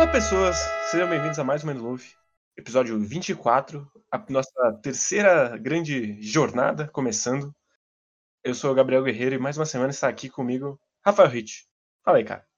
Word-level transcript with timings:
Olá, 0.00 0.10
pessoas! 0.10 0.56
Sejam 0.90 1.10
bem-vindos 1.10 1.38
a 1.38 1.44
mais 1.44 1.62
um 1.62 1.72
Luffy, 1.74 2.16
episódio 2.56 2.98
24, 2.98 3.86
a 4.10 4.24
nossa 4.30 4.72
terceira 4.82 5.58
grande 5.58 6.22
jornada 6.22 6.88
começando. 6.88 7.54
Eu 8.42 8.54
sou 8.54 8.72
o 8.72 8.74
Gabriel 8.74 9.04
Guerreiro 9.04 9.34
e 9.34 9.38
mais 9.38 9.58
uma 9.58 9.66
semana 9.66 9.90
está 9.90 10.08
aqui 10.08 10.30
comigo 10.30 10.80
Rafael 11.04 11.28
Rich. 11.28 11.68
Fala 12.02 12.16
aí, 12.16 12.24
cara. 12.24 12.48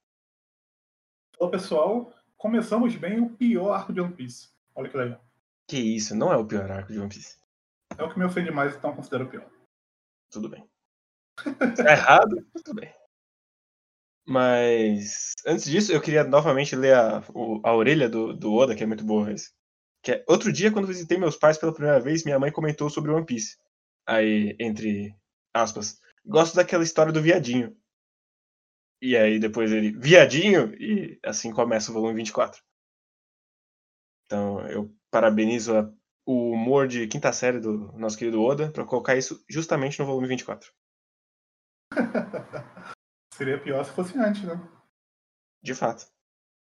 Olá, 1.36 1.50
pessoal. 1.50 2.14
Começamos 2.36 2.94
bem 2.94 3.20
o 3.20 3.30
pior 3.30 3.72
arco 3.72 3.92
de 3.92 4.00
One 4.00 4.14
Piece. 4.14 4.50
Olha 4.72 4.88
que 4.88 4.96
legal. 4.96 5.20
Que 5.66 5.78
isso, 5.78 6.14
não 6.14 6.32
é 6.32 6.36
o 6.36 6.46
pior 6.46 6.70
arco 6.70 6.92
de 6.92 7.00
One 7.00 7.08
Piece. 7.08 7.38
É 7.98 8.04
o 8.04 8.08
que 8.08 8.20
me 8.20 8.24
ofende 8.24 8.52
mais, 8.52 8.76
então 8.76 8.94
considero 8.94 9.24
o 9.24 9.28
pior. 9.28 9.50
Tudo 10.30 10.48
bem. 10.48 10.64
Tá 11.76 11.90
errado, 11.90 12.36
tudo 12.54 12.76
bem. 12.76 12.94
Mas 14.26 15.32
antes 15.46 15.64
disso, 15.64 15.92
eu 15.92 16.00
queria 16.00 16.24
novamente 16.24 16.76
ler 16.76 16.94
a, 16.94 17.22
a 17.64 17.74
orelha 17.74 18.08
do, 18.08 18.32
do 18.32 18.52
Oda, 18.54 18.74
que 18.74 18.82
é 18.82 18.86
muito 18.86 19.04
boa. 19.04 19.32
Esse. 19.32 19.50
Que 20.02 20.12
é, 20.12 20.24
outro 20.28 20.52
dia, 20.52 20.70
quando 20.72 20.86
visitei 20.86 21.18
meus 21.18 21.36
pais 21.36 21.58
pela 21.58 21.72
primeira 21.74 22.00
vez, 22.00 22.24
minha 22.24 22.38
mãe 22.38 22.50
comentou 22.52 22.88
sobre 22.90 23.10
One 23.10 23.26
Piece. 23.26 23.56
Aí, 24.06 24.56
entre 24.58 25.14
aspas, 25.54 25.98
gosto 26.24 26.54
daquela 26.56 26.84
história 26.84 27.12
do 27.12 27.22
viadinho. 27.22 27.76
E 29.02 29.16
aí 29.16 29.38
depois 29.38 29.70
ele, 29.72 29.92
viadinho, 29.92 30.72
e 30.80 31.18
assim 31.24 31.52
começa 31.52 31.90
o 31.90 31.94
volume 31.94 32.14
24. 32.14 32.62
Então 34.26 34.66
eu 34.68 34.94
parabenizo 35.10 35.76
a- 35.76 35.92
o 36.24 36.52
humor 36.52 36.86
de 36.88 37.06
quinta 37.08 37.32
série 37.32 37.60
do 37.60 37.92
nosso 37.98 38.16
querido 38.16 38.42
Oda 38.42 38.70
pra 38.70 38.84
colocar 38.84 39.16
isso 39.16 39.44
justamente 39.48 39.98
no 39.98 40.06
volume 40.06 40.28
24. 40.28 40.72
Seria 43.32 43.58
pior 43.58 43.82
se 43.82 43.92
fosse 43.92 44.16
antes, 44.18 44.42
né? 44.42 44.60
De 45.62 45.74
fato. 45.74 46.06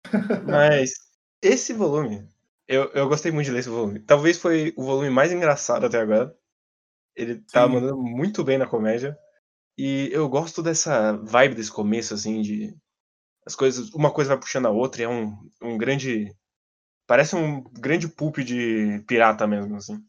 Mas 0.47 0.93
esse 1.41 1.73
volume, 1.73 2.29
eu, 2.67 2.91
eu 2.93 3.07
gostei 3.09 3.31
muito 3.31 3.47
de 3.47 3.51
ler 3.51 3.59
esse 3.59 3.69
volume. 3.69 3.99
Talvez 3.99 4.37
foi 4.37 4.71
o 4.77 4.83
volume 4.83 5.09
mais 5.09 5.31
engraçado 5.31 5.87
até 5.87 5.99
agora. 5.99 6.37
Ele 7.15 7.41
tá 7.41 7.65
Sim. 7.65 7.73
mandando 7.73 7.97
muito 7.97 8.43
bem 8.43 8.59
na 8.59 8.67
comédia. 8.67 9.17
E 9.75 10.09
eu 10.11 10.29
gosto 10.29 10.61
dessa 10.61 11.13
vibe 11.17 11.55
desse 11.55 11.71
começo, 11.71 12.13
assim, 12.13 12.41
de. 12.41 12.77
As 13.45 13.55
coisas. 13.55 13.89
Uma 13.91 14.13
coisa 14.13 14.29
vai 14.29 14.39
puxando 14.39 14.67
a 14.67 14.71
outra 14.71 15.01
e 15.01 15.05
é 15.05 15.09
um, 15.09 15.49
um 15.61 15.75
grande. 15.75 16.35
Parece 17.07 17.35
um 17.35 17.63
grande 17.63 18.07
pulp 18.07 18.37
de 18.37 19.03
pirata 19.07 19.47
mesmo, 19.47 19.75
assim. 19.75 20.05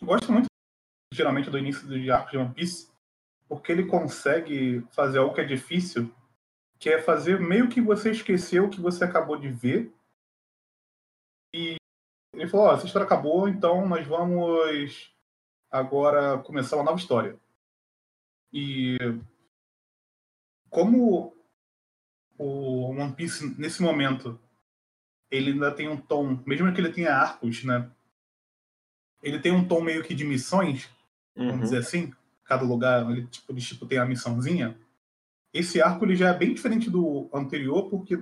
Eu 0.00 0.06
gosto 0.06 0.32
muito, 0.32 0.46
geralmente, 1.12 1.50
do 1.50 1.58
início 1.58 1.86
do 1.86 2.12
arco 2.12 2.30
de 2.30 2.38
One 2.38 2.54
Piece, 2.54 2.88
porque 3.48 3.72
ele 3.72 3.86
consegue 3.86 4.80
fazer 4.90 5.18
algo 5.18 5.34
que 5.34 5.40
é 5.40 5.44
difícil, 5.44 6.12
que 6.78 6.90
é 6.90 7.00
fazer 7.00 7.40
meio 7.40 7.68
que 7.68 7.80
você 7.80 8.10
esqueceu 8.10 8.66
o 8.66 8.70
que 8.70 8.80
você 8.80 9.04
acabou 9.04 9.38
de 9.38 9.48
ver. 9.48 9.92
E 11.54 11.76
ele 12.34 12.48
falou, 12.48 12.66
ó, 12.66 12.74
essa 12.74 12.86
história 12.86 13.06
acabou, 13.06 13.48
então 13.48 13.88
nós 13.88 14.06
vamos 14.06 15.12
agora 15.70 16.38
começar 16.38 16.76
uma 16.76 16.84
nova 16.84 16.98
história. 16.98 17.38
E 18.52 18.96
como 20.70 21.34
o 22.36 22.90
One 22.90 23.14
Piece, 23.14 23.58
nesse 23.58 23.82
momento, 23.82 24.38
ele 25.30 25.52
ainda 25.52 25.74
tem 25.74 25.88
um 25.88 25.96
tom, 26.00 26.42
mesmo 26.46 26.72
que 26.72 26.80
ele 26.80 26.92
tenha 26.92 27.14
arcos, 27.14 27.64
né? 27.64 27.90
Ele 29.22 29.40
tem 29.40 29.52
um 29.52 29.66
tom 29.66 29.80
meio 29.80 30.04
que 30.04 30.14
de 30.14 30.24
missões, 30.24 30.88
vamos 31.34 31.54
Uhum. 31.54 31.60
dizer 31.60 31.78
assim. 31.78 32.12
Cada 32.48 32.64
lugar, 32.64 33.08
ele, 33.10 33.26
tipo, 33.26 33.52
ele 33.52 33.60
tipo, 33.60 33.86
tem 33.86 33.98
a 33.98 34.06
missãozinha. 34.06 34.76
Esse 35.52 35.80
arco 35.80 36.04
ele 36.04 36.16
já 36.16 36.30
é 36.30 36.34
bem 36.34 36.54
diferente 36.54 36.90
do 36.90 37.28
anterior, 37.32 37.88
porque 37.90 38.18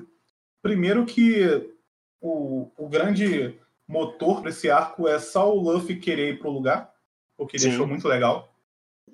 primeiro 0.61 1.07
que 1.07 1.73
o, 2.21 2.71
o 2.77 2.89
grande 2.89 3.59
motor 3.87 4.43
desse 4.43 4.69
arco 4.69 5.07
é 5.07 5.19
só 5.19 5.55
o 5.55 5.61
Luffy 5.61 6.01
querer 6.01 6.35
ir 6.35 6.39
pro 6.39 6.51
lugar, 6.51 6.93
o 7.39 7.47
que 7.47 7.59
Sim. 7.59 7.69
deixou 7.69 7.87
muito 7.87 8.09
legal. 8.09 8.53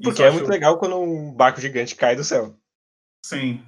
Porque 0.02 0.22
é 0.22 0.30
muito 0.30 0.48
legal 0.48 0.78
quando 0.78 0.98
um 0.98 1.32
barco 1.32 1.60
gigante 1.60 1.94
cai 1.94 2.16
do 2.16 2.24
céu. 2.24 2.56
Sim. 3.24 3.62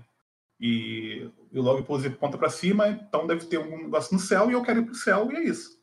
E, 0.58 1.30
e 1.52 1.58
logo 1.58 1.82
pôs 1.82 2.06
ponta 2.16 2.38
pra 2.38 2.48
cima, 2.48 2.88
então 2.88 3.26
deve 3.26 3.44
ter 3.44 3.58
um 3.58 3.84
negócio 3.84 4.14
no 4.14 4.20
céu 4.20 4.50
e 4.50 4.54
eu 4.54 4.62
quero 4.62 4.80
ir 4.80 4.86
pro 4.86 4.94
céu 4.94 5.30
e 5.30 5.36
é 5.36 5.42
isso. 5.42 5.78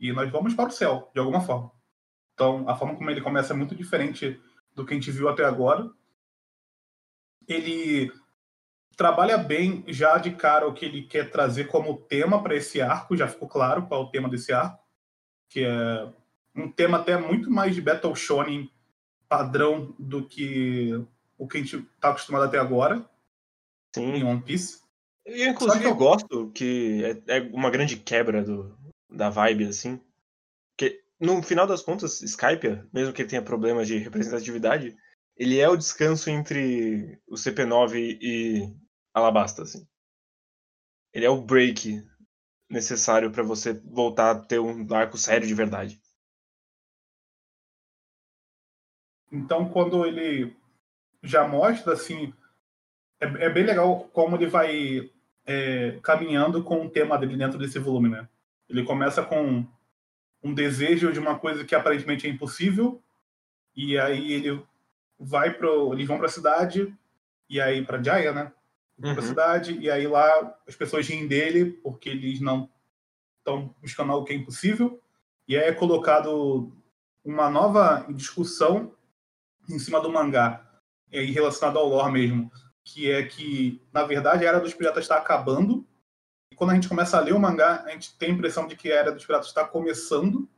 E 0.00 0.12
nós 0.12 0.30
vamos 0.30 0.54
para 0.54 0.68
o 0.68 0.72
céu, 0.72 1.10
de 1.12 1.20
alguma 1.20 1.40
forma. 1.40 1.70
Então, 2.32 2.68
a 2.68 2.76
forma 2.76 2.96
como 2.96 3.10
ele 3.10 3.20
começa 3.20 3.52
é 3.52 3.56
muito 3.56 3.74
diferente 3.74 4.40
do 4.74 4.84
que 4.84 4.92
a 4.92 4.96
gente 4.96 5.10
viu 5.10 5.28
até 5.28 5.44
agora. 5.44 5.90
Ele 7.46 8.12
trabalha 8.96 9.36
bem 9.36 9.84
já 9.88 10.18
de 10.18 10.32
cara 10.32 10.66
o 10.66 10.72
que 10.72 10.84
ele 10.84 11.02
quer 11.02 11.30
trazer 11.30 11.66
como 11.68 11.96
tema 11.96 12.42
para 12.42 12.56
esse 12.56 12.80
arco, 12.80 13.16
já 13.16 13.28
ficou 13.28 13.48
claro 13.48 13.86
qual 13.86 14.02
é 14.02 14.04
o 14.04 14.10
tema 14.10 14.28
desse 14.28 14.52
arco, 14.52 14.82
que 15.48 15.64
é 15.64 16.12
um 16.54 16.70
tema 16.70 16.98
até 16.98 17.16
muito 17.16 17.50
mais 17.50 17.74
de 17.74 17.80
Battle 17.80 18.14
Shonen 18.14 18.70
padrão 19.28 19.94
do 19.98 20.26
que 20.26 20.92
o 21.36 21.48
que 21.48 21.58
a 21.58 21.60
gente 21.60 21.76
está 21.76 22.10
acostumado 22.10 22.44
até 22.44 22.58
agora 22.58 23.08
Sim. 23.94 24.14
em 24.14 24.24
One 24.24 24.42
Piece. 24.42 24.82
Eu, 25.24 25.50
inclusive, 25.50 25.82
que 25.82 25.90
eu- 25.90 25.96
gosto 25.96 26.50
que 26.50 27.22
é, 27.26 27.38
é 27.38 27.40
uma 27.52 27.70
grande 27.70 27.96
quebra 27.96 28.44
do, 28.44 28.76
da 29.10 29.30
vibe, 29.30 29.66
assim. 29.66 30.00
No 31.24 31.42
final 31.42 31.66
das 31.66 31.82
contas, 31.82 32.22
Skype, 32.22 32.88
mesmo 32.92 33.12
que 33.12 33.22
ele 33.22 33.28
tenha 33.28 33.42
problemas 33.42 33.88
de 33.88 33.98
representatividade, 33.98 34.96
ele 35.36 35.58
é 35.58 35.68
o 35.68 35.76
descanso 35.76 36.30
entre 36.30 37.20
o 37.26 37.34
CP9 37.34 38.18
e 38.20 38.74
Alabasta, 39.12 39.62
assim. 39.62 39.86
Ele 41.12 41.24
é 41.24 41.30
o 41.30 41.40
break 41.40 42.02
necessário 42.68 43.30
pra 43.30 43.42
você 43.42 43.72
voltar 43.72 44.30
a 44.30 44.38
ter 44.38 44.58
um 44.58 44.92
arco 44.94 45.16
sério 45.16 45.46
de 45.46 45.54
verdade. 45.54 46.00
Então, 49.30 49.68
quando 49.68 50.06
ele 50.06 50.56
já 51.22 51.46
mostra, 51.46 51.94
assim, 51.94 52.32
é, 53.20 53.46
é 53.46 53.50
bem 53.50 53.64
legal 53.64 54.08
como 54.08 54.36
ele 54.36 54.46
vai 54.46 55.10
é, 55.46 55.98
caminhando 56.02 56.62
com 56.62 56.86
o 56.86 56.90
tema 56.90 57.18
dele 57.18 57.36
dentro 57.36 57.58
desse 57.58 57.78
volume, 57.78 58.08
né? 58.08 58.28
Ele 58.68 58.84
começa 58.84 59.22
com 59.24 59.66
um 60.44 60.52
desejo 60.52 61.10
de 61.10 61.18
uma 61.18 61.38
coisa 61.38 61.64
que 61.64 61.74
aparentemente 61.74 62.26
é 62.26 62.30
impossível, 62.30 63.02
e 63.74 63.98
aí 63.98 64.30
ele 64.30 64.62
vai 65.18 65.52
pro, 65.54 65.94
eles 65.94 66.06
vão 66.06 66.18
para 66.18 66.26
a 66.26 66.30
cidade, 66.30 66.94
e 67.48 67.58
aí 67.60 67.84
para 67.84 68.02
Jaya, 68.02 68.32
né? 68.32 68.52
Uhum. 68.96 69.20
cidade, 69.22 69.76
e 69.78 69.90
aí 69.90 70.06
lá 70.06 70.56
as 70.68 70.76
pessoas 70.76 71.08
riem 71.08 71.26
dele 71.26 71.72
porque 71.82 72.10
eles 72.10 72.40
não 72.40 72.70
estão 73.38 73.74
buscando 73.82 74.12
algo 74.12 74.24
que 74.24 74.32
é 74.32 74.36
impossível, 74.36 75.00
e 75.48 75.56
aí 75.56 75.64
é 75.64 75.72
colocado 75.72 76.72
uma 77.24 77.50
nova 77.50 78.06
discussão 78.10 78.94
em 79.68 79.78
cima 79.78 80.00
do 80.00 80.12
mangá, 80.12 80.64
e 81.10 81.18
aí 81.18 81.30
relacionado 81.32 81.78
ao 81.78 81.88
lore 81.88 82.12
mesmo, 82.12 82.52
que 82.84 83.10
é 83.10 83.24
que, 83.24 83.82
na 83.92 84.04
verdade, 84.04 84.44
a 84.44 84.48
Era 84.48 84.60
dos 84.60 84.74
Piratas 84.74 85.04
está 85.04 85.16
acabando, 85.16 85.86
e 85.86 85.93
quando 86.54 86.70
a 86.70 86.74
gente 86.74 86.88
começa 86.88 87.16
a 87.16 87.20
ler 87.20 87.34
o 87.34 87.38
mangá, 87.40 87.82
a 87.86 87.90
gente 87.90 88.16
tem 88.16 88.30
a 88.30 88.34
impressão 88.34 88.66
de 88.66 88.76
que 88.76 88.90
a 88.90 88.96
Era 88.96 89.12
dos 89.12 89.24
Piratas 89.24 89.48
está 89.48 89.64
começando, 89.64 90.48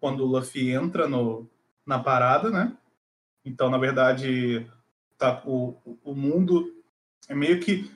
quando 0.00 0.24
o 0.24 0.26
Luffy 0.26 0.70
entra 0.70 1.08
no, 1.08 1.48
na 1.86 1.98
parada, 1.98 2.50
né? 2.50 2.76
Então, 3.44 3.70
na 3.70 3.78
verdade, 3.78 4.70
tá, 5.16 5.42
o, 5.46 5.76
o 6.04 6.14
mundo 6.14 6.82
é 7.28 7.34
meio 7.34 7.60
que 7.60 7.90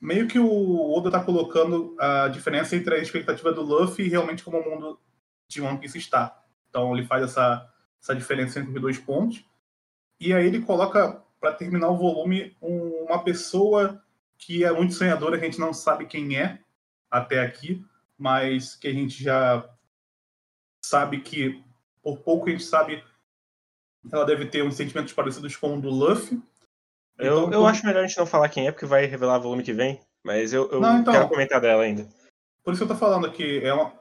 meio 0.00 0.28
que 0.28 0.38
o 0.38 0.96
Oda 0.96 1.10
tá 1.10 1.22
colocando 1.22 1.96
a 1.98 2.28
diferença 2.28 2.76
entre 2.76 2.94
a 2.94 2.98
expectativa 2.98 3.52
do 3.52 3.62
Luffy 3.62 4.06
e 4.06 4.08
realmente 4.08 4.44
como 4.44 4.58
o 4.58 4.70
mundo 4.70 5.00
de 5.48 5.60
One 5.60 5.76
Piece 5.78 5.98
está. 5.98 6.40
Então 6.70 6.96
ele 6.96 7.04
faz 7.04 7.24
essa, 7.24 7.68
essa 8.00 8.14
diferença 8.14 8.60
entre 8.60 8.72
os 8.72 8.80
dois 8.80 8.96
pontos. 8.96 9.44
E 10.20 10.32
aí 10.32 10.46
ele 10.46 10.60
coloca, 10.62 11.20
para 11.40 11.52
terminar 11.52 11.88
o 11.90 11.96
volume, 11.96 12.56
um- 12.62 13.06
uma 13.08 13.24
pessoa 13.24 14.00
que 14.36 14.62
é 14.62 14.70
muito 14.70 14.94
sonhadora, 14.94 15.36
a 15.36 15.40
gente 15.40 15.58
não 15.58 15.72
sabe 15.72 16.06
quem 16.06 16.38
é 16.38 16.60
até 17.10 17.40
aqui, 17.40 17.84
mas 18.16 18.74
que 18.74 18.88
a 18.88 18.92
gente 18.92 19.22
já 19.22 19.68
sabe 20.84 21.20
que, 21.20 21.62
por 22.02 22.18
pouco 22.18 22.48
a 22.48 22.50
gente 22.50 22.64
sabe, 22.64 23.02
ela 24.10 24.24
deve 24.24 24.46
ter 24.46 24.62
uns 24.62 24.74
sentimentos 24.74 25.12
parecidos 25.12 25.56
com 25.56 25.76
o 25.76 25.80
do 25.80 25.90
Luffy. 25.90 26.40
Eu, 27.18 27.46
Então, 27.46 27.52
eu 27.52 27.66
acho 27.66 27.84
melhor 27.84 28.04
a 28.04 28.06
gente 28.06 28.18
não 28.18 28.26
falar 28.26 28.48
quem 28.48 28.66
é, 28.66 28.72
porque 28.72 28.86
vai 28.86 29.04
revelar 29.06 29.38
volume 29.38 29.62
que 29.62 29.72
vem. 29.72 30.00
Mas 30.24 30.52
eu, 30.52 30.70
eu 30.70 30.80
Não, 30.80 30.98
então. 30.98 31.12
quero 31.12 31.28
comentar 31.28 31.60
dela 31.60 31.82
ainda. 31.82 32.08
Por 32.62 32.72
isso 32.72 32.84
que 32.84 32.90
eu 32.90 32.94
tô 32.94 33.00
falando 33.00 33.30
que 33.30 33.60
é 33.64 33.72
uma. 33.72 33.92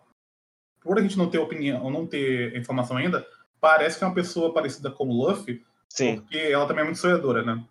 Por 0.81 0.97
a 0.97 1.01
gente 1.01 1.17
não 1.17 1.29
ter 1.29 1.37
opinião, 1.37 1.83
ou 1.83 1.91
não 1.91 2.07
ter 2.07 2.55
informação 2.55 2.97
ainda, 2.97 3.25
parece 3.59 3.97
que 3.97 4.03
é 4.03 4.07
uma 4.07 4.13
pessoa 4.13 4.53
parecida 4.53 4.89
com 4.89 5.07
o 5.07 5.13
Luffy, 5.13 5.63
Sim. 5.89 6.21
porque 6.21 6.37
ela 6.37 6.65
também 6.67 6.81
é 6.81 6.85
muito 6.85 6.99
sonhadora, 6.99 7.43
né? 7.43 7.63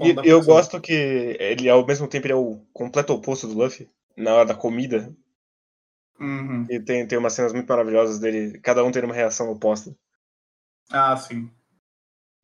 E 0.00 0.10
eu 0.10 0.14
pessoa. 0.22 0.44
gosto 0.44 0.80
que 0.80 0.92
ele, 1.40 1.68
ao 1.68 1.84
mesmo 1.84 2.06
tempo, 2.06 2.26
ele 2.26 2.32
é 2.32 2.36
o 2.36 2.60
completo 2.72 3.12
oposto 3.12 3.48
do 3.48 3.54
Luffy. 3.54 3.90
Na 4.16 4.34
hora 4.34 4.46
da 4.46 4.54
comida. 4.54 5.14
Uhum. 6.20 6.66
E 6.70 6.78
tem, 6.80 7.06
tem 7.06 7.18
umas 7.18 7.32
cenas 7.32 7.52
muito 7.52 7.68
maravilhosas 7.68 8.18
dele, 8.20 8.58
cada 8.60 8.84
um 8.84 8.92
tendo 8.92 9.04
uma 9.04 9.14
reação 9.14 9.50
oposta. 9.50 9.94
Ah, 10.90 11.16
sim. 11.16 11.50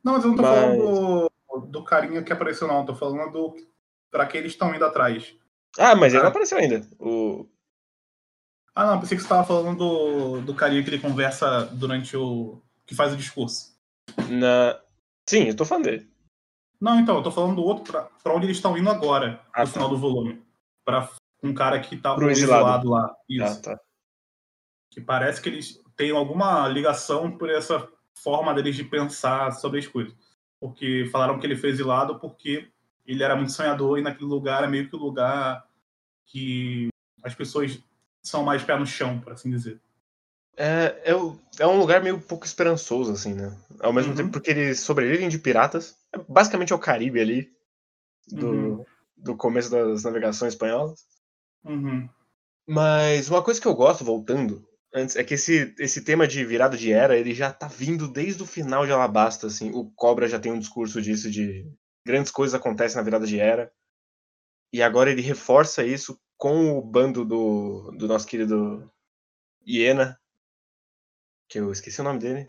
Não, 0.02 0.14
mas 0.14 0.24
eu 0.24 0.30
não 0.30 0.36
tô 0.36 0.42
Mas- 0.42 0.54
falando 0.60 1.30
do, 1.58 1.60
do 1.66 1.84
carinha 1.84 2.22
que 2.22 2.32
apareceu, 2.32 2.66
não. 2.66 2.80
Eu 2.80 2.86
tô 2.86 2.94
falando 2.94 3.30
do, 3.32 3.56
pra 4.10 4.26
que 4.26 4.36
eles 4.36 4.52
estão 4.52 4.74
indo 4.74 4.84
atrás. 4.84 5.36
Ah, 5.78 5.94
mas 5.94 6.12
ele 6.12 6.22
não 6.22 6.30
apareceu 6.30 6.58
ainda. 6.58 6.84
O... 6.98 7.46
Ah, 8.74 8.86
não, 8.86 9.00
pensei 9.00 9.16
que 9.16 9.22
você 9.22 9.26
estava 9.26 9.46
falando 9.46 9.76
do, 9.78 10.40
do 10.40 10.54
carinha 10.54 10.82
que 10.82 10.88
ele 10.90 10.98
conversa 11.00 11.66
durante 11.66 12.16
o. 12.16 12.60
que 12.86 12.94
faz 12.94 13.12
o 13.12 13.16
discurso. 13.16 13.76
Na... 14.28 14.80
Sim, 15.28 15.44
eu 15.48 15.56
tô 15.56 15.64
falando 15.64 15.84
dele. 15.84 16.10
Não, 16.80 16.98
então, 16.98 17.16
eu 17.16 17.22
tô 17.22 17.30
falando 17.30 17.56
do 17.56 17.62
outro 17.62 17.84
pra, 17.92 18.04
pra 18.22 18.34
onde 18.34 18.46
eles 18.46 18.56
estão 18.56 18.76
indo 18.76 18.88
agora, 18.90 19.40
Ah, 19.52 19.60
no 19.60 19.66
tá. 19.66 19.72
final 19.74 19.88
do 19.90 19.98
volume. 19.98 20.42
Pra 20.84 21.08
um 21.42 21.54
cara 21.54 21.80
que 21.80 21.96
tá 21.96 22.14
Pro 22.14 22.30
exilado. 22.30 22.88
lá. 22.90 23.14
Isso. 23.28 23.44
Ah, 23.44 23.56
tá. 23.74 23.80
Que 24.90 25.00
parece 25.00 25.40
que 25.40 25.48
eles 25.48 25.80
têm 25.96 26.10
alguma 26.10 26.66
ligação 26.68 27.30
por 27.36 27.48
essa 27.50 27.88
forma 28.14 28.52
deles 28.54 28.76
de 28.76 28.84
pensar 28.84 29.52
sobre 29.52 29.78
as 29.78 29.86
coisas. 29.86 30.14
Porque 30.58 31.08
falaram 31.10 31.38
que 31.38 31.46
ele 31.46 31.56
foi 31.56 31.70
exilado 31.70 32.18
porque 32.18 32.68
ele 33.06 33.22
era 33.22 33.34
muito 33.36 33.52
sonhador 33.52 33.98
e 33.98 34.02
naquele 34.02 34.28
lugar 34.28 34.62
é 34.64 34.66
meio 34.66 34.88
que 34.88 34.96
o 34.96 34.98
lugar 34.98 35.64
que 36.26 36.88
as 37.22 37.34
pessoas 37.34 37.78
são 38.22 38.42
mais 38.42 38.62
pé 38.62 38.76
no 38.78 38.86
chão, 38.86 39.18
por 39.20 39.32
assim 39.32 39.50
dizer. 39.50 39.80
É, 40.56 41.02
é, 41.06 41.12
é 41.60 41.66
um 41.66 41.78
lugar 41.78 42.02
meio 42.02 42.20
pouco 42.20 42.44
esperançoso, 42.44 43.12
assim, 43.12 43.32
né? 43.32 43.56
Ao 43.80 43.92
mesmo 43.92 44.10
Uhum. 44.10 44.16
tempo 44.16 44.30
porque 44.32 44.50
eles 44.50 44.80
sobrevivem 44.80 45.28
de 45.28 45.38
piratas. 45.38 45.96
É 46.12 46.18
basicamente 46.28 46.72
é 46.72 46.76
o 46.76 46.78
Caribe 46.78 47.20
ali. 47.20 47.50
Do, 48.28 48.46
Uhum. 48.50 48.84
do 49.16 49.36
começo 49.36 49.70
das 49.70 50.04
navegações 50.04 50.52
espanholas. 50.52 51.00
Uhum. 51.64 52.08
Mas 52.66 53.28
uma 53.28 53.42
coisa 53.42 53.60
que 53.60 53.66
eu 53.66 53.74
gosto, 53.74 54.04
voltando, 54.04 54.66
antes, 54.94 55.16
é 55.16 55.24
que 55.24 55.34
esse, 55.34 55.74
esse 55.78 56.04
tema 56.04 56.26
de 56.26 56.44
virada 56.44 56.76
de 56.76 56.92
era, 56.92 57.16
ele 57.16 57.34
já 57.34 57.52
tá 57.52 57.66
vindo 57.66 58.08
desde 58.08 58.42
o 58.42 58.46
final 58.46 58.86
de 58.86 58.92
Alabasta, 58.92 59.46
assim. 59.46 59.70
O 59.72 59.90
Cobra 59.90 60.28
já 60.28 60.38
tem 60.38 60.52
um 60.52 60.58
discurso 60.58 61.00
disso, 61.00 61.30
de 61.30 61.70
grandes 62.06 62.30
coisas 62.30 62.54
acontecem 62.54 62.96
na 62.96 63.02
virada 63.02 63.26
de 63.26 63.38
era. 63.38 63.72
E 64.72 64.82
agora 64.82 65.10
ele 65.10 65.22
reforça 65.22 65.84
isso 65.84 66.18
com 66.36 66.78
o 66.78 66.82
bando 66.82 67.24
do, 67.24 67.90
do 67.92 68.06
nosso 68.06 68.26
querido 68.26 68.90
Iena, 69.66 70.18
que 71.48 71.58
eu 71.58 71.72
esqueci 71.72 72.00
o 72.00 72.04
nome 72.04 72.20
dele. 72.20 72.46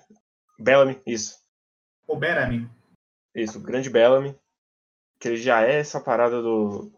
Bellamy, 0.60 1.02
isso. 1.06 1.42
O 2.08 2.16
Berami. 2.16 2.70
Isso, 3.34 3.58
o 3.58 3.62
grande 3.62 3.90
Bellamy. 3.90 4.38
Que 5.20 5.30
ele 5.30 5.38
já 5.38 5.64
é 5.64 5.80
essa 5.80 6.00
parada 6.00 6.42
do. 6.42 6.92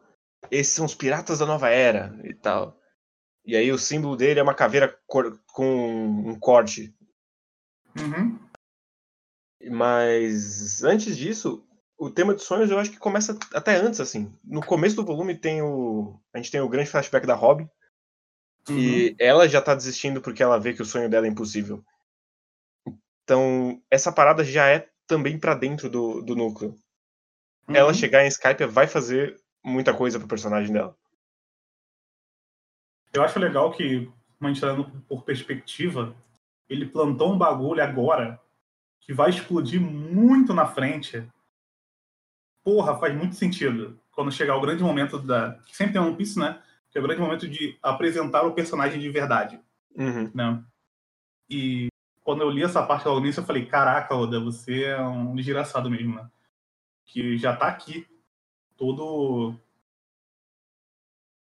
Esses 0.54 0.74
são 0.74 0.86
os 0.86 0.94
piratas 0.94 1.40
da 1.40 1.48
nova 1.48 1.70
era 1.70 2.16
e 2.24 2.34
tal. 2.34 2.80
E 3.44 3.56
aí 3.56 3.72
o 3.72 3.78
símbolo 3.78 4.16
dele 4.16 4.40
é 4.40 4.44
uma 4.44 4.54
caveira 4.54 4.96
cor- 5.08 5.40
com 5.48 5.66
um 5.66 6.40
corte. 6.40 6.96
Uhum. 7.98 8.40
Mas 9.72 10.84
antes 10.84 11.18
disso, 11.18 11.66
o 11.98 12.10
tema 12.10 12.36
de 12.36 12.44
sonhos 12.44 12.70
eu 12.70 12.78
acho 12.78 12.92
que 12.92 13.00
começa 13.00 13.38
até 13.54 13.76
antes, 13.76 14.00
assim. 14.00 14.32
No 14.44 14.64
começo 14.64 14.96
do 14.96 15.06
volume 15.06 15.36
tem 15.36 15.62
o. 15.62 16.20
A 16.32 16.38
gente 16.38 16.52
tem 16.52 16.62
o 16.62 16.70
grande 16.70 16.90
flashback 16.90 17.26
da 17.26 17.34
Robin. 17.34 17.68
Uhum. 18.70 18.78
E 18.78 19.16
ela 19.20 19.50
já 19.50 19.62
tá 19.62 19.74
desistindo 19.74 20.22
porque 20.22 20.44
ela 20.44 20.60
vê 20.60 20.74
que 20.74 20.82
o 20.82 20.86
sonho 20.86 21.10
dela 21.10 21.26
é 21.26 21.30
impossível. 21.30 21.84
Então, 23.24 23.82
essa 23.90 24.12
parada 24.12 24.44
já 24.44 24.70
é 24.70 24.88
também 25.08 25.40
pra 25.40 25.56
dentro 25.56 25.90
do, 25.90 26.22
do 26.22 26.36
núcleo. 26.36 26.78
Uhum. 27.68 27.76
Ela 27.76 27.94
chegar 27.94 28.24
em 28.24 28.28
Skype 28.28 28.66
vai 28.66 28.88
fazer 28.88 29.43
muita 29.64 29.94
coisa 29.94 30.20
pro 30.20 30.28
personagem 30.28 30.74
dela. 30.74 30.96
Eu 33.14 33.24
acho 33.24 33.40
legal 33.40 33.72
que, 33.72 34.12
como 34.38 34.50
a 34.50 34.54
gente 34.54 34.62
tá 34.62 34.68
dando 34.68 34.86
por 35.08 35.24
perspectiva, 35.24 36.16
ele 36.68 36.88
plantou 36.88 37.32
um 37.32 37.38
bagulho 37.38 37.84
agora 37.84 38.42
que 39.00 39.14
vai 39.14 39.30
explodir 39.30 39.80
muito 39.80 40.54
na 40.54 40.66
frente. 40.66 41.28
Porra, 42.64 42.98
faz 42.98 43.16
muito 43.16 43.36
sentido. 43.36 44.00
Quando 44.12 44.32
chegar 44.32 44.56
o 44.56 44.62
grande 44.62 44.84
momento 44.84 45.20
da. 45.20 45.60
Sempre 45.72 45.94
tem 45.94 46.02
um 46.02 46.08
One 46.08 46.16
Piece, 46.16 46.40
né? 46.40 46.62
Que 46.90 46.98
é 46.98 47.02
o 47.02 47.04
grande 47.04 47.22
momento 47.22 47.48
de 47.48 47.78
apresentar 47.82 48.44
o 48.44 48.54
personagem 48.54 49.00
de 49.00 49.10
verdade. 49.10 49.60
Uhum. 49.96 50.32
Né? 50.34 50.64
E 51.50 51.88
quando 52.24 52.42
eu 52.42 52.50
li 52.50 52.64
essa 52.64 52.82
parte 52.84 53.08
logo 53.08 53.20
nisso, 53.20 53.42
eu 53.42 53.46
falei: 53.46 53.66
caraca, 53.66 54.16
Oda, 54.16 54.40
você 54.40 54.86
é 54.86 55.02
um 55.02 55.36
desgraçado 55.36 55.90
mesmo, 55.90 56.16
né? 56.16 56.30
Que 57.06 57.38
já 57.38 57.56
tá 57.56 57.68
aqui. 57.68 58.08
Todo. 58.84 59.56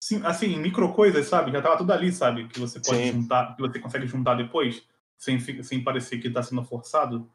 Sim, 0.01 0.21
assim, 0.23 0.55
micro 0.57 0.93
coisas, 0.93 1.27
sabe? 1.27 1.51
Já 1.51 1.61
tava 1.61 1.77
tudo 1.77 1.91
ali, 1.91 2.09
sabe? 2.09 2.47
Que 2.47 2.57
você 2.57 2.79
pode 2.79 2.97
Sim. 2.97 3.11
juntar, 3.11 3.53
que 3.53 3.61
você 3.61 3.79
consegue 3.79 4.07
juntar 4.07 4.35
depois, 4.35 4.81
sem, 5.17 5.37
sem 5.61 5.83
parecer 5.83 6.19
que 6.19 6.29
tá 6.29 6.41
sendo 6.41 6.63
forçado. 6.63 7.29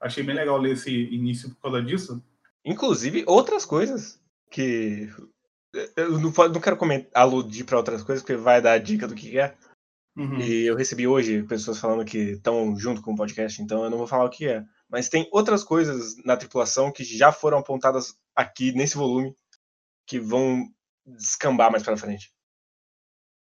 Achei 0.00 0.22
bem 0.22 0.34
legal 0.34 0.56
ler 0.56 0.72
esse 0.72 0.90
início 0.90 1.50
por 1.50 1.60
causa 1.60 1.82
disso. 1.82 2.24
Inclusive, 2.64 3.24
outras 3.26 3.66
coisas 3.66 4.18
que. 4.50 5.10
Eu 5.96 6.18
não, 6.18 6.30
não 6.30 6.60
quero 6.60 6.78
comentar, 6.78 7.10
aludir 7.14 7.64
pra 7.64 7.76
outras 7.76 8.02
coisas, 8.02 8.22
porque 8.22 8.40
vai 8.40 8.62
dar 8.62 8.72
a 8.72 8.78
dica 8.78 9.06
do 9.06 9.14
que 9.14 9.38
é. 9.38 9.54
Uhum. 10.16 10.40
E 10.40 10.64
eu 10.64 10.76
recebi 10.76 11.06
hoje 11.06 11.42
pessoas 11.42 11.78
falando 11.78 12.06
que 12.06 12.32
estão 12.32 12.74
junto 12.74 13.02
com 13.02 13.12
o 13.12 13.16
podcast, 13.16 13.60
então 13.60 13.84
eu 13.84 13.90
não 13.90 13.98
vou 13.98 14.06
falar 14.06 14.24
o 14.24 14.30
que 14.30 14.48
é. 14.48 14.64
Mas 14.88 15.10
tem 15.10 15.28
outras 15.30 15.62
coisas 15.62 16.16
na 16.24 16.38
tripulação 16.38 16.90
que 16.90 17.04
já 17.04 17.30
foram 17.32 17.58
apontadas 17.58 18.16
aqui 18.34 18.72
nesse 18.72 18.96
volume 18.96 19.36
que 20.12 20.20
vão 20.20 20.68
descambar 21.06 21.70
mais 21.72 21.82
pra 21.82 21.96
frente. 21.96 22.30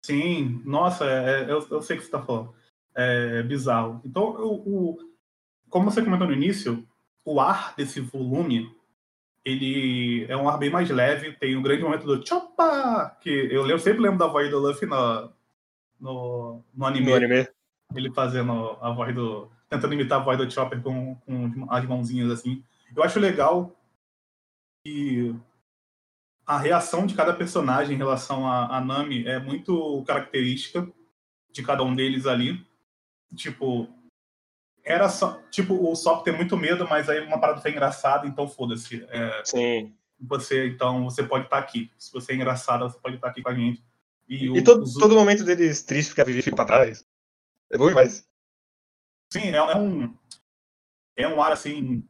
Sim, 0.05 0.61
nossa, 0.63 1.03
é- 1.05 1.41
é- 1.41 1.51
eu, 1.51 1.67
eu 1.71 1.81
sei 1.81 1.95
o 1.97 1.99
que 1.99 2.05
você 2.05 2.11
tá 2.11 2.21
falando. 2.21 2.53
É 2.95 3.41
bizarro. 3.41 3.99
Então, 4.05 4.23
o, 4.23 4.91
o- 4.91 4.97
como 5.67 5.89
você 5.89 6.03
comentou 6.03 6.27
no 6.27 6.33
início, 6.33 6.87
o 7.25 7.39
ar 7.41 7.73
desse 7.75 7.99
volume, 7.99 8.71
ele 9.43 10.25
é 10.29 10.37
um 10.37 10.47
ar 10.47 10.59
bem 10.59 10.69
mais 10.69 10.87
leve, 10.91 11.33
tem 11.37 11.55
um 11.57 11.61
grande 11.63 11.81
momento 11.81 12.05
do 12.05 12.25
Choppa, 12.27 13.17
que 13.19 13.29
eu, 13.29 13.63
lembro- 13.63 13.79
sempre 13.81 14.01
lembro 14.01 14.19
da 14.19 14.27
voz 14.27 14.47
do 14.51 14.59
Luffy 14.59 14.87
no, 14.87 15.31
no, 15.99 16.63
no 16.71 16.85
anime, 16.85 17.07
No 17.09 17.15
anime. 17.15 17.47
ele 17.95 18.13
fazendo 18.13 18.77
a 18.79 18.91
voz 18.91 19.13
do... 19.15 19.49
tentando 19.67 19.95
imitar 19.95 20.21
a 20.21 20.23
voz 20.23 20.37
do 20.37 20.49
Chopper 20.51 20.79
com, 20.83 21.15
com 21.15 21.65
as 21.71 21.83
mãozinhas 21.85 22.29
assim. 22.29 22.63
Eu 22.95 23.01
acho 23.03 23.19
legal 23.19 23.75
que 24.85 25.35
a 26.49 26.57
reação 26.57 27.05
de 27.05 27.13
cada 27.13 27.31
personagem 27.31 27.93
em 27.93 27.97
relação 27.97 28.47
a, 28.47 28.77
a 28.77 28.81
Nami 28.81 29.23
é 29.27 29.37
muito 29.37 30.03
característica 30.07 30.91
de 31.51 31.61
cada 31.63 31.83
um 31.83 31.95
deles 31.95 32.25
ali. 32.25 32.65
Tipo, 33.35 33.87
era 34.83 35.07
só. 35.09 35.39
Tipo, 35.51 35.75
o 35.75 35.95
Sop 35.95 36.23
tem 36.25 36.35
muito 36.35 36.57
medo, 36.57 36.87
mas 36.89 37.07
aí 37.07 37.19
uma 37.19 37.39
parada 37.39 37.61
foi 37.61 37.69
engraçada, 37.69 38.25
então 38.25 38.47
foda-se. 38.47 39.05
É, 39.09 39.43
Sim. 39.45 39.95
você, 40.19 40.67
então, 40.69 41.03
você 41.03 41.21
pode 41.21 41.43
estar 41.45 41.59
aqui. 41.59 41.91
Se 41.99 42.11
você 42.11 42.31
é 42.31 42.35
engraçada, 42.35 42.89
você 42.89 42.97
pode 42.99 43.17
estar 43.17 43.27
aqui 43.29 43.43
com 43.43 43.49
a 43.49 43.53
gente. 43.53 43.83
E, 44.27 44.49
o- 44.49 44.57
E 44.57 44.63
todo, 44.63 44.81
os- 44.81 44.95
todo 44.95 45.13
momento 45.13 45.43
deles 45.43 45.83
triste 45.83 46.09
porque 46.09 46.21
a 46.21 46.25
Vivi 46.25 46.41
fica 46.41 46.55
pra 46.55 46.65
trás. 46.65 47.05
É 47.71 47.77
bom 47.77 47.89
demais. 47.89 48.27
Sim, 49.31 49.49
é, 49.49 49.57
é 49.57 49.75
um. 49.75 50.17
É 51.15 51.27
um 51.27 51.39
ar 51.43 51.51
assim. 51.51 52.03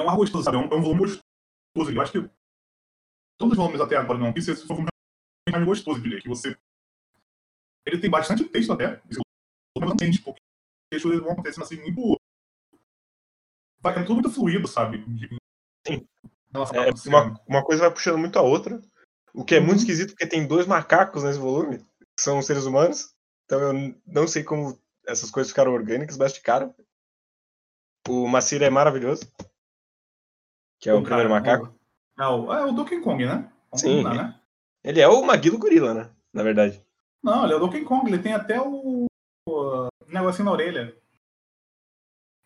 É 0.00 0.02
um 0.02 0.10
ar 0.10 0.16
gostoso, 0.16 0.42
sabe? 0.42 0.56
É 0.56 0.60
um, 0.60 0.64
é 0.64 0.74
um 0.74 0.82
volume 0.82 1.00
gostoso. 1.02 1.22
Eu 1.96 2.02
acho 2.02 2.10
que 2.10 2.30
todos 3.38 3.52
os 3.52 3.56
volumes 3.58 3.80
até 3.80 3.96
agora 3.96 4.22
One 4.22 4.32
Piece, 4.32 4.50
esse 4.50 4.66
foi 4.66 4.76
o 4.76 4.86
mais 5.50 5.64
gostoso 5.64 6.00
de 6.00 6.08
ler. 6.08 6.22
Que 6.22 6.28
você. 6.28 6.56
Ele 7.86 7.98
tem 7.98 8.10
bastante 8.10 8.44
texto 8.44 8.72
até. 8.72 9.00
Esse 9.10 9.20
volume 9.76 9.90
não 9.90 9.96
tem, 9.96 10.10
tipo, 10.10 10.30
os 10.30 10.36
textos 10.90 11.20
vão 11.20 11.32
acontecendo 11.32 11.64
assim 11.64 11.80
muito. 11.80 12.18
Vai 13.80 13.92
é 13.98 14.02
tudo 14.02 14.14
muito 14.14 14.30
fluido, 14.30 14.66
sabe? 14.66 15.04
Sim. 15.86 16.06
É, 16.54 16.58
uma, 16.58 16.64
acontecendo. 16.64 17.40
uma 17.46 17.64
coisa 17.64 17.82
vai 17.82 17.92
puxando 17.92 18.18
muito 18.18 18.38
a 18.38 18.42
outra. 18.42 18.80
O 19.34 19.44
que 19.44 19.56
é 19.56 19.60
muito 19.60 19.72
Uhum. 19.72 19.76
esquisito 19.78 20.10
porque 20.10 20.26
tem 20.26 20.46
dois 20.46 20.66
macacos 20.66 21.24
nesse 21.24 21.38
volume, 21.38 21.78
que 21.78 22.22
são 22.22 22.40
seres 22.40 22.64
humanos. 22.64 23.14
Então 23.44 23.60
eu 23.60 24.00
não 24.06 24.26
sei 24.26 24.42
como 24.42 24.80
essas 25.06 25.30
coisas 25.30 25.50
ficaram 25.50 25.72
orgânicas, 25.72 26.16
mas 26.16 26.34
ficaram. 26.34 26.74
O 28.08 28.26
Macira 28.28 28.66
é 28.66 28.70
maravilhoso. 28.70 29.30
Que 30.78 30.88
é 30.88 30.94
o, 30.94 31.02
primeiro 31.02 31.30
macaco. 31.30 31.74
É 32.18 32.26
o, 32.26 32.52
é 32.52 32.64
o 32.64 32.72
Donkey 32.72 33.00
Kong, 33.00 33.24
né? 33.24 33.50
Vamos 33.70 33.80
Sim. 33.80 34.02
combinar, 34.02 34.14
né? 34.14 34.40
Ele 34.84 35.00
é 35.00 35.08
o 35.08 35.24
Maguilo 35.24 35.58
Gorila, 35.58 35.94
né? 35.94 36.10
Na 36.32 36.42
verdade. 36.42 36.84
Não, 37.22 37.44
ele 37.44 37.54
é 37.54 37.56
o 37.56 37.60
Donkey 37.60 37.84
Kong, 37.84 38.08
ele 38.10 38.22
tem 38.22 38.34
até 38.34 38.60
o, 38.60 39.06
o 39.48 39.88
negocinho 40.08 40.44
na 40.44 40.52
orelha. 40.52 40.96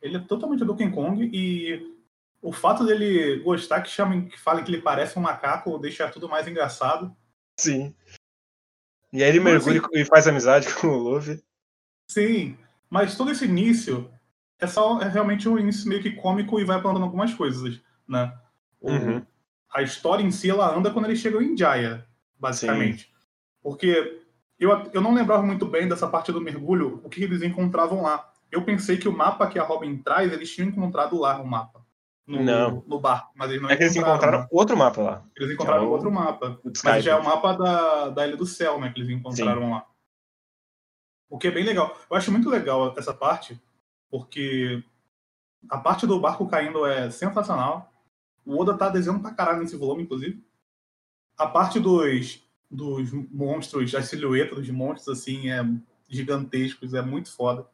Ele 0.00 0.16
é 0.16 0.20
totalmente 0.20 0.64
Donkey 0.64 0.90
Kong 0.90 1.28
e 1.32 1.98
o 2.40 2.52
fato 2.52 2.87
dele 2.87 3.40
gostar 3.42 3.82
que 3.82 3.90
chamem, 3.90 4.28
que 4.28 4.38
falem 4.38 4.64
que 4.64 4.70
ele 4.70 4.80
parece 4.82 5.18
um 5.18 5.22
macaco 5.22 5.78
deixa 5.78 6.08
tudo 6.08 6.28
mais 6.28 6.46
engraçado. 6.46 7.14
Sim. 7.58 7.94
E 9.12 9.22
aí 9.22 9.28
ele 9.28 9.40
Mas, 9.40 9.66
mergulha 9.66 10.00
e 10.00 10.04
faz 10.04 10.28
amizade 10.28 10.72
com 10.80 10.87
o 10.88 10.98
Luffy. 10.98 11.42
Sim, 12.10 12.56
mas 12.88 13.16
todo 13.16 13.30
esse 13.30 13.44
início 13.44 14.10
é 14.58 14.66
só 14.66 15.00
é 15.00 15.08
realmente 15.08 15.48
um 15.48 15.58
início 15.58 15.88
meio 15.88 16.02
que 16.02 16.12
cômico 16.12 16.58
e 16.60 16.64
vai 16.64 16.80
plantando 16.80 17.04
algumas 17.04 17.34
coisas, 17.34 17.80
né? 18.06 18.32
O- 18.80 18.90
Uhum. 18.92 19.26
A 19.75 19.82
história 19.82 20.22
em 20.22 20.30
si 20.30 20.50
ela 20.50 20.75
anda 20.75 20.90
quando 20.90 21.04
eles 21.06 21.18
chegam 21.18 21.42
em 21.42 21.56
Jaya, 21.56 22.06
basicamente. 22.38 23.12
Porque 23.62 24.22
eu, 24.58 24.70
eu 24.92 25.00
não 25.00 25.14
lembrava 25.14 25.42
muito 25.42 25.66
bem 25.66 25.88
dessa 25.88 26.08
parte 26.08 26.32
do 26.32 26.40
mergulho, 26.40 27.00
o 27.04 27.08
que 27.08 27.22
eles 27.22 27.42
encontravam 27.42 28.02
lá. 28.02 28.32
Eu 28.50 28.62
pensei 28.64 28.96
que 28.96 29.08
o 29.08 29.12
mapa 29.16 29.46
que 29.46 29.58
a 29.58 29.62
Robin 29.62 29.98
traz, 29.98 30.32
eles 30.32 30.50
tinham 30.54 30.68
encontrado 30.70 31.18
lá 31.18 31.40
o 31.40 31.46
mapa. 31.46 31.84
no, 32.26 32.42
Não. 32.42 32.82
no 32.87 32.98
barco, 33.00 33.30
mas 33.34 33.48
eles 33.50 33.62
não 33.62 33.70
É 33.70 33.76
que 33.76 33.82
eles 33.84 33.96
encontraram 33.96 34.40
né? 34.40 34.48
outro 34.50 34.76
mapa 34.76 35.00
lá. 35.02 35.25
Eles 35.37 35.50
encontraram 35.54 35.84
é 35.84 35.87
o- 35.87 35.90
outro 35.90 36.10
mapa. 36.12 36.60
Mas 36.84 37.02
já 37.04 37.12
é 37.12 37.16
o 37.16 37.25
mapa 37.25 37.54
da, 37.54 38.08
da 38.10 38.26
Ilha 38.26 38.37
do 38.37 38.44
Céu, 38.46 38.78
né? 38.78 38.90
Que 38.92 39.00
eles 39.00 39.10
encontraram 39.10 39.70
lá. 39.70 39.87
O 41.30 41.38
que 41.38 41.48
é 41.48 41.50
bem 41.50 41.64
legal. 41.64 41.96
Eu 42.10 42.16
acho 42.16 42.30
muito 42.32 42.48
legal 42.50 42.94
essa 42.98 43.12
parte, 43.14 43.58
porque 44.10 44.82
a 45.70 45.78
parte 45.78 46.06
do 46.06 46.18
barco 46.20 46.46
caindo 46.48 46.84
é 46.87 47.10
sensacional. 47.10 47.90
O 48.48 48.58
Oda 48.58 48.78
tá 48.78 48.88
desenhando 48.88 49.20
pra 49.20 49.34
caralho 49.34 49.60
nesse 49.60 49.76
volume, 49.76 50.04
inclusive. 50.04 50.42
A 51.36 51.46
parte 51.46 51.78
dos, 51.78 52.42
dos 52.70 53.12
monstros, 53.30 53.94
as 53.94 54.06
silhuetas 54.06 54.56
dos 54.56 54.70
monstros, 54.70 55.18
assim, 55.18 55.50
é 55.50 55.62
gigantescos, 56.08 56.94
é 56.94 57.02
muito 57.02 57.30
foda. 57.30 57.68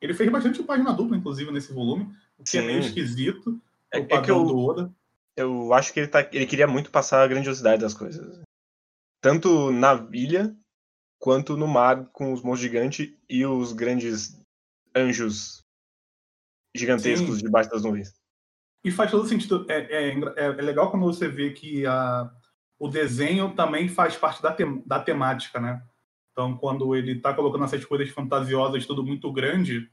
Ele 0.00 0.14
fez 0.14 0.30
bastante 0.30 0.62
página 0.62 0.92
dupla, 0.92 1.16
inclusive, 1.16 1.50
nesse 1.50 1.72
volume, 1.72 2.14
o 2.38 2.44
que 2.44 2.58
é 2.58 2.62
meio 2.62 2.80
Sim. 2.80 2.88
esquisito. 2.90 3.60
É, 3.92 3.98
o 3.98 4.02
é 4.02 4.04
que 4.04 4.08
padrão 4.08 4.38
eu, 4.42 4.44
do 4.44 4.56
Oda. 4.56 4.94
eu 5.36 5.74
acho 5.74 5.92
que 5.92 5.98
ele, 5.98 6.06
tá, 6.06 6.20
ele 6.32 6.46
queria 6.46 6.68
muito 6.68 6.92
passar 6.92 7.24
a 7.24 7.26
grandiosidade 7.26 7.82
das 7.82 7.92
coisas. 7.92 8.40
Tanto 9.20 9.72
na 9.72 9.94
ilha, 10.12 10.56
quanto 11.18 11.56
no 11.56 11.66
mar, 11.66 12.06
com 12.12 12.32
os 12.32 12.40
monstros 12.40 12.70
gigantes 12.70 13.12
e 13.28 13.44
os 13.44 13.72
grandes 13.72 14.40
anjos 14.94 15.64
gigantescos 16.72 17.38
Sim. 17.38 17.42
debaixo 17.42 17.68
das 17.68 17.82
nuvens. 17.82 18.19
E 18.84 18.90
faz 18.90 19.10
todo 19.10 19.26
sentido. 19.28 19.66
É, 19.68 19.78
é, 19.80 20.08
é- 20.10 20.44
é 20.44 20.62
legal 20.62 20.90
quando 20.90 21.04
você 21.04 21.28
vê 21.28 21.50
que 21.50 21.86
a, 21.86 22.30
o 22.78 22.88
desenho 22.88 23.54
também 23.54 23.88
faz 23.88 24.16
parte 24.16 24.42
da, 24.42 24.52
tem- 24.52 24.82
da 24.86 24.98
temática, 25.00 25.60
né? 25.60 25.82
Então, 26.32 26.56
quando 26.56 26.94
ele 26.96 27.20
tá 27.20 27.34
colocando 27.34 27.64
essas 27.64 27.84
coisas 27.84 28.08
fantasiosas, 28.10 28.86
tudo 28.86 29.04
muito 29.04 29.30
grande, 29.32 29.90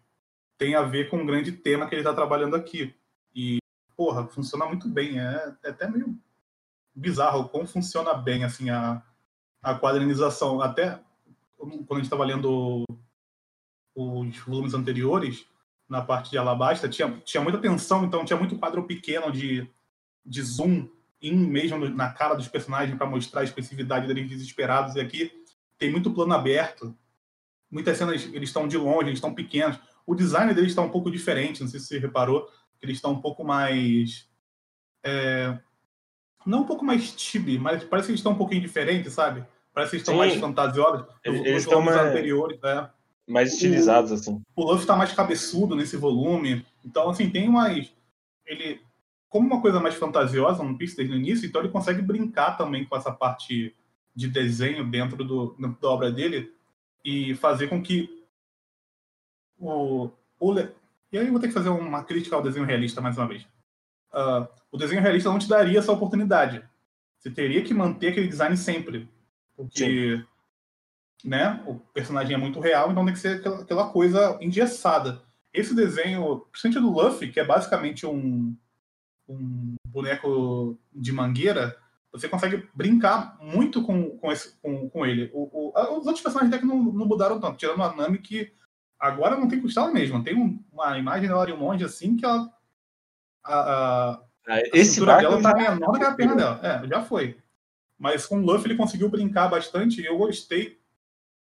tem 0.58 0.76
a 0.76 0.82
ver 0.84 1.10
com 1.10 1.22
o 1.22 1.26
grande 1.26 1.52
tema 1.52 1.88
que 1.88 1.96
ele 1.96 2.04
tá 2.04 2.14
trabalhando 2.14 2.56
aqui. 2.56 2.96
E, 3.36 3.58
porra, 3.96 4.28
funciona 4.28 4.66
muito 4.66 4.88
bem. 4.88 5.20
É, 5.20 5.54
é 5.64 5.70
até 5.70 5.90
meio 5.90 6.18
bizarro 6.96 7.50
como 7.50 7.68
funciona 7.68 8.14
bem, 8.14 8.44
assim, 8.44 8.70
a, 8.70 9.04
a 9.62 9.76
quadrinização. 9.76 10.62
Até 10.62 11.00
quando 11.58 11.74
a 11.92 11.96
gente 11.96 12.04
estava 12.06 12.24
lendo 12.24 12.86
os 13.96 14.38
volumes 14.40 14.74
anteriores, 14.74 15.46
na 15.90 16.02
parte 16.02 16.30
de 16.30 16.38
Alabasta, 16.38 16.90
tinha, 16.90 17.10
tinha 17.24 17.42
muita 17.42 17.58
tensão, 17.60 18.04
então 18.06 18.26
tinha 18.26 18.38
muito 18.38 18.58
quadro 18.58 18.84
pequeno 18.84 19.32
de, 19.32 19.68
de 20.26 20.42
zoom 20.42 20.88
in 21.22 21.34
mesmo 21.36 21.88
na 21.90 22.10
cara 22.12 22.36
dos 22.36 22.48
personagens 22.48 22.98
para 22.98 23.08
mostrar 23.08 23.42
a 23.42 23.44
expressividade 23.44 24.06
deles 24.08 24.28
desesperados. 24.30 24.96
E 24.96 25.00
aqui 25.00 25.32
tem 25.78 25.90
muito 25.92 26.12
plano 26.12 26.34
aberto. 26.34 26.96
Muitas 27.72 27.98
cenas 27.98 28.24
eles 28.34 28.50
estão 28.50 28.68
de 28.68 28.78
longe, 28.78 29.10
eles 29.10 29.18
estão 29.18 29.34
pequenos. 29.34 29.80
O 30.06 30.14
design 30.16 30.54
deles 30.54 30.72
está 30.72 30.82
um 30.82 30.90
pouco 30.90 31.10
diferente, 31.12 31.62
não 31.62 31.68
sei 31.70 31.80
se 31.80 31.88
você 31.88 32.00
reparou, 32.00 32.46
que 32.80 32.86
eles 32.86 32.98
estão 32.98 33.12
um 33.12 33.22
pouco 33.22 33.44
mais. 33.44 34.30
é, 35.04 35.58
não 36.46 36.62
um 36.62 36.66
pouco 36.66 36.84
mais 36.86 37.14
chibi, 37.18 37.58
mas 37.60 37.84
parece 37.84 38.08
que 38.08 38.12
eles 38.12 38.20
estão 38.20 38.32
um 38.34 38.38
pouquinho 38.38 38.62
diferentes, 38.62 39.12
sabe? 39.14 39.44
Parece 39.74 39.92
que 39.92 39.96
eles 39.98 40.02
estão 40.08 40.14
Sim. 40.16 40.20
mais 40.20 40.36
fantasiosos. 40.36 41.06
Eles- 41.24 41.40
Nos 41.40 41.48
eles 41.48 41.64
estão 41.64 41.82
mais- 41.82 41.98
anteriores, 41.98 42.60
é 42.64 42.90
Mais 43.28 43.54
estilizados, 43.54 44.12
assim. 44.12 44.42
o 44.56 44.64
Luffy 44.72 44.88
tá 44.88 44.96
mais 44.96 45.12
cabeçudo 45.14 45.76
nesse 45.76 45.98
volume. 45.98 46.66
Então, 46.84 47.10
assim, 47.10 47.30
tem 47.30 47.48
umas. 47.50 47.92
Ele. 48.46 48.82
Como 49.30 49.46
uma 49.46 49.62
coisa 49.62 49.80
mais 49.82 49.96
fantasiosa 49.96 50.64
no 50.64 50.78
Piece 50.78 50.96
desde 50.96 51.14
o 51.14 51.18
início, 51.18 51.46
então 51.46 51.60
ele 51.62 51.70
consegue 51.72 52.02
brincar 52.02 52.58
também 52.58 52.86
com 52.86 52.96
essa 52.96 53.12
parte 53.12 53.76
de 54.16 54.28
desenho 54.30 54.90
dentro 54.90 55.24
do, 55.26 55.54
dentro 55.60 55.82
da 55.82 55.90
obra 55.90 56.10
dele 56.12 56.52
e 57.04 57.36
fazer 57.36 57.68
com 57.68 57.82
que 57.84 58.10
o. 59.60 60.10
o 60.40 60.52
le- 60.54 60.72
e 61.12 61.18
aí 61.18 61.26
eu 61.26 61.32
vou 61.32 61.40
ter 61.42 61.48
que 61.48 61.54
fazer 61.54 61.70
uma 61.70 62.04
crítica 62.04 62.36
ao 62.36 62.42
desenho 62.42 62.66
realista 62.66 63.02
mais 63.02 63.18
uma 63.18 63.28
vez. 63.28 63.46
Ah, 64.12 64.48
o 64.72 64.78
desenho 64.78 65.02
realista 65.02 65.30
não 65.30 65.40
te 65.40 65.48
daria 65.50 65.80
essa 65.80 65.92
oportunidade. 65.92 66.64
Você 67.20 67.30
teria 67.30 67.64
que 67.64 67.74
manter 67.74 68.10
aquele 68.10 68.28
design 68.28 68.56
sempre. 68.58 69.10
Porque 69.56 70.24
né? 71.24 71.64
O 71.68 71.76
personagem 71.76 72.34
é 72.36 72.38
muito 72.38 72.60
real, 72.60 72.92
então 72.92 73.04
tem 73.06 73.14
que 73.14 73.20
ser 73.20 73.38
aquela, 73.40 73.62
aquela 73.62 73.90
coisa 73.90 74.38
engessada. 74.42 75.22
Esse 75.54 75.74
desenho, 75.76 76.46
principalmente 76.52 76.82
do 76.82 76.92
Luffy, 76.94 77.32
que 77.32 77.40
é 77.40 77.44
basicamente 77.46 78.06
um, 78.06 78.56
um 79.28 79.76
boneco 79.88 80.78
de 80.94 81.12
mangueira, 81.12 81.76
você 82.12 82.28
consegue 82.30 82.68
brincar 82.74 83.38
muito 83.42 83.84
com, 83.84 84.18
com, 84.18 84.32
esse, 84.32 84.56
com, 84.62 84.90
com 84.90 85.06
ele. 85.06 85.30
O, 85.34 85.70
o- 85.70 85.78
a- 85.78 85.92
os 85.92 86.06
outros 86.06 86.22
personagens 86.22 86.54
até 86.54 86.62
que 86.62 86.68
não, 86.68 86.82
não 86.84 87.06
mudaram 87.06 87.40
tanto, 87.40 87.58
tirando 87.58 87.82
a 87.84 87.96
Nami, 87.96 88.20
que 88.20 88.52
agora 89.00 89.36
não 89.38 89.48
tem 89.48 89.62
costela 89.62 89.92
mesmo. 89.92 90.24
Tem 90.24 90.36
um- 90.36 90.64
uma 90.72 90.98
imagem 90.98 91.28
dela 91.28 91.46
de 91.46 91.54
um 91.54 91.58
monge 91.58 91.84
assim 91.84 92.16
que 92.16 92.26
ela. 92.26 92.50
A, 93.44 93.54
a, 93.60 94.12
Ah, 94.48 94.56
a 94.56 94.62
Esse 94.74 95.04
barco 95.06 95.22
dela 95.30 95.42
tá 95.42 95.54
menor 95.56 95.92
do 95.92 96.00
que 96.00 96.06
a 96.06 96.14
perna 96.16 96.36
dela. 96.36 96.60
É, 96.64 96.88
já 96.88 97.02
foi. 97.04 97.38
Mas 98.00 98.26
com 98.26 98.40
o 98.40 98.46
Luffy 98.46 98.68
ele 98.68 98.78
conseguiu 98.78 99.10
brincar 99.10 99.48
bastante 99.50 100.02
e 100.02 100.06
eu 100.06 100.18
gostei 100.18 100.80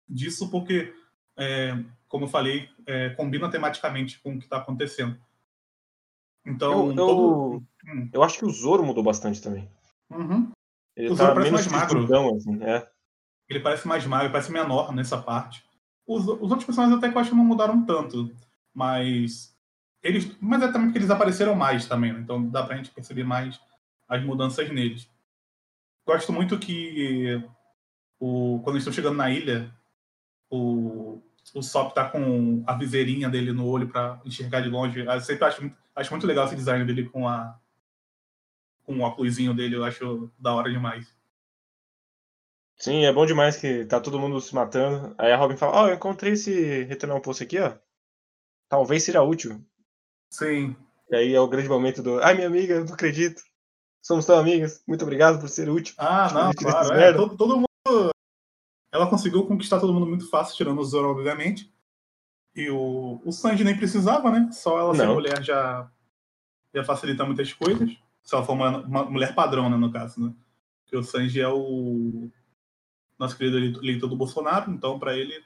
disso 0.07 0.49
porque, 0.49 0.93
é, 1.37 1.77
como 2.07 2.25
eu 2.25 2.29
falei, 2.29 2.69
é, 2.85 3.09
combina 3.11 3.49
tematicamente 3.49 4.19
com 4.19 4.33
o 4.35 4.37
que 4.37 4.45
está 4.45 4.57
acontecendo. 4.57 5.17
Então, 6.45 6.71
Eu, 6.85 6.89
eu, 6.89 6.95
todo... 6.95 7.63
Hum. 7.87 8.09
eu 8.13 8.23
acho 8.23 8.37
que 8.39 8.45
o 8.45 8.49
Zoro 8.49 8.83
mudou 8.83 9.03
bastante 9.03 9.41
também. 9.41 9.69
Uhum. 10.09 10.51
Ele 10.95 11.07
O 11.09 11.15
tá 11.15 11.23
Zoro 11.23 11.33
parece 11.35 11.51
menos 11.51 11.67
mais 11.67 11.93
magro. 11.93 12.35
assim. 12.35 12.63
É. 12.63 12.89
ele 13.49 13.59
parece 13.59 13.87
mais 13.87 14.05
magro, 14.05 14.31
parece 14.31 14.51
menor 14.51 14.93
nessa 14.93 15.17
parte. 15.21 15.63
Os, 16.07 16.23
os 16.23 16.27
outros 16.51 16.65
personagens 16.65 16.97
até 16.97 17.09
que 17.09 17.17
eu 17.17 17.21
acho 17.21 17.31
que 17.31 17.35
não 17.35 17.43
mudaram 17.43 17.83
tanto, 17.85 18.31
mas 18.73 19.55
eles, 20.03 20.37
mas 20.39 20.61
é 20.61 20.67
também 20.67 20.87
porque 20.87 20.99
eles 20.99 21.09
apareceram 21.09 21.55
mais 21.55 21.87
também, 21.87 22.13
né? 22.13 22.19
então 22.19 22.47
dá 22.47 22.63
pra 22.63 22.77
gente 22.77 22.91
perceber 22.91 23.23
mais 23.23 23.59
as 24.07 24.23
mudanças 24.23 24.69
neles. 24.71 25.09
Gosto 26.05 26.31
muito 26.31 26.59
que 26.59 27.43
o, 28.19 28.59
quando 28.63 28.75
eles 28.75 28.83
estão 28.83 28.93
chegando 28.93 29.17
na 29.17 29.31
ilha, 29.31 29.73
o, 30.49 31.21
o 31.53 31.61
Sop 31.61 31.93
tá 31.93 32.09
com 32.09 32.63
a 32.67 32.73
viseirinha 32.75 33.29
dele 33.29 33.51
no 33.53 33.67
olho 33.67 33.87
pra 33.89 34.19
enxergar 34.25 34.61
de 34.61 34.69
longe. 34.69 34.99
Eu 35.05 35.21
sempre 35.21 35.45
acho, 35.45 35.61
muito- 35.61 35.77
acho 35.95 36.11
muito 36.11 36.27
legal 36.27 36.45
esse 36.45 36.55
design 36.55 36.85
dele 36.85 37.09
com 37.09 37.27
a 37.27 37.59
com 38.85 38.97
o 38.97 39.01
óculosinho 39.01 39.53
dele, 39.53 39.75
eu 39.75 39.83
acho 39.83 40.31
da 40.39 40.53
hora 40.53 40.71
demais. 40.71 41.07
Sim, 42.77 43.03
é 43.05 43.11
bom 43.11 43.25
demais 43.25 43.57
que 43.57 43.85
tá 43.85 43.99
todo 43.99 44.19
mundo 44.19 44.39
se 44.39 44.53
matando. 44.53 45.13
Aí 45.17 45.31
a 45.31 45.37
Robin 45.37 45.57
fala, 45.57 45.81
ó, 45.83 45.87
eu 45.89 45.95
encontrei 45.95 46.33
esse 46.33 46.83
retornar 46.83 47.17
um 47.17 47.21
poço 47.21 47.43
aqui, 47.43 47.59
ó. 47.59 47.73
Talvez 48.69 49.03
seja 49.03 49.21
útil. 49.23 49.63
Sim, 50.29 50.75
E 51.09 51.15
aí 51.15 51.33
é 51.33 51.39
o 51.39 51.47
grande 51.47 51.69
momento 51.69 52.03
do, 52.03 52.19
ai 52.21 52.35
minha 52.35 52.47
amiga, 52.47 52.75
eu 52.75 52.85
não 52.85 52.93
acredito. 52.93 53.41
Somos 54.01 54.25
tão 54.25 54.37
amigas, 54.39 54.83
muito 54.87 55.03
obrigado 55.03 55.39
por 55.39 55.49
ser 55.49 55.69
útil. 55.69 55.95
Ah, 55.97 56.27
Tipo, 56.27 56.39
não, 56.39 56.53
claro. 56.53 56.93
é, 56.99 57.13
todo, 57.13 57.37
todo 57.37 57.55
mundo. 57.57 57.69
Ela 58.95 59.09
conseguiu 59.09 59.45
conquistar 59.45 59.79
todo 59.79 59.93
mundo 59.93 60.07
muito 60.07 60.29
fácil, 60.29 60.55
tirando 60.55 60.79
o 60.79 60.85
Zoro, 60.85 61.09
obviamente. 61.09 61.71
E 62.55 62.69
o, 62.69 63.21
o 63.25 63.31
Sanji 63.31 63.63
nem 63.63 63.75
precisava, 63.75 64.31
né? 64.31 64.49
Só 64.51 64.79
ela 64.79 64.93
ser 64.95 65.07
mulher 65.13 65.43
já, 65.43 65.91
já 66.73 66.83
facilita 66.83 67.25
muitas 67.25 67.51
coisas. 67.53 67.89
Se 68.23 68.33
ela 68.33 68.45
for 68.45 68.53
uma, 68.53 68.77
uma 68.85 69.03
mulher 69.03 69.35
padrão, 69.35 69.69
né, 69.69 69.75
no 69.75 69.91
caso, 69.91 70.19
né? 70.21 70.33
Porque 70.83 70.95
o 70.95 71.03
Sanji 71.03 71.41
é 71.41 71.49
o 71.49 72.29
nosso 73.19 73.37
querido 73.37 73.57
eleitor- 73.83 74.09
do 74.09 74.15
Bolsonaro, 74.15 74.71
então 74.71 74.97
pra 74.97 75.15
ele 75.17 75.43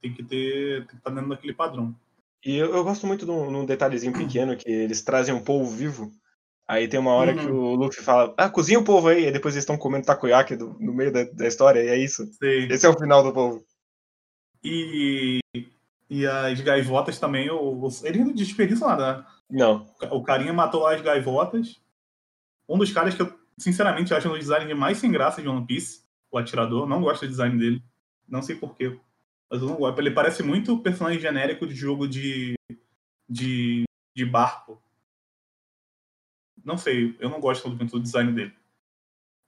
tem 0.00 0.12
que 0.14 0.22
ter. 0.22 0.80
tem 0.80 0.86
que 0.86 0.94
estar 0.96 1.10
dentro 1.10 1.28
daquele 1.30 1.52
padrão. 1.54 1.94
E 2.44 2.56
eu, 2.56 2.74
eu 2.74 2.84
gosto 2.84 3.06
muito 3.06 3.24
de 3.24 3.30
um, 3.30 3.50
num 3.50 3.66
detalhezinho 3.66 4.12
pequeno 4.12 4.56
que 4.56 4.68
eles 4.70 5.02
trazem 5.02 5.34
um 5.34 5.42
polvo 5.42 5.70
vivo. 5.70 6.12
Aí 6.72 6.88
tem 6.88 6.98
uma 6.98 7.12
hora 7.12 7.34
que 7.34 7.44
Uhum. 7.44 7.72
o 7.72 7.74
Luffy 7.74 8.02
fala, 8.02 8.32
ah, 8.36 8.48
cozinha 8.48 8.78
o 8.78 8.84
polvo 8.84 9.08
aí. 9.08 9.26
E 9.26 9.30
depois 9.30 9.54
eles 9.54 9.62
estão 9.62 9.76
comendo 9.76 10.06
takoyaki 10.06 10.56
do- 10.56 10.74
no 10.80 10.94
meio 10.94 11.12
da, 11.12 11.24
da 11.24 11.46
história, 11.46 11.82
e 11.84 11.88
é 11.88 11.98
isso. 11.98 12.26
Sei. 12.32 12.64
Esse 12.66 12.86
é 12.86 12.88
o 12.88 12.98
final 12.98 13.22
do 13.22 13.30
polvo. 13.30 13.62
E, 14.64 15.40
e 16.08 16.26
as 16.26 16.58
gaivotas 16.62 17.18
também, 17.18 17.50
o, 17.50 17.56
o, 17.86 17.88
ele 18.04 18.20
não 18.24 18.32
desperdiça 18.32 18.86
nada, 18.86 19.18
né? 19.18 19.26
Não. 19.50 19.86
O 20.10 20.22
carinha 20.22 20.52
matou 20.52 20.86
as 20.86 21.00
gaivotas. 21.02 21.78
Um 22.66 22.78
dos 22.78 22.90
caras 22.90 23.14
que 23.14 23.20
eu, 23.20 23.30
sinceramente, 23.58 24.14
acho 24.14 24.28
um 24.28 24.30
dos 24.32 24.40
designs 24.40 24.74
mais 24.74 24.96
sem 24.96 25.10
graça 25.12 25.42
de 25.42 25.48
One 25.48 25.66
Piece, 25.66 26.02
o 26.30 26.38
atirador. 26.38 26.86
Não 26.88 27.02
gosto 27.02 27.22
do 27.26 27.28
design 27.28 27.58
dele. 27.58 27.82
Não 28.26 28.40
sei 28.40 28.56
porquê. 28.56 28.98
Mas 29.50 29.60
eu 29.60 29.68
não 29.68 29.76
gosto. 29.76 29.98
Ele 30.00 30.10
parece 30.10 30.42
muito 30.42 30.78
personagem 30.78 31.20
genérico 31.20 31.66
de 31.66 31.74
jogo 31.74 32.08
de, 32.08 32.54
de, 33.28 33.84
de 34.16 34.24
barco. 34.24 34.80
Não 36.64 36.76
sei, 36.76 37.16
eu 37.18 37.28
não 37.28 37.40
gosto 37.40 37.68
muito 37.68 37.92
do 37.98 38.02
design 38.02 38.32
dele. 38.32 38.54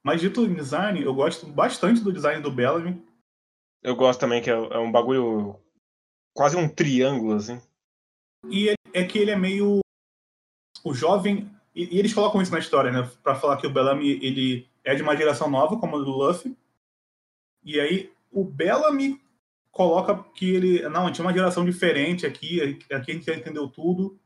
Mas 0.02 0.20
dito 0.20 0.44
em 0.44 0.54
design, 0.54 1.00
eu 1.02 1.14
gosto 1.14 1.46
bastante 1.46 2.02
do 2.02 2.12
design 2.12 2.42
do 2.42 2.50
Bellamy. 2.52 3.02
Eu 3.82 3.96
gosto 3.96 4.20
também 4.20 4.42
que 4.42 4.50
é, 4.50 4.54
é 4.54 4.78
um 4.78 4.90
bagulho 4.92 5.58
quase 6.34 6.56
um 6.56 6.68
triângulo, 6.68 7.34
assim. 7.34 7.60
E 8.50 8.68
é- 8.68 8.74
é 8.92 9.04
que 9.04 9.18
ele 9.18 9.30
é 9.30 9.36
meio 9.36 9.80
o 10.84 10.92
jovem 10.92 11.50
e, 11.74 11.96
e 11.96 11.98
eles 11.98 12.12
colocam 12.12 12.42
isso 12.42 12.52
na 12.52 12.58
história, 12.58 12.92
né, 12.92 13.10
Pra 13.22 13.34
falar 13.34 13.56
que 13.56 13.66
o 13.66 13.70
Bellamy 13.70 14.10
ele 14.22 14.68
é 14.84 14.94
de 14.94 15.02
uma 15.02 15.16
geração 15.16 15.48
nova, 15.50 15.78
como 15.78 15.96
o 15.96 16.04
do 16.04 16.10
Luffy. 16.10 16.56
E 17.64 17.80
aí 17.80 18.12
o 18.30 18.44
Bellamy 18.44 19.20
coloca 19.70 20.22
que 20.34 20.54
ele 20.54 20.88
não 20.88 21.10
tinha 21.10 21.24
uma 21.24 21.32
geração 21.32 21.64
diferente 21.64 22.26
aqui, 22.26 22.60
aqui 22.92 23.10
a 23.10 23.14
gente 23.14 23.24
já 23.26 23.34
entendeu 23.34 23.66
tudo. 23.68 24.18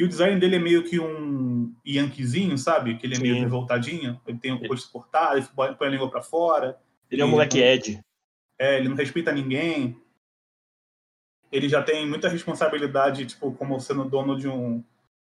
E 0.00 0.04
o 0.04 0.08
design 0.08 0.40
dele 0.40 0.56
é 0.56 0.58
meio 0.58 0.82
que 0.82 0.98
um 0.98 1.74
Yankeezinho, 1.86 2.56
sabe? 2.56 2.96
Que 2.96 3.06
ele 3.06 3.12
é 3.12 3.16
Sim. 3.16 3.22
meio 3.22 3.34
revoltadinho. 3.34 4.18
Ele 4.26 4.38
tem 4.38 4.50
o 4.50 4.66
rosto 4.66 4.90
cortado, 4.90 5.36
ele 5.36 5.46
põe 5.54 5.88
a 5.88 5.90
língua 5.90 6.10
pra 6.10 6.22
fora. 6.22 6.80
Ele 7.10 7.20
é 7.20 7.24
um 7.26 7.28
moleque 7.28 7.58
Ed. 7.58 8.00
É, 8.58 8.78
ele 8.78 8.88
não 8.88 8.96
respeita 8.96 9.30
ninguém. 9.30 10.00
Ele 11.52 11.68
já 11.68 11.82
tem 11.82 12.08
muita 12.08 12.30
responsabilidade, 12.30 13.26
tipo, 13.26 13.52
como 13.52 13.78
sendo 13.78 14.08
dono 14.08 14.38
de 14.38 14.48
um, 14.48 14.82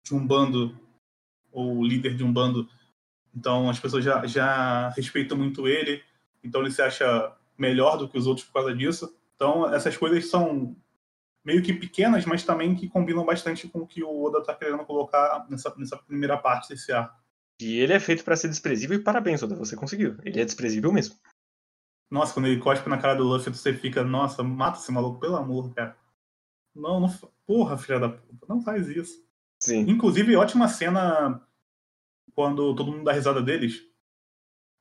de 0.04 0.14
um 0.14 0.28
bando, 0.28 0.78
ou 1.50 1.82
líder 1.82 2.18
de 2.18 2.26
um 2.26 2.34
bando. 2.34 2.68
Então 3.34 3.70
as 3.70 3.80
pessoas 3.80 4.04
já, 4.04 4.26
já 4.28 4.90
respeitam 4.90 5.38
muito 5.38 5.66
ele. 5.66 6.04
Então 6.44 6.60
ele 6.60 6.72
se 6.72 6.82
acha 6.82 7.34
melhor 7.58 7.98
do 7.98 8.10
que 8.10 8.18
os 8.18 8.28
outros 8.28 8.46
por 8.46 8.56
causa 8.56 8.76
disso. 8.76 9.18
Então 9.34 9.74
essas 9.74 9.96
coisas 9.96 10.30
são 10.30 10.76
meio 11.48 11.64
que 11.64 11.72
pequenas, 11.72 12.26
mas 12.26 12.44
também 12.44 12.76
que 12.76 12.90
combinam 12.90 13.26
bastante 13.26 13.70
com 13.70 13.80
o 13.80 13.88
que 13.88 14.04
o 14.04 14.26
Oda 14.26 14.44
tá 14.44 14.54
querendo 14.54 14.84
colocar 14.84 15.48
nessa, 15.50 15.74
nessa 15.78 15.96
primeira 15.96 16.38
parte 16.38 16.68
desse 16.68 16.92
arco. 16.92 17.16
E 17.62 17.80
ele 17.80 17.94
é 17.94 18.00
feito 18.02 18.22
pra 18.22 18.36
ser 18.36 18.50
desprezível 18.50 19.00
e 19.00 19.02
parabéns, 19.02 19.42
Oda, 19.42 19.56
você 19.56 19.74
conseguiu. 19.74 20.18
Ele 20.26 20.42
é 20.42 20.44
desprezível 20.44 20.92
mesmo. 20.92 21.16
Nossa, 22.12 22.34
quando 22.34 22.48
ele 22.48 22.60
cospe 22.60 22.90
na 22.90 22.98
cara 22.98 23.16
do 23.16 23.24
Luffy, 23.24 23.54
você 23.54 23.74
fica, 23.74 24.04
nossa, 24.04 24.44
mata 24.44 24.78
esse 24.78 24.92
maluco, 24.92 25.22
pelo 25.22 25.38
amor, 25.38 25.74
cara. 25.74 25.98
Não, 26.76 27.00
não. 27.00 27.08
Porra, 27.46 27.78
filha 27.78 27.98
da 27.98 28.10
puta, 28.10 28.46
não 28.50 28.62
faz 28.62 28.90
isso. 28.90 29.26
Sim. 29.64 29.90
Inclusive, 29.90 30.36
ótima 30.36 30.68
cena 30.68 31.42
quando 32.36 32.76
todo 32.76 32.92
mundo 32.92 33.06
dá 33.06 33.14
risada 33.14 33.42
deles. 33.42 33.84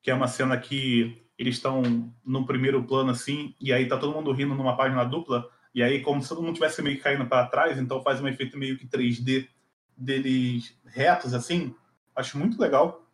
Que 0.02 0.10
é 0.10 0.14
uma 0.14 0.26
cena 0.26 0.58
que 0.58 1.30
eles 1.38 1.54
estão 1.54 2.12
no 2.24 2.44
primeiro 2.44 2.82
plano, 2.82 3.10
assim, 3.10 3.54
e 3.60 3.72
aí 3.72 3.86
tá 3.86 3.96
todo 3.96 4.12
mundo 4.12 4.32
rindo 4.32 4.54
numa 4.54 4.76
página 4.76 5.04
dupla, 5.04 5.48
e 5.76 5.82
aí, 5.82 6.00
como 6.00 6.22
se 6.22 6.28
todo 6.30 6.42
mundo 6.42 6.54
tivesse 6.54 6.80
meio 6.80 6.96
que 6.96 7.02
caindo 7.02 7.26
para 7.26 7.46
trás, 7.48 7.78
então 7.78 8.02
faz 8.02 8.18
um 8.20 8.26
efeito 8.26 8.56
meio 8.58 8.78
que 8.78 8.86
3D 8.86 9.46
deles 9.94 10.74
retos, 10.86 11.34
assim. 11.34 11.74
Acho 12.14 12.38
muito 12.38 12.58
legal 12.58 13.06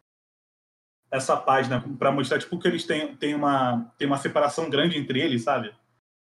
essa 1.11 1.37
página 1.37 1.85
para 1.99 2.13
mostrar 2.13 2.39
tipo 2.39 2.57
que 2.61 2.69
eles 2.69 2.85
têm, 2.85 3.17
têm 3.17 3.35
uma 3.35 3.93
tem 3.99 4.07
uma 4.07 4.17
separação 4.17 4.71
grande 4.71 4.97
entre 4.97 5.21
eles, 5.21 5.43
sabe? 5.43 5.75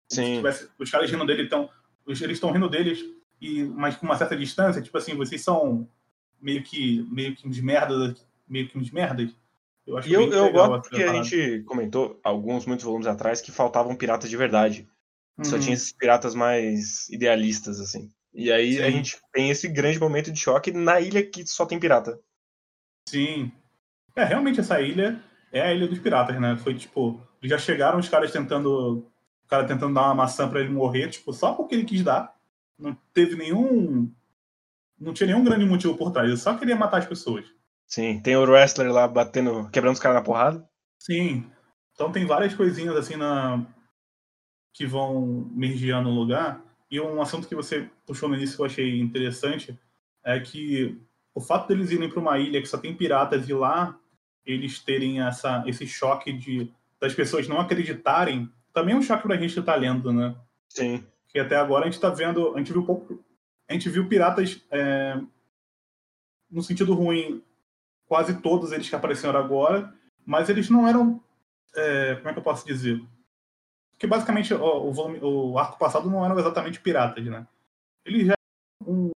Sim. 0.08 0.36
tivesse- 0.36 0.70
os 0.78 0.88
caras 0.90 1.10
rindo 1.10 1.26
dele 1.26 1.42
estão 1.42 1.68
eles 2.06 2.20
estão 2.20 2.52
rindo 2.52 2.68
deles 2.70 3.04
e 3.40 3.64
mas 3.64 3.96
com 3.96 4.06
uma 4.06 4.16
certa 4.16 4.36
distância, 4.36 4.80
tipo 4.80 4.96
assim, 4.96 5.14
vocês 5.16 5.42
são 5.42 5.88
meio 6.40 6.62
que 6.62 7.02
meio 7.10 7.34
que 7.34 7.46
uns 7.48 7.58
merdas, 7.60 8.24
meio 8.48 8.68
que 8.68 8.78
uns 8.78 8.90
merdas. 8.92 9.34
Eu 9.84 9.96
acho 9.98 10.08
E 10.08 10.12
eu, 10.12 10.32
eu 10.32 10.52
gosto 10.52 10.90
que 10.90 11.02
a 11.02 11.12
gente 11.24 11.62
comentou, 11.66 12.20
alguns, 12.22 12.64
muitos 12.64 12.84
volumes 12.84 13.06
atrás, 13.08 13.40
que 13.40 13.50
faltavam 13.50 13.96
piratas 13.96 14.30
de 14.30 14.36
verdade. 14.36 14.88
Só 15.42 15.54
Uhum. 15.56 15.60
tinha 15.60 15.74
esses 15.74 15.92
piratas 15.92 16.34
mais 16.34 17.08
idealistas, 17.10 17.80
assim. 17.80 18.10
E 18.34 18.50
aí 18.52 18.80
a 18.82 18.86
Sim. 18.86 18.92
gente 18.92 19.16
tem 19.32 19.50
esse 19.50 19.68
grande 19.68 19.98
momento 19.98 20.30
de 20.32 20.38
choque 20.38 20.70
na 20.72 21.00
ilha 21.00 21.24
que 21.24 21.46
só 21.46 21.64
tem 21.64 21.78
pirata. 21.78 22.18
Sim. 23.08 23.50
É, 24.14 24.24
realmente 24.24 24.60
essa 24.60 24.80
ilha 24.80 25.22
é 25.52 25.60
a 25.62 25.72
ilha 25.72 25.86
dos 25.88 25.98
piratas, 25.98 26.40
né? 26.40 26.56
Foi 26.56 26.74
tipo, 26.74 27.20
já 27.42 27.58
chegaram 27.58 27.98
os 27.98 28.08
caras 28.08 28.30
tentando. 28.32 29.06
O 29.44 29.48
cara 29.48 29.64
tentando 29.64 29.94
dar 29.94 30.02
uma 30.02 30.14
maçã 30.14 30.46
pra 30.48 30.60
ele 30.60 30.68
morrer, 30.68 31.08
tipo, 31.08 31.32
só 31.32 31.54
porque 31.54 31.74
ele 31.74 31.84
quis 31.84 32.02
dar. 32.02 32.34
Não 32.78 32.96
teve 33.14 33.34
nenhum. 33.34 34.12
Não 35.00 35.14
tinha 35.14 35.28
nenhum 35.28 35.42
grande 35.44 35.64
motivo 35.64 35.96
por 35.96 36.10
trás. 36.12 36.28
Ele 36.28 36.36
só 36.36 36.54
queria 36.54 36.76
matar 36.76 36.98
as 36.98 37.06
pessoas. 37.06 37.46
Sim, 37.86 38.20
tem 38.20 38.36
o 38.36 38.42
wrestler 38.42 38.92
lá 38.92 39.08
batendo, 39.08 39.70
quebrando 39.70 39.94
os 39.94 40.00
caras 40.00 40.16
na 40.18 40.22
porrada. 40.24 40.68
Sim. 40.98 41.50
Então 41.94 42.12
tem 42.12 42.26
várias 42.26 42.54
coisinhas 42.54 42.94
assim 42.96 43.16
na. 43.16 43.64
Que 44.78 44.86
vão 44.86 45.50
mergear 45.50 46.00
no 46.00 46.10
lugar. 46.10 46.62
E 46.88 47.00
um 47.00 47.20
assunto 47.20 47.48
que 47.48 47.54
você 47.56 47.90
puxou 48.06 48.28
no 48.28 48.36
início 48.36 48.54
que 48.54 48.62
eu 48.62 48.66
achei 48.66 49.00
interessante 49.00 49.76
é 50.24 50.38
que 50.38 50.96
o 51.34 51.40
fato 51.40 51.66
deles 51.66 51.90
irem 51.90 52.08
para 52.08 52.20
uma 52.20 52.38
ilha 52.38 52.62
que 52.62 52.68
só 52.68 52.78
tem 52.78 52.94
piratas 52.94 53.48
e 53.48 53.52
lá 53.52 53.98
eles 54.46 54.78
terem 54.78 55.20
essa, 55.20 55.64
esse 55.66 55.84
choque 55.84 56.32
de 56.32 56.72
das 57.00 57.12
pessoas 57.12 57.48
não 57.48 57.60
acreditarem, 57.60 58.50
também 58.72 58.94
é 58.94 58.98
um 58.98 59.02
choque 59.02 59.24
pra 59.24 59.36
gente 59.36 59.54
que 59.54 59.62
tá 59.62 59.74
lendo, 59.74 60.12
né? 60.12 60.36
Sim. 60.68 61.04
que 61.28 61.38
até 61.38 61.56
agora 61.56 61.84
a 61.84 61.90
gente 61.90 62.00
tá 62.00 62.10
vendo, 62.10 62.54
a 62.54 62.58
gente 62.58 62.72
viu 62.72 62.84
pouco, 62.84 63.24
a 63.68 63.72
gente 63.72 63.88
viu 63.88 64.08
piratas 64.08 64.64
é, 64.70 65.20
no 66.50 66.62
sentido 66.62 66.94
ruim, 66.94 67.42
quase 68.06 68.40
todos 68.40 68.72
eles 68.72 68.88
que 68.88 68.94
apareceram 68.94 69.38
agora, 69.38 69.92
mas 70.24 70.48
eles 70.48 70.70
não 70.70 70.88
eram, 70.88 71.22
é, 71.74 72.14
como 72.16 72.28
é 72.28 72.32
que 72.32 72.38
eu 72.38 72.44
posso 72.44 72.66
dizer? 72.66 73.00
Porque 73.98 74.06
basicamente 74.06 74.54
ó, 74.54 74.80
o, 74.80 74.92
volume- 74.92 75.18
o 75.20 75.58
arco 75.58 75.76
passado 75.76 76.08
não 76.08 76.24
eram 76.24 76.38
exatamente 76.38 76.80
piratas, 76.80 77.24
né? 77.26 77.44
Ele 78.06 78.24
já 78.26 78.34
um, 78.86 79.10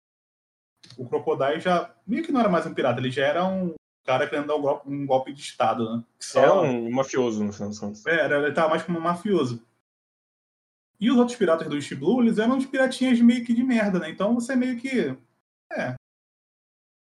o 0.98 1.08
Crocodile 1.08 1.60
já 1.60 1.94
meio 2.04 2.24
que 2.24 2.32
não 2.32 2.40
era 2.40 2.48
mais 2.48 2.66
um 2.66 2.74
pirata, 2.74 2.98
ele 2.98 3.10
já 3.10 3.24
era 3.24 3.44
um 3.44 3.74
cara 4.04 4.28
querendo 4.28 4.48
dar 4.48 4.56
um 4.56 4.60
golpe, 4.60 4.88
um 4.90 5.06
golpe 5.06 5.32
de 5.32 5.40
estado, 5.40 5.96
né? 5.98 6.04
Que 6.18 6.38
É 6.38 6.50
um 6.52 6.90
mafioso, 6.90 7.44
no 7.44 7.52
final 7.52 7.68
das 7.68 7.78
contas. 7.78 8.04
é, 8.06 8.16
era, 8.24 8.38
ele 8.42 8.52
tava 8.52 8.70
mais 8.70 8.82
como 8.82 8.98
um 8.98 9.02
mafioso. 9.02 9.64
E 10.98 11.10
os 11.10 11.16
outros 11.16 11.36
piratas 11.38 11.68
do 11.68 11.76
East 11.76 11.94
Blue, 11.94 12.20
eles 12.20 12.38
eram 12.38 12.56
uns 12.56 12.66
piratinhas 12.66 13.20
meio 13.20 13.44
que 13.44 13.54
de 13.54 13.62
merda, 13.62 14.00
né? 14.00 14.10
Então 14.10 14.34
você 14.34 14.56
meio 14.56 14.78
que. 14.80 15.16
É. 15.72 15.94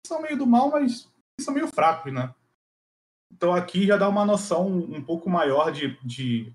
São 0.06 0.20
meio 0.22 0.36
do 0.36 0.46
mal, 0.46 0.70
mas 0.70 1.08
são 1.40 1.54
meio 1.54 1.68
fracos, 1.68 2.12
né? 2.12 2.34
Então 3.32 3.52
aqui 3.54 3.86
já 3.86 3.96
dá 3.96 4.08
uma 4.08 4.24
noção 4.24 4.66
um 4.68 5.02
pouco 5.02 5.30
maior 5.30 5.70
de. 5.70 5.96
de 6.04 6.52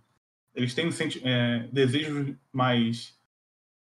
eles 0.55 0.73
têm 0.73 0.89
é, 1.23 1.67
desejos 1.71 2.35
mais. 2.51 3.17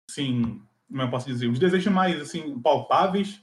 Assim. 0.09 0.63
Como 0.89 1.03
eu 1.03 1.11
posso 1.11 1.27
dizer? 1.27 1.49
Os 1.49 1.59
desejos 1.59 1.93
mais 1.93 2.21
assim, 2.21 2.59
palpáveis 2.61 3.41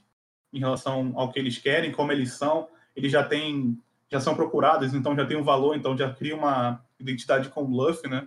em 0.52 0.58
relação 0.58 1.12
ao 1.16 1.32
que 1.32 1.38
eles 1.38 1.58
querem, 1.58 1.92
como 1.92 2.12
eles 2.12 2.32
são. 2.32 2.68
Eles 2.94 3.12
já 3.12 3.24
têm. 3.24 3.78
Já 4.10 4.20
são 4.20 4.34
procurados, 4.34 4.94
então 4.94 5.14
já 5.14 5.26
tem 5.26 5.36
um 5.36 5.42
valor, 5.42 5.76
então 5.76 5.96
já 5.96 6.10
cria 6.10 6.34
uma 6.34 6.82
identidade 6.98 7.50
com 7.50 7.62
o 7.62 7.70
Luffy, 7.70 8.08
né? 8.08 8.26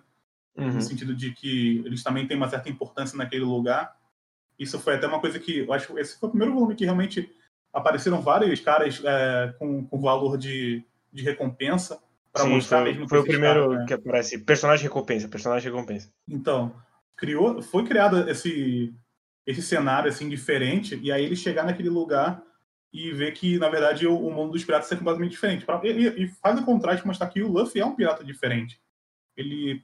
Uhum. 0.56 0.74
no 0.74 0.82
sentido 0.82 1.16
de 1.16 1.32
que 1.32 1.82
eles 1.86 2.04
também 2.04 2.28
têm 2.28 2.38
uma 2.38 2.50
certa 2.50 2.70
importância 2.70 3.18
naquele 3.18 3.44
lugar. 3.44 3.96
Isso 4.60 4.78
foi 4.78 4.96
até 4.96 5.08
uma 5.08 5.20
coisa 5.20 5.40
que 5.40 5.60
eu 5.60 5.74
acho 5.74 5.98
esse 5.98 6.20
foi 6.20 6.28
o 6.28 6.32
primeiro 6.32 6.54
volume 6.54 6.76
que 6.76 6.84
realmente 6.84 7.34
apareceram 7.74 8.22
vários 8.22 8.60
caras 8.60 9.02
é, 9.04 9.56
com, 9.58 9.88
com 9.88 10.02
valor 10.02 10.38
de, 10.38 10.84
de 11.12 11.24
recompensa 11.24 12.00
para 12.32 12.44
Sim, 12.44 12.50
mostrar 12.52 12.82
foi, 12.82 12.92
mesmo 12.92 13.10
foi 13.10 13.20
o 13.20 13.24
primeiro 13.24 13.62
caras, 13.70 13.80
né? 13.80 13.86
que 13.88 13.94
aparece. 13.94 14.38
Personagem 14.40 14.84
recompensa, 14.84 15.28
personagem 15.28 15.72
recompensa. 15.72 16.12
Então, 16.28 16.76
criou, 17.18 17.62
foi 17.62 17.84
criado 17.86 18.30
esse 18.30 18.94
esse 19.46 19.62
cenário 19.62 20.08
assim 20.08 20.30
diferente 20.30 21.00
e 21.02 21.12
aí 21.12 21.26
ele 21.26 21.36
chegar 21.36 21.66
naquele 21.66 21.90
lugar 21.90 22.44
e 22.94 23.12
ver 23.12 23.32
que 23.32 23.58
na 23.58 23.70
verdade 23.70 24.06
o, 24.06 24.16
o 24.16 24.32
mundo 24.32 24.52
dos 24.52 24.64
piratas 24.64 24.92
é 24.92 24.96
completamente 24.96 25.32
diferente. 25.32 25.66
Pra- 25.66 25.82
e, 25.84 25.90
e- 25.90 26.24
e 26.24 26.28
faz 26.28 26.60
o 26.60 26.64
contraste 26.66 27.06
mostrar 27.08 27.28
que 27.28 27.42
o 27.42 27.48
Luffy 27.52 27.82
é 27.82 27.86
um 27.86 27.96
pirata 27.96 28.24
diferente. 28.24 28.80
Ele 29.36 29.84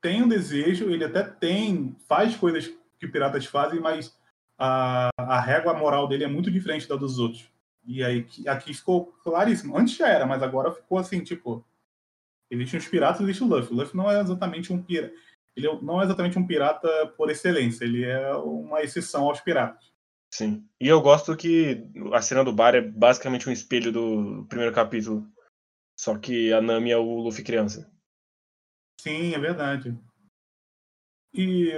tem 0.00 0.22
um 0.22 0.28
desejo, 0.28 0.90
ele 0.90 1.04
até 1.04 1.22
tem 1.22 1.94
faz 2.08 2.34
coisas 2.34 2.72
que 2.98 3.06
piratas 3.06 3.44
fazem, 3.44 3.78
mas 3.78 4.16
a, 4.56 5.10
a 5.18 5.40
régua 5.40 5.74
moral 5.74 6.08
dele 6.08 6.24
é 6.24 6.28
muito 6.28 6.50
diferente 6.50 6.88
da 6.88 6.96
dos 6.96 7.18
outros. 7.18 7.48
E 7.88 8.04
aí 8.04 8.26
aqui 8.46 8.74
ficou 8.74 9.06
claríssimo. 9.24 9.76
Antes 9.76 9.96
já 9.96 10.06
era, 10.08 10.26
mas 10.26 10.42
agora 10.42 10.70
ficou 10.70 10.98
assim, 10.98 11.24
tipo, 11.24 11.64
existem 12.50 12.78
os 12.78 12.86
piratas, 12.86 13.22
existe 13.22 13.42
o 13.42 13.46
Luffy. 13.46 13.72
O 13.72 13.76
Luffy 13.76 13.96
não 13.96 14.10
é 14.10 14.20
exatamente 14.20 14.70
um 14.70 14.82
pirata. 14.82 15.14
Ele 15.56 15.66
é- 15.66 15.80
não 15.80 16.00
é 16.00 16.04
exatamente 16.04 16.38
um 16.38 16.46
pirata 16.46 16.88
por 17.16 17.30
excelência, 17.30 17.84
ele 17.84 18.04
é 18.04 18.32
uma 18.36 18.82
exceção 18.82 19.24
aos 19.24 19.40
piratas. 19.40 19.90
Sim. 20.32 20.68
E 20.78 20.86
eu 20.86 21.00
gosto 21.00 21.34
que 21.34 21.82
a 22.12 22.20
cena 22.20 22.44
do 22.44 22.52
bar 22.52 22.74
é 22.74 22.82
basicamente 22.82 23.48
um 23.48 23.52
espelho 23.52 23.90
do 23.90 24.44
primeiro 24.50 24.74
capítulo. 24.74 25.26
Só 25.98 26.18
que 26.18 26.52
a 26.52 26.60
Nami 26.60 26.90
é 26.90 26.96
o 26.98 27.20
Luffy 27.22 27.42
criança. 27.42 27.90
Sim, 29.00 29.32
é 29.34 29.38
verdade. 29.38 29.98
E 31.32 31.72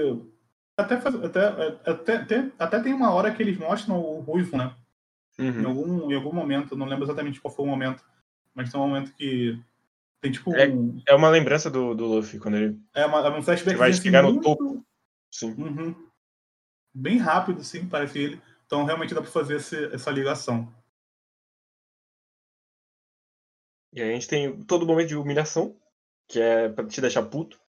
até, 0.77 1.01
faz- 1.01 1.15
até, 1.25 1.47
até, 1.89 2.17
até, 2.17 2.53
até 2.59 2.81
tem 2.83 2.93
uma 2.93 3.13
hora 3.13 3.33
que 3.33 3.43
eles 3.43 3.57
mostram 3.59 3.99
o 4.01 4.21
Ruivo, 4.21 4.57
né? 4.57 4.75
Em 5.41 5.51
Uhum. 5.61 5.67
algum, 5.69 6.11
em 6.11 6.15
algum 6.15 6.33
momento, 6.33 6.77
não 6.77 6.87
lembro 6.87 7.05
exatamente 7.05 7.41
qual 7.41 7.53
foi 7.55 7.65
o 7.65 7.69
momento, 7.69 8.05
mas 8.55 8.71
tem 8.71 8.81
um 8.81 8.87
momento 8.87 9.15
que 9.15 9.59
tem 10.21 10.31
tipo 10.31 10.55
É- 10.55 10.69
um, 10.69 11.01
É 11.09 11.15
uma 11.15 11.31
lembrança 11.31 11.71
do, 11.71 11.95
do 11.95 12.07
Luffy, 12.07 12.39
quando 12.39 12.57
ele 12.59 12.79
é 12.95 13.07
uma, 13.07 13.21
é 13.27 13.31
um 13.31 13.43
flashback 13.43 13.77
vai 13.79 13.91
assim, 13.91 14.03
chegar 14.03 14.23
no 14.23 14.33
muito- 14.33 14.43
topo. 14.45 14.85
Sim. 15.33 15.53
Uhum. 15.55 16.11
bem 16.93 17.19
rápido, 17.19 17.63
sim, 17.63 17.89
parece 17.89 18.19
ele. 18.19 18.43
Então 18.67 18.85
realmente 18.85 19.15
dá 19.15 19.23
pra 19.23 19.31
fazer 19.31 19.57
esse- 19.57 19.95
essa 19.95 20.11
ligação. 20.11 20.69
E 23.93 24.03
aí 24.03 24.11
a 24.11 24.13
gente 24.15 24.29
tem 24.29 24.63
todo 24.65 24.87
momento 24.87 25.09
de 25.09 25.17
humilhação, 25.17 25.77
que 26.29 26.41
é 26.41 26.69
pra 26.69 26.87
te 26.87 27.01
deixar 27.01 27.23
puto. 27.25 27.61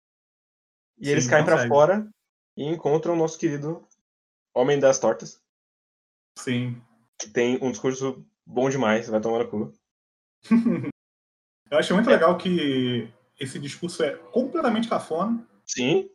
E 0.99 1.05
Sim, 1.05 1.11
eles 1.11 1.27
caem 1.27 1.43
pra 1.45 1.53
consegue. 1.55 1.69
fora 1.73 2.09
e 2.57 2.63
encontram 2.65 3.13
o 3.13 3.17
nosso 3.17 3.37
querido 3.39 3.87
Homem 4.53 4.79
das 4.79 4.99
Tortas, 4.99 5.41
Sim. 6.37 6.81
Que 7.21 7.29
tem 7.29 7.57
um 7.61 7.71
discurso 7.71 8.25
bom 8.45 8.69
demais, 8.69 9.07
vai 9.07 9.21
tomar 9.21 9.39
no 9.39 9.49
cu. 9.49 9.73
Eu 11.69 11.77
acho 11.77 11.93
muito 11.93 12.09
legal 12.09 12.37
que 12.37 13.07
esse 13.39 13.57
discurso 13.59 14.03
é 14.03 14.15
completamente 14.31 14.89
cafona. 14.89 15.47
Sim, 15.65 16.09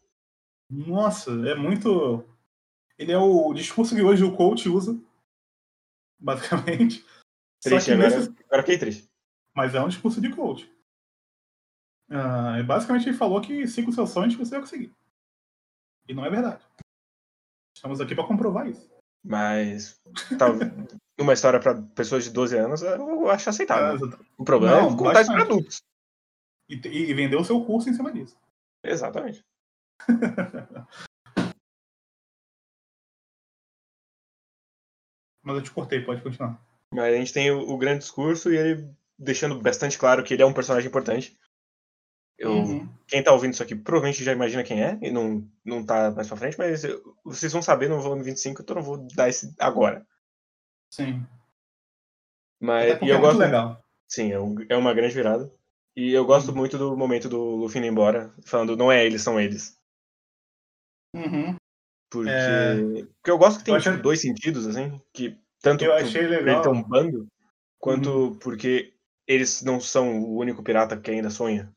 Nossa, 0.69 1.31
é 1.49 1.55
muito. 1.55 2.23
Ele 2.99 3.13
é 3.13 3.19
o 3.19 3.55
discurso 3.55 3.95
que 3.95 4.03
hoje 4.03 4.23
o 4.25 4.37
coach 4.37 4.69
usa. 4.69 4.99
basicamente. 6.19 7.05
Triste 7.63 7.93
agora. 7.93 8.19
Nesse... 8.19 8.35
Agora 8.45 8.63
fiquei 8.63 8.79
triste. 8.79 9.09
Mas 9.55 9.75
é 9.75 9.81
um 9.81 9.89
discurso 9.89 10.21
de 10.21 10.35
coach. 10.35 10.71
Uh, 12.11 12.63
basicamente 12.65 13.09
ele 13.09 13.17
falou 13.17 13.41
que 13.41 13.67
siga 13.67 13.89
os 13.89 13.95
seus 13.95 14.11
sonhos 14.11 14.35
você 14.35 14.53
vai 14.53 14.61
conseguir. 14.61 14.95
E 16.09 16.15
não 16.15 16.25
é 16.25 16.31
verdade. 16.31 16.65
Estamos 17.75 18.01
aqui 18.01 18.15
para 18.15 18.27
comprovar 18.27 18.69
isso. 18.69 18.96
Mas 19.27 20.01
tá, 20.39 20.47
uma 21.19 21.33
história 21.33 21.59
para 21.59 21.83
pessoas 21.95 22.23
de 22.25 22.31
12 22.31 22.57
anos 22.57 22.83
eu 22.83 23.29
acho 23.29 23.51
aceitável. 23.51 24.09
É, 24.09 24.17
o 24.39 24.45
problema 24.45 24.83
não, 24.83 24.95
é 24.95 24.97
contar 24.97 25.23
isso 25.23 25.33
para 25.33 25.43
adultos. 25.43 25.83
E, 26.69 26.77
e 26.77 27.13
vender 27.15 27.37
o 27.37 27.45
seu 27.45 27.65
curso 27.65 27.91
em 27.91 27.95
cima 27.95 28.13
disso. 28.13 28.37
Exatamente. 28.85 29.45
Mas 35.43 35.57
eu 35.57 35.63
te 35.63 35.71
cortei, 35.71 36.01
pode 36.01 36.23
continuar. 36.23 36.61
Mas 36.93 37.15
a 37.15 37.17
gente 37.17 37.33
tem 37.33 37.51
o, 37.51 37.69
o, 37.71 37.79
grande 37.79 38.01
discurso 38.01 38.53
e 38.53 38.57
ele 38.57 38.89
deixando 39.19 39.61
bastante 39.61 39.99
claro 39.99 40.23
que 40.23 40.35
ele 40.35 40.43
é 40.43 40.47
um 40.47 40.53
personagem 40.53 40.89
importante. 40.89 41.37
Eu, 42.39 42.53
uhum. 42.53 42.89
Quem 43.07 43.23
tá 43.23 43.33
ouvindo 43.33 43.55
isso 43.55 43.63
aqui 43.63 43.75
provavelmente 43.75 44.23
já 44.23 44.33
imagina 44.33 44.63
quem 44.63 44.83
é 44.83 44.99
e 45.01 45.11
não, 45.11 45.49
não 45.65 45.85
tá 45.85 46.11
mais 46.11 46.29
pra 46.29 46.37
frente, 46.37 46.59
mas 46.59 46.85
eu, 46.85 47.17
vocês 47.25 47.53
vão 47.53 47.63
saber 47.63 47.89
no 47.89 48.01
volume 48.01 48.23
25, 48.23 48.63
então 48.63 48.77
eu 48.77 48.81
não 48.81 48.87
vou 48.87 49.07
dar 49.15 49.29
esse 49.29 49.55
agora. 49.59 50.07
Sim. 50.91 51.25
Mas 52.61 53.01
e 53.01 53.09
eu 53.09 53.17
é 53.17 53.21
gosto. 53.21 53.39
Legal. 53.39 53.83
Sim, 54.09 54.33
é, 54.33 54.41
um, 54.41 54.55
é 54.69 54.77
uma 54.77 54.95
grande 54.95 55.15
virada. 55.15 55.51
E 55.95 56.13
eu 56.13 56.27
gosto 56.27 56.51
uhum. 56.51 56.57
muito 56.57 56.77
do 56.77 56.97
momento 56.97 57.29
do 57.29 57.41
Luffy 57.57 57.79
indo 57.79 57.87
embora, 57.87 58.33
falando 58.45 58.77
não 58.77 58.93
é 58.93 59.05
eles, 59.05 59.23
são 59.23 59.41
eles. 59.41 59.79
Uhum. 61.15 61.57
Porque, 62.11 62.31
é... 62.31 62.77
porque 63.15 63.31
eu 63.31 63.39
gosto 63.39 63.59
que 63.59 63.65
tem 63.65 63.75
eu 63.75 63.81
tipo, 63.81 63.97
dois 63.97 64.21
sentidos, 64.21 64.67
assim, 64.67 65.01
que 65.13 65.39
tanto 65.61 65.85
eu 65.85 65.93
achei 65.95 66.27
legal. 66.27 66.57
ele 66.57 66.63
ter 66.63 66.69
um 66.69 66.83
bando, 66.83 67.27
quanto 67.79 68.11
uhum. 68.11 68.39
porque 68.39 68.95
eles 69.27 69.63
não 69.63 69.81
são 69.81 70.23
o 70.23 70.37
único 70.37 70.63
pirata 70.63 70.97
que 70.97 71.11
ainda 71.11 71.31
sonha. 71.31 71.75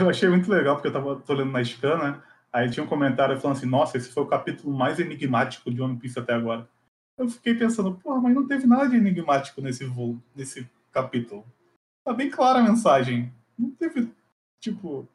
Eu 0.00 0.08
achei 0.08 0.28
muito 0.28 0.50
legal, 0.50 0.76
porque 0.76 0.88
eu 0.88 0.92
tava 0.92 1.20
tô 1.20 1.34
lendo 1.34 1.52
na 1.52 1.62
scan, 1.62 1.96
né? 1.98 2.22
Aí 2.52 2.70
tinha 2.70 2.84
um 2.84 2.88
comentário 2.88 3.38
falando 3.40 3.56
assim, 3.56 3.66
nossa, 3.66 3.96
esse 3.96 4.10
foi 4.10 4.22
o 4.22 4.28
capítulo 4.28 4.72
mais 4.72 5.00
enigmático 5.00 5.72
de 5.72 5.82
One 5.82 5.98
Piece 5.98 6.18
até 6.18 6.34
agora. 6.34 6.68
Eu 7.18 7.28
fiquei 7.28 7.54
pensando, 7.54 7.96
porra, 7.96 8.20
mas 8.20 8.34
não 8.34 8.46
teve 8.46 8.66
nada 8.66 8.88
de 8.88 8.96
enigmático 8.96 9.60
nesse 9.60 9.84
voo, 9.84 10.22
nesse 10.34 10.68
capítulo. 10.92 11.44
Tá 12.04 12.12
bem 12.12 12.30
clara 12.30 12.60
a 12.60 12.62
mensagem. 12.62 13.32
Não 13.58 13.70
teve, 13.72 14.12
tipo. 14.60 15.08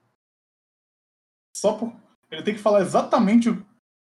Só 1.55 1.77
por. 1.77 1.93
Ele 2.31 2.43
tem 2.43 2.53
que 2.53 2.61
falar 2.61 2.81
exatamente 2.81 3.49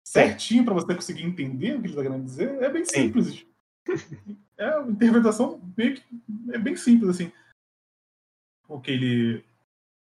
certinho 0.06 0.64
para 0.64 0.74
você 0.74 0.94
conseguir 0.94 1.24
entender 1.24 1.76
o 1.76 1.80
que 1.80 1.88
ele 1.88 1.96
tá 1.96 2.02
querendo 2.02 2.24
dizer. 2.24 2.62
É 2.62 2.70
bem 2.70 2.84
simples. 2.84 3.46
É 4.56 4.76
uma 4.76 4.92
interpretação 4.92 5.60
meio 5.76 5.96
que. 5.96 6.04
É 6.52 6.58
bem 6.58 6.76
simples, 6.76 7.10
assim. 7.10 7.32
Porque 8.66 8.90
ele. 8.90 9.44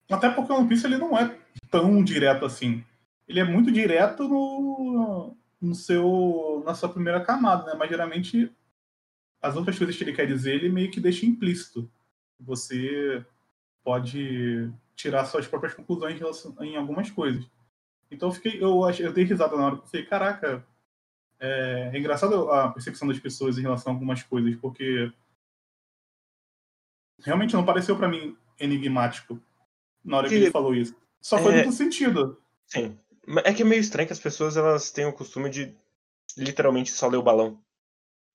Até 0.10 0.30
porque 0.30 0.52
o 0.52 0.56
One 0.56 0.68
Piece 0.68 0.86
ele 0.86 0.98
não 0.98 1.18
é 1.18 1.38
tão 1.70 2.04
direto 2.04 2.46
assim. 2.46 2.84
Ele 3.28 3.40
é 3.40 3.44
muito 3.44 3.72
direto 3.72 4.28
no, 4.28 5.36
no 5.62 5.76
seu, 5.76 6.64
na 6.66 6.74
sua 6.74 6.90
primeira 6.90 7.20
camada, 7.24 7.66
né? 7.66 7.76
Mas 7.78 7.90
geralmente 7.90 8.52
as 9.42 9.56
outras 9.56 9.78
coisas 9.78 9.96
que 9.96 10.04
ele 10.04 10.14
quer 10.14 10.26
dizer 10.26 10.56
ele 10.56 10.70
meio 10.70 10.90
que 10.90 11.00
deixa 11.00 11.26
implícito 11.26 11.90
você 12.40 13.26
pode 13.84 14.72
tirar 14.96 15.26
suas 15.26 15.48
próprias 15.48 15.74
conclusões 15.74 16.16
em, 16.16 16.20
relação, 16.20 16.56
em 16.62 16.76
algumas 16.76 17.10
coisas. 17.10 17.46
Então 18.10 18.30
eu 18.30 18.34
fiquei, 18.34 18.62
eu, 18.62 18.82
eu 19.00 19.14
dei 19.14 19.24
risada 19.24 19.56
na 19.56 19.66
hora, 19.66 19.76
eu 19.76 19.86
falei, 19.86 20.06
caraca, 20.06 20.66
é, 21.40 21.92
é 21.94 21.98
engraçado 21.98 22.52
a 22.52 22.70
percepção 22.70 23.08
das 23.08 23.20
pessoas 23.20 23.58
em 23.58 23.62
relação 23.62 23.92
a 23.92 23.96
algumas 23.96 24.24
coisas, 24.24 24.56
porque 24.56 25.12
realmente 27.24 27.54
não 27.54 27.66
pareceu 27.66 27.98
para 27.98 28.08
mim 28.08 28.36
enigmático 28.60 29.40
na 30.08 30.18
hora 30.18 30.30
que, 30.30 30.36
que 30.36 30.42
ele 30.42 30.52
falou 30.52 30.74
isso. 30.74 30.96
Só 31.22 31.38
foi 31.38 31.54
é... 31.54 31.64
muito 31.64 31.74
sentido. 31.74 32.42
Sim. 32.66 32.98
É 33.44 33.54
que 33.54 33.62
é 33.62 33.66
meio 33.66 33.82
estranho 33.82 34.08
que 34.08 34.14
as 34.14 34.20
pessoas 34.20 34.56
elas 34.56 34.90
têm 34.90 35.06
o 35.06 35.14
costume 35.14 35.50
de 35.50 35.76
literalmente 36.38 36.92
só 36.92 37.08
ler 37.08 37.18
o 37.18 37.24
balão. 37.24 37.62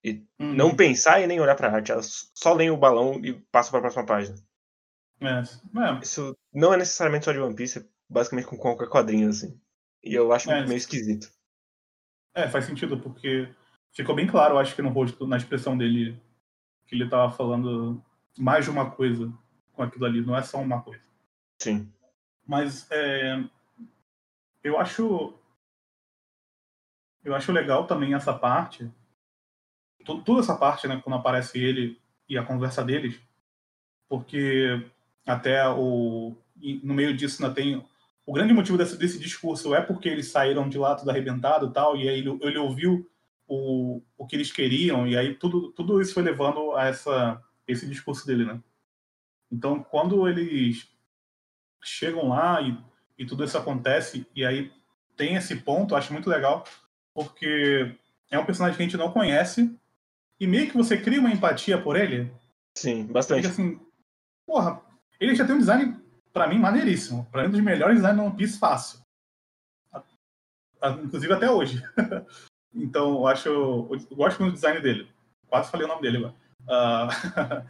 E 0.04 0.22
uhum. 0.38 0.54
não 0.54 0.76
pensar 0.76 1.20
e 1.20 1.26
nem 1.26 1.40
olhar 1.40 1.54
pra 1.54 1.72
arte. 1.72 1.90
Elas 1.90 2.30
só 2.35 2.52
leem 2.52 2.70
o 2.70 2.76
balão 2.76 3.18
e 3.24 3.32
passam 3.50 3.70
pra 3.70 3.80
próxima 3.80 4.04
página. 4.04 4.37
É, 5.20 5.38
é. 5.38 6.00
Isso 6.02 6.37
não 6.52 6.74
é 6.74 6.76
necessariamente 6.76 7.24
só 7.24 7.32
de 7.32 7.38
One 7.38 7.54
Piece, 7.54 7.78
é 7.78 7.85
basicamente 8.08 8.48
com 8.48 8.56
qualquer 8.58 8.88
quadrinho, 8.88 9.30
assim. 9.30 9.58
E 10.02 10.12
eu 10.14 10.32
acho 10.32 10.50
é. 10.50 10.66
meio 10.66 10.76
esquisito. 10.76 11.30
É, 12.35 12.48
faz 12.48 12.64
sentido, 12.64 12.98
porque 12.98 13.48
ficou 13.92 14.14
bem 14.14 14.26
claro, 14.26 14.58
acho 14.58 14.74
que 14.74 14.82
no 14.82 14.88
rosto, 14.88 15.26
na 15.26 15.37
expressão 15.37 15.78
dele, 15.78 16.20
que 16.87 16.96
ele 16.96 17.08
tava 17.08 17.30
falando 17.30 18.02
mais 18.37 18.64
de 18.64 18.70
uma 18.70 18.90
coisa 18.90 19.32
com 19.72 19.82
aquilo 19.82 20.04
ali, 20.04 20.20
não 20.20 20.37
é 20.37 20.42
só 20.42 20.58
uma 20.58 20.82
coisa. 20.82 21.12
Sim. 21.62 21.92
Mas 22.46 22.90
é, 22.90 23.42
eu 24.62 24.79
acho. 24.79 25.35
Eu 27.25 27.35
acho 27.35 27.53
legal 27.53 27.87
também 27.87 28.14
essa 28.14 28.35
parte 28.35 28.90
toda 30.05 30.40
essa 30.40 30.57
parte, 30.57 30.87
né, 30.87 31.01
quando 31.03 31.16
aparece 31.16 31.59
ele 31.59 31.98
e 32.29 32.37
a 32.37 32.44
conversa 32.44 32.85
deles, 32.85 33.20
porque 34.09 34.85
até 35.27 35.66
o 35.68 36.37
no 36.83 36.94
meio 36.94 37.16
disso 37.16 37.42
ainda 37.42 37.55
tem 37.55 37.85
o 38.25 38.33
grande 38.33 38.53
motivo 38.53 38.79
desse, 38.79 38.96
desse 38.96 39.18
discurso 39.18 39.75
é 39.75 39.81
porque 39.81 40.09
eles 40.09 40.31
saíram 40.31 40.68
de 40.68 40.79
lá 40.79 40.94
tudo 40.94 41.11
arrebentado 41.11 41.66
e 41.66 41.72
tal, 41.72 41.96
e 41.96 42.09
aí 42.09 42.18
ele, 42.18 42.38
ele 42.40 42.59
ouviu 42.59 43.09
o, 43.48 44.01
o 44.16 44.27
que 44.27 44.37
eles 44.37 44.53
queriam, 44.53 45.07
e 45.07 45.16
aí 45.16 45.35
tudo, 45.35 45.72
tudo 45.72 46.01
isso 46.01 46.14
foi 46.14 46.22
levando 46.22 46.72
a 46.72 46.87
essa, 46.87 47.42
esse 47.66 47.87
discurso 47.87 48.27
dele, 48.27 48.44
né? 48.44 48.61
Então, 49.51 49.83
quando 49.83 50.29
eles 50.29 50.88
chegam 51.83 52.29
lá 52.29 52.61
e, 52.61 52.77
e 53.18 53.27
tudo 53.27 53.45
isso 53.45 53.59
acontece, 53.59 54.27
e 54.35 54.45
aí 54.45 54.73
tem 55.16 55.37
esse 55.37 55.57
ponto, 55.57 55.95
acho 55.95 56.12
muito 56.12 56.31
legal, 56.31 56.64
porque 57.14 57.95
é 58.31 58.38
um 58.38 58.45
personagem 58.45 58.77
que 58.77 58.83
a 58.83 58.87
gente 58.87 58.97
não 58.97 59.12
conhece, 59.12 59.75
e 60.40 60.47
meio 60.47 60.68
que 60.71 60.77
você 60.77 60.97
cria 60.97 61.21
uma 61.21 61.31
empatia 61.31 61.81
por 61.81 61.97
ele. 61.97 62.33
Sim, 62.75 63.07
bastante. 63.07 63.47
assim, 63.47 63.81
porra, 64.47 64.81
ele 65.21 65.35
já 65.35 65.47
tem 65.47 65.55
um 65.55 65.59
design, 65.59 66.01
para 66.33 66.49
mim, 66.49 66.59
maneiríssimo. 66.59 67.27
Pra 67.31 67.42
mim, 67.42 67.49
um 67.49 67.53
dos 67.53 67.61
melhores 67.61 67.97
designs 67.97 68.16
do 68.16 68.25
One 68.25 68.37
Piece 68.37 68.59
fácil. 68.59 69.01
Inclusive 71.05 71.33
até 71.33 71.49
hoje. 71.49 71.81
então, 72.75 73.12
eu 73.12 73.27
acho. 73.29 73.49
Eu 73.49 74.16
gosto 74.16 74.40
muito 74.40 74.55
do 74.55 74.57
design 74.57 74.81
dele. 74.81 75.09
Quase 75.47 75.71
falei 75.71 75.87
o 75.87 75.88
nome 75.88 76.03
dele 76.03 76.16
agora. 76.16 76.35
Uh, 76.62 77.66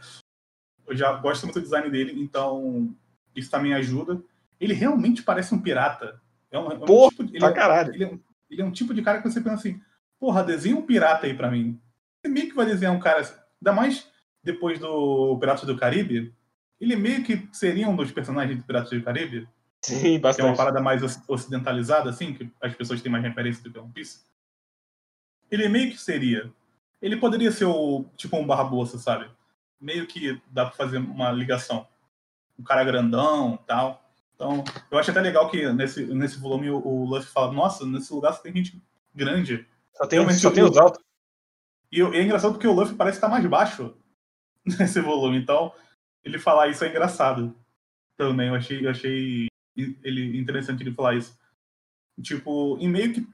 eu 0.87 0.95
já 0.95 1.13
gosto 1.13 1.43
muito 1.43 1.59
do 1.59 1.63
design 1.63 1.91
dele, 1.91 2.19
então 2.19 2.95
isso 3.35 3.51
também 3.51 3.73
ajuda. 3.73 4.21
Ele 4.59 4.73
realmente 4.73 5.23
parece 5.23 5.53
um 5.53 5.59
pirata. 5.59 6.21
É 6.51 6.59
um, 6.59 6.71
é 6.71 6.75
um 6.75 6.79
porra, 6.79 7.09
tipo, 7.09 7.23
ele, 7.23 7.39
pra 7.39 7.53
caralho. 7.53 7.93
Ele 7.93 8.03
é, 8.05 8.19
ele 8.49 8.61
é 8.61 8.65
um 8.65 8.71
tipo 8.71 8.93
de 8.93 9.01
cara 9.01 9.21
que 9.21 9.29
você 9.29 9.41
pensa 9.41 9.55
assim, 9.55 9.81
porra, 10.19 10.43
desenha 10.43 10.75
um 10.75 10.81
pirata 10.81 11.25
aí 11.25 11.33
pra 11.33 11.49
mim 11.49 11.79
meio 12.27 12.49
que 12.49 12.55
vai 12.55 12.65
desenhar 12.65 12.93
um 12.93 12.99
cara, 12.99 13.21
ainda 13.21 13.73
mais 13.73 14.07
depois 14.43 14.79
do 14.79 15.37
Piratas 15.39 15.65
do 15.65 15.77
Caribe, 15.77 16.33
ele 16.79 16.95
meio 16.95 17.23
que 17.23 17.47
seria 17.51 17.87
um 17.87 17.95
dos 17.95 18.11
personagens 18.11 18.57
do 18.57 18.63
Piratas 18.63 18.89
do 18.89 19.03
Caribe. 19.03 19.47
Sim, 19.81 20.19
bastante. 20.19 20.35
Que 20.35 20.47
é 20.47 20.51
uma 20.51 20.57
parada 20.57 20.81
mais 20.81 21.01
ocidentalizada, 21.27 22.09
assim, 22.09 22.33
que 22.33 22.49
as 22.61 22.73
pessoas 22.75 23.01
têm 23.01 23.11
mais 23.11 23.23
referência 23.23 23.63
do 23.63 23.71
que 23.71 23.79
One 23.79 23.91
Piece. 23.91 24.21
Ele 25.51 25.67
meio 25.69 25.91
que 25.91 25.97
seria. 25.97 26.51
Ele 27.01 27.17
poderia 27.17 27.51
ser 27.51 27.65
o 27.65 28.05
tipo 28.15 28.37
um 28.37 28.45
Barbosa, 28.45 28.97
sabe? 28.97 29.29
Meio 29.79 30.07
que 30.07 30.41
dá 30.49 30.65
pra 30.65 30.75
fazer 30.75 30.97
uma 30.97 31.31
ligação. 31.31 31.87
Um 32.57 32.63
cara 32.63 32.83
grandão 32.83 33.57
tal. 33.67 34.03
Então, 34.35 34.63
eu 34.91 34.97
acho 34.97 35.11
até 35.11 35.21
legal 35.21 35.49
que 35.49 35.71
nesse, 35.73 36.05
nesse 36.05 36.39
volume 36.39 36.69
o, 36.69 36.77
o 36.85 37.05
Luffy 37.05 37.31
fala: 37.31 37.51
Nossa, 37.51 37.85
nesse 37.85 38.13
lugar 38.13 38.33
só 38.33 38.41
tem 38.41 38.53
gente 38.53 38.81
grande. 39.13 39.65
Só 39.93 40.07
tem, 40.07 40.29
só 40.31 40.51
tem 40.51 40.63
os 40.63 40.77
altos. 40.77 41.03
E, 41.91 41.99
e 41.99 42.01
é 42.01 42.23
engraçado 42.23 42.53
porque 42.53 42.67
o 42.67 42.73
Luffy 42.73 42.95
parece 42.95 43.17
estar 43.17 43.29
mais 43.29 43.45
baixo 43.45 43.95
nesse 44.65 44.99
volume. 44.99 45.37
Então, 45.37 45.71
ele 46.23 46.39
falar 46.39 46.67
isso 46.67 46.83
é 46.83 46.89
engraçado 46.89 47.55
também. 48.17 48.49
Eu 48.49 48.55
achei, 48.55 48.85
eu 48.85 48.89
achei 48.89 49.47
ele 49.75 50.37
interessante 50.37 50.81
ele 50.81 50.93
falar 50.93 51.15
isso. 51.15 51.37
Tipo, 52.21 52.77
em 52.79 52.87
meio 52.87 53.13
que 53.13 53.27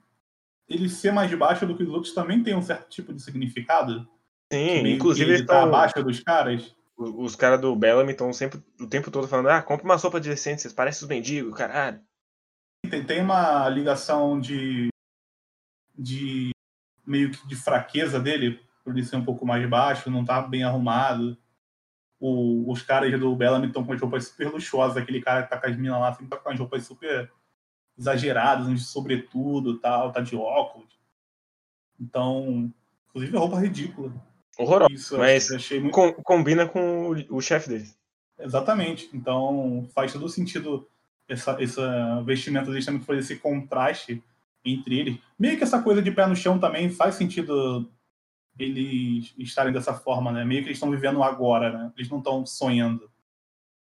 ele 0.67 0.87
ser 0.87 1.11
mais 1.11 1.33
baixo 1.33 1.65
do 1.65 1.75
que 1.75 1.83
os 1.83 1.89
outros 1.89 2.13
também 2.13 2.43
tem 2.43 2.55
um 2.55 2.61
certo 2.61 2.89
tipo 2.89 3.13
de 3.13 3.21
significado. 3.21 4.07
Sim, 4.51 4.87
inclusive 4.87 5.31
ele 5.31 5.45
tá 5.45 5.63
abaixo 5.63 6.03
dos 6.03 6.19
caras. 6.21 6.75
Os, 6.99 7.33
caras 7.33 7.61
do 7.61 7.73
Bellamy 7.75 8.11
estão 8.11 8.33
sempre 8.33 8.61
o 8.79 8.85
tempo 8.85 9.09
todo 9.09 9.27
falando: 9.27 9.49
ah, 9.49 9.61
compra 9.61 9.85
uma 9.85 9.97
sopa 9.97 10.19
de 10.19 10.35
vocês 10.35 10.73
parecem 10.73 11.03
os 11.03 11.09
mendigos, 11.09 11.55
caralho. 11.55 12.01
Tem, 12.89 13.05
tem 13.05 13.21
uma 13.21 13.69
ligação 13.69 14.39
de, 14.39 14.89
de 15.97 16.51
meio 17.05 17.31
que 17.31 17.47
de 17.47 17.55
fraqueza 17.55 18.19
dele, 18.19 18.59
por 18.83 18.93
ele 18.93 19.05
ser 19.05 19.15
um 19.15 19.23
pouco 19.23 19.45
mais 19.45 19.67
baixo, 19.69 20.11
não 20.11 20.25
tá 20.25 20.41
bem 20.41 20.63
arrumado. 20.63 21.37
O, 22.19 22.69
os 22.69 22.81
caras 22.81 23.17
do 23.17 23.33
Bellamy 23.33 23.67
estão 23.67 23.85
com 23.85 23.93
as 23.93 24.01
roupas 24.01 24.27
super 24.27 24.51
luxuosas, 24.51 24.97
aquele 24.97 25.21
cara 25.21 25.43
que 25.43 25.49
tá 25.49 25.57
com 25.57 25.67
as 25.67 25.77
minas 25.77 25.99
lá, 25.99 26.11
sempre 26.11 26.27
tá 26.27 26.37
com 26.37 26.49
as 26.49 26.59
roupas 26.59 26.85
super 26.85 27.31
exageradas, 27.97 28.67
de 28.67 28.79
sobretudo 28.79 29.79
tal, 29.79 30.11
tá 30.11 30.19
de 30.19 30.35
óculos. 30.35 30.99
Então, 31.97 32.73
Inclusive 33.09 33.37
roupa 33.37 33.59
ridícula. 33.59 34.13
Horrorosa. 34.59 34.93
Isso, 34.93 35.17
Mas 35.17 35.49
achei 35.51 35.79
muito. 35.79 35.93
com- 35.93 36.13
combina 36.13 36.67
com 36.67 37.11
o, 37.11 37.37
o 37.37 37.41
chefe 37.41 37.69
dele. 37.69 37.89
Exatamente. 38.37 39.09
Então 39.13 39.87
faz 39.95 40.11
todo 40.13 40.27
sentido 40.27 40.87
essa, 41.27 41.61
essa 41.61 42.21
vestimenta 42.23 42.69
deles 42.69 42.85
também 42.85 43.01
fazer 43.01 43.19
esse 43.19 43.35
contraste 43.37 44.21
entre 44.65 44.99
eles. 44.99 45.17
Meio 45.37 45.57
que 45.57 45.63
essa 45.63 45.81
coisa 45.81 46.01
de 46.01 46.11
pé 46.11 46.25
no 46.27 46.35
chão 46.35 46.59
também 46.59 46.89
faz 46.89 47.15
sentido 47.15 47.89
eles 48.57 49.33
estarem 49.37 49.71
dessa 49.71 49.93
forma, 49.93 50.31
né? 50.31 50.43
Meio 50.43 50.61
que 50.61 50.67
eles 50.67 50.77
estão 50.77 50.91
vivendo 50.91 51.23
agora, 51.23 51.71
né? 51.71 51.93
Eles 51.95 52.09
não 52.09 52.17
estão 52.17 52.45
sonhando. 52.45 53.09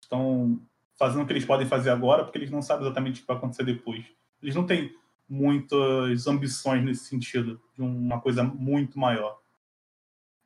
Estão 0.01 0.61
fazendo 0.97 1.23
o 1.23 1.27
que 1.27 1.33
eles 1.33 1.45
podem 1.45 1.67
fazer 1.67 1.91
agora 1.91 2.23
porque 2.23 2.39
eles 2.39 2.51
não 2.51 2.63
sabem 2.63 2.85
exatamente 2.87 3.19
o 3.19 3.21
que 3.23 3.27
vai 3.27 3.37
acontecer 3.37 3.65
depois. 3.65 4.05
Eles 4.41 4.55
não 4.55 4.65
têm 4.65 4.95
muitas 5.29 6.27
ambições 6.29 6.85
nesse 6.85 7.07
sentido, 7.07 7.61
de 7.75 7.83
uma 7.83 8.21
coisa 8.21 8.45
muito 8.45 8.99
maior. 8.99 9.41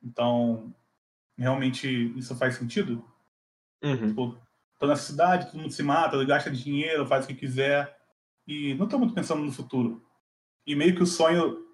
Então, 0.01 0.73
realmente 1.37 1.87
isso 2.17 2.35
faz 2.35 2.55
sentido? 2.55 3.03
Uhum. 3.83 4.07
Tipo, 4.07 4.37
tô 4.79 4.87
nessa 4.87 5.03
cidade, 5.03 5.47
todo 5.51 5.59
mundo 5.61 5.71
se 5.71 5.83
mata, 5.83 6.23
gasta 6.25 6.49
dinheiro, 6.51 7.05
faz 7.05 7.25
o 7.25 7.27
que 7.27 7.35
quiser. 7.35 7.97
E 8.47 8.73
não 8.75 8.87
tô 8.87 8.97
muito 8.97 9.13
pensando 9.13 9.43
no 9.43 9.51
futuro. 9.51 10.05
E 10.65 10.75
meio 10.75 10.95
que 10.95 11.03
o 11.03 11.07
sonho 11.07 11.65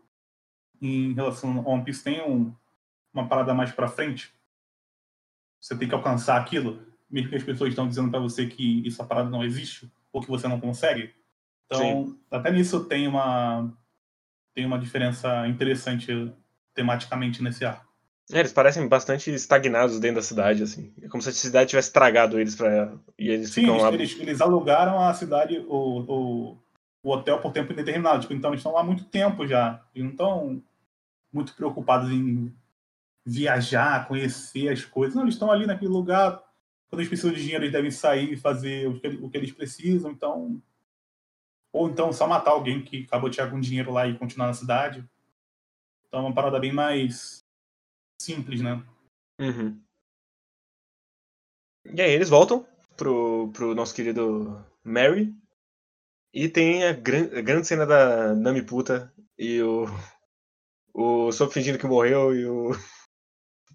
em 0.81 1.13
relação 1.13 1.59
ao 1.59 1.67
One 1.67 1.83
Piece 1.83 2.03
tem 2.03 2.21
um- 2.21 2.53
uma 3.13 3.27
parada 3.27 3.53
mais 3.53 3.71
pra 3.71 3.88
frente. 3.88 4.33
Você 5.62 5.77
tem 5.77 5.88
que 5.88 5.95
alcançar 5.95 6.39
aquilo, 6.41 6.86
mesmo 7.09 7.29
que 7.29 7.36
as 7.36 7.43
pessoas 7.43 7.69
estão 7.69 7.88
dizendo 7.88 8.09
pra 8.09 8.19
você 8.19 8.47
que 8.47 8.86
essa 8.86 9.03
parada 9.05 9.29
não 9.29 9.43
existe, 9.43 9.91
ou 10.12 10.21
que 10.21 10.27
você 10.27 10.47
não 10.47 10.59
consegue. 10.59 11.13
Então, 11.65 12.17
até 12.29 12.51
nisso 12.51 12.83
tem 12.86 13.07
uma, 13.07 13.71
tem 14.53 14.65
uma 14.65 14.77
diferença 14.77 15.47
interessante 15.47 16.33
tematicamente 16.73 17.41
nesse 17.41 17.63
arco. 17.63 17.92
É, 18.31 18.39
eles 18.39 18.53
parecem 18.53 18.88
bastante 18.88 19.33
estagnados 19.33 19.99
dentro 19.99 20.17
da 20.17 20.21
cidade, 20.21 20.63
assim. 20.63 20.93
É 21.01 21.07
como 21.09 21.21
se 21.21 21.29
a 21.29 21.33
cidade 21.33 21.71
tivesse 21.71 21.91
tragado 21.91 22.39
eles 22.39 22.55
pra. 22.55 22.93
E 23.19 23.29
eles 23.29 23.49
Sim, 23.49 23.62
ficam 23.62 23.75
eles, 23.75 23.83
lá. 23.83 23.93
eles, 23.93 24.19
eles 24.19 24.41
alugaram 24.41 24.99
a 24.99 25.13
cidade, 25.13 25.59
o, 25.67 25.99
o, 26.07 26.57
o 27.03 27.12
hotel 27.12 27.41
por 27.41 27.51
tempo 27.51 27.73
indeterminado. 27.73 28.21
Tipo, 28.21 28.33
então 28.33 28.51
eles 28.51 28.59
estão 28.59 28.73
lá 28.73 28.81
há 28.81 28.83
muito 28.83 29.03
tempo 29.05 29.45
já. 29.45 29.83
Eles 29.93 30.05
não 30.05 30.12
estão 30.12 30.63
muito 31.33 31.53
preocupados 31.53 32.09
em 32.09 32.53
viajar, 33.25 34.07
conhecer 34.07 34.69
as 34.69 34.86
coisas. 34.86 35.15
Não, 35.15 35.23
eles 35.23 35.36
estão 35.36 35.51
ali 35.51 35.65
naquele 35.65 35.91
lugar. 35.91 36.41
Quando 36.89 37.01
eles 37.01 37.09
precisam 37.09 37.33
de 37.33 37.41
dinheiro, 37.41 37.63
eles 37.65 37.73
devem 37.73 37.91
sair 37.91 38.31
e 38.31 38.38
fazer 38.38 38.88
o 38.88 38.99
que, 38.99 39.07
o 39.07 39.29
que 39.29 39.38
eles 39.38 39.51
precisam. 39.51 40.12
Então. 40.12 40.62
Ou 41.73 41.89
então 41.89 42.13
só 42.13 42.25
matar 42.25 42.51
alguém 42.51 42.81
que 42.83 43.03
acabou 43.03 43.29
de 43.29 43.36
chegar 43.36 43.51
com 43.51 43.59
dinheiro 43.59 43.91
lá 43.91 44.07
e 44.07 44.17
continuar 44.17 44.47
na 44.47 44.53
cidade. 44.53 45.03
Então 46.07 46.21
é 46.21 46.23
uma 46.23 46.33
parada 46.33 46.59
bem 46.59 46.71
mais 46.71 47.42
simples, 48.23 48.62
né? 48.62 48.83
Uhum. 49.39 49.81
E 51.86 52.01
aí 52.01 52.12
eles 52.12 52.29
voltam 52.29 52.65
pro, 52.95 53.51
pro 53.51 53.75
nosso 53.75 53.93
querido 53.93 54.63
Mary. 54.83 55.33
E 56.33 56.49
tem 56.49 56.83
a, 56.86 56.93
gran, 56.93 57.25
a 57.38 57.41
grande 57.41 57.67
cena 57.67 57.86
da 57.86 58.33
Nami 58.33 58.63
puta 58.63 59.13
e 59.38 59.62
o. 59.62 59.86
O 60.95 61.31
Sop 61.31 61.51
fingindo 61.51 61.79
que 61.79 61.88
morreu 61.88 62.36
e 62.36 62.45
o. 62.45 62.71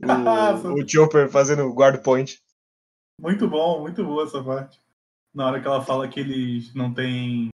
O, 0.01 0.75
o 0.75 0.89
Chopper 0.89 1.29
fazendo 1.29 1.75
guard 1.75 2.01
point. 2.05 2.41
Muito 3.21 3.49
bom, 3.49 3.81
muito 3.81 4.05
boa 4.05 4.23
essa 4.23 4.41
parte. 4.45 4.81
Na 5.35 5.47
hora 5.47 5.61
que 5.61 5.67
ela 5.67 5.85
fala 5.85 6.09
que 6.09 6.21
eles 6.21 6.73
não 6.73 6.95
têm. 6.95 7.49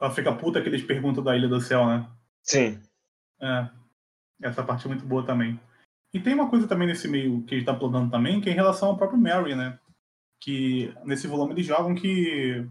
Ela 0.00 0.12
fica 0.12 0.32
puta 0.32 0.62
que 0.62 0.68
eles 0.68 0.84
perguntam 0.86 1.24
da 1.24 1.36
Ilha 1.36 1.48
do 1.48 1.60
Céu, 1.60 1.84
né? 1.86 2.08
Sim. 2.44 2.80
É. 3.40 3.68
Essa 4.42 4.62
parte 4.62 4.86
é 4.86 4.88
muito 4.88 5.04
boa 5.04 5.24
também. 5.24 5.60
E 6.12 6.20
tem 6.20 6.34
uma 6.34 6.48
coisa 6.48 6.66
também 6.66 6.88
nesse 6.88 7.06
meio 7.06 7.42
que 7.42 7.54
ele 7.54 7.64
tá 7.64 7.74
plantando 7.74 8.10
também, 8.10 8.40
que 8.40 8.48
é 8.48 8.52
em 8.52 8.56
relação 8.56 8.88
ao 8.88 8.96
próprio 8.96 9.20
Mary, 9.20 9.54
né? 9.54 9.78
Que 10.40 10.94
nesse 11.04 11.26
volume 11.26 11.52
eles 11.52 11.66
jogam 11.66 11.94
que. 11.94 12.66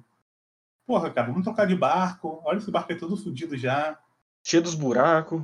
Porra, 0.85 1.11
cara, 1.11 1.27
vamos 1.27 1.43
trocar 1.43 1.67
de 1.67 1.75
barco. 1.75 2.41
Olha 2.45 2.57
esse 2.57 2.71
barco 2.71 2.91
é 2.91 2.95
todo 2.95 3.17
fodido 3.17 3.57
já. 3.57 3.99
Cheio 4.43 4.63
dos 4.63 4.73
buracos. 4.73 5.43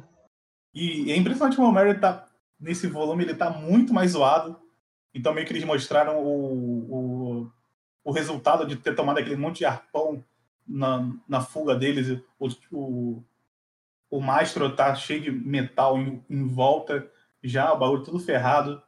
E 0.73 1.12
é 1.12 1.15
impressionante 1.15 1.55
como 1.55 1.67
o 1.67 1.71
Mary 1.71 1.99
tá. 1.99 2.27
Nesse 2.59 2.88
volume 2.88 3.23
ele 3.23 3.36
tá 3.36 3.49
muito 3.49 3.93
mais 3.93 4.12
zoado. 4.12 4.59
Então 5.13 5.33
meio 5.33 5.45
que 5.45 5.53
eles 5.53 5.65
mostraram 5.65 6.23
o, 6.23 7.43
o, 7.43 7.51
o 8.03 8.12
resultado 8.12 8.65
de 8.65 8.77
ter 8.77 8.95
tomado 8.95 9.19
aquele 9.19 9.36
monte 9.36 9.59
de 9.59 9.65
arpão 9.65 10.23
na, 10.65 11.12
na 11.27 11.41
fuga 11.41 11.75
deles. 11.75 12.19
O, 12.39 12.47
o, 12.71 13.23
o 14.13 14.21
mastro 14.21 14.76
tá 14.76 14.93
cheio 14.93 15.21
de 15.21 15.32
metal 15.32 15.97
em, 15.97 16.23
em 16.30 16.47
volta, 16.47 17.10
já 17.43 17.73
o 17.73 17.80
bagulho 17.80 18.04
tudo 18.04 18.19
ferrado. 18.19 18.80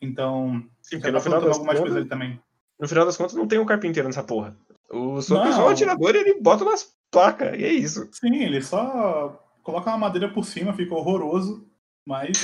Então, 0.00 0.68
Sim, 0.80 0.98
já 0.98 1.02
tá 1.06 1.12
no 1.12 1.20
final, 1.20 1.40
plantando 1.40 1.48
das 1.50 1.58
algumas 1.58 1.78
coisas 1.78 1.96
ali 1.96 2.04
contas, 2.04 2.18
também. 2.18 2.42
no 2.80 2.88
final 2.88 3.06
das 3.06 3.16
contas 3.16 3.34
não 3.34 3.46
tem 3.46 3.60
um 3.60 3.64
carpinteiro 3.64 4.08
nessa 4.08 4.24
porra. 4.24 4.56
O 4.90 4.96
é 4.96 5.14
Não. 5.14 5.22
só 5.22 5.66
um 5.66 5.68
atirador 5.68 6.16
e 6.16 6.18
ele 6.18 6.40
bota 6.40 6.64
umas 6.64 6.92
placas. 7.12 7.56
E 7.56 7.64
é 7.64 7.72
isso. 7.72 8.08
Sim, 8.12 8.42
ele 8.42 8.60
só 8.60 9.40
coloca 9.62 9.88
uma 9.88 9.98
madeira 9.98 10.32
por 10.32 10.44
cima, 10.44 10.74
fica 10.74 10.92
horroroso, 10.96 11.64
mas, 12.04 12.42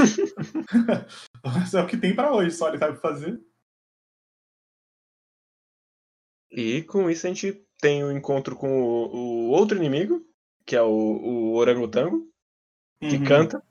mas 1.45 1.75
é 1.75 1.83
o 1.83 1.87
que 1.89 1.97
tem 1.97 2.15
pra 2.15 2.33
hoje, 2.33 2.53
só 2.53 2.69
ele 2.69 2.79
sabe 2.79 3.01
fazer. 3.01 3.41
E 6.53 6.85
com 6.85 7.11
isso 7.11 7.27
a 7.27 7.31
gente 7.31 7.67
tem 7.81 8.05
o 8.05 8.13
encontro 8.13 8.55
com 8.55 8.81
o, 8.81 9.17
o 9.17 9.51
outro 9.51 9.77
inimigo, 9.77 10.25
que 10.69 10.77
é 10.77 10.83
o, 10.83 10.87
o 10.91 11.55
orangotango, 11.55 12.31
que 13.01 13.17
Uhum. 13.17 13.25
canta. 13.25 13.63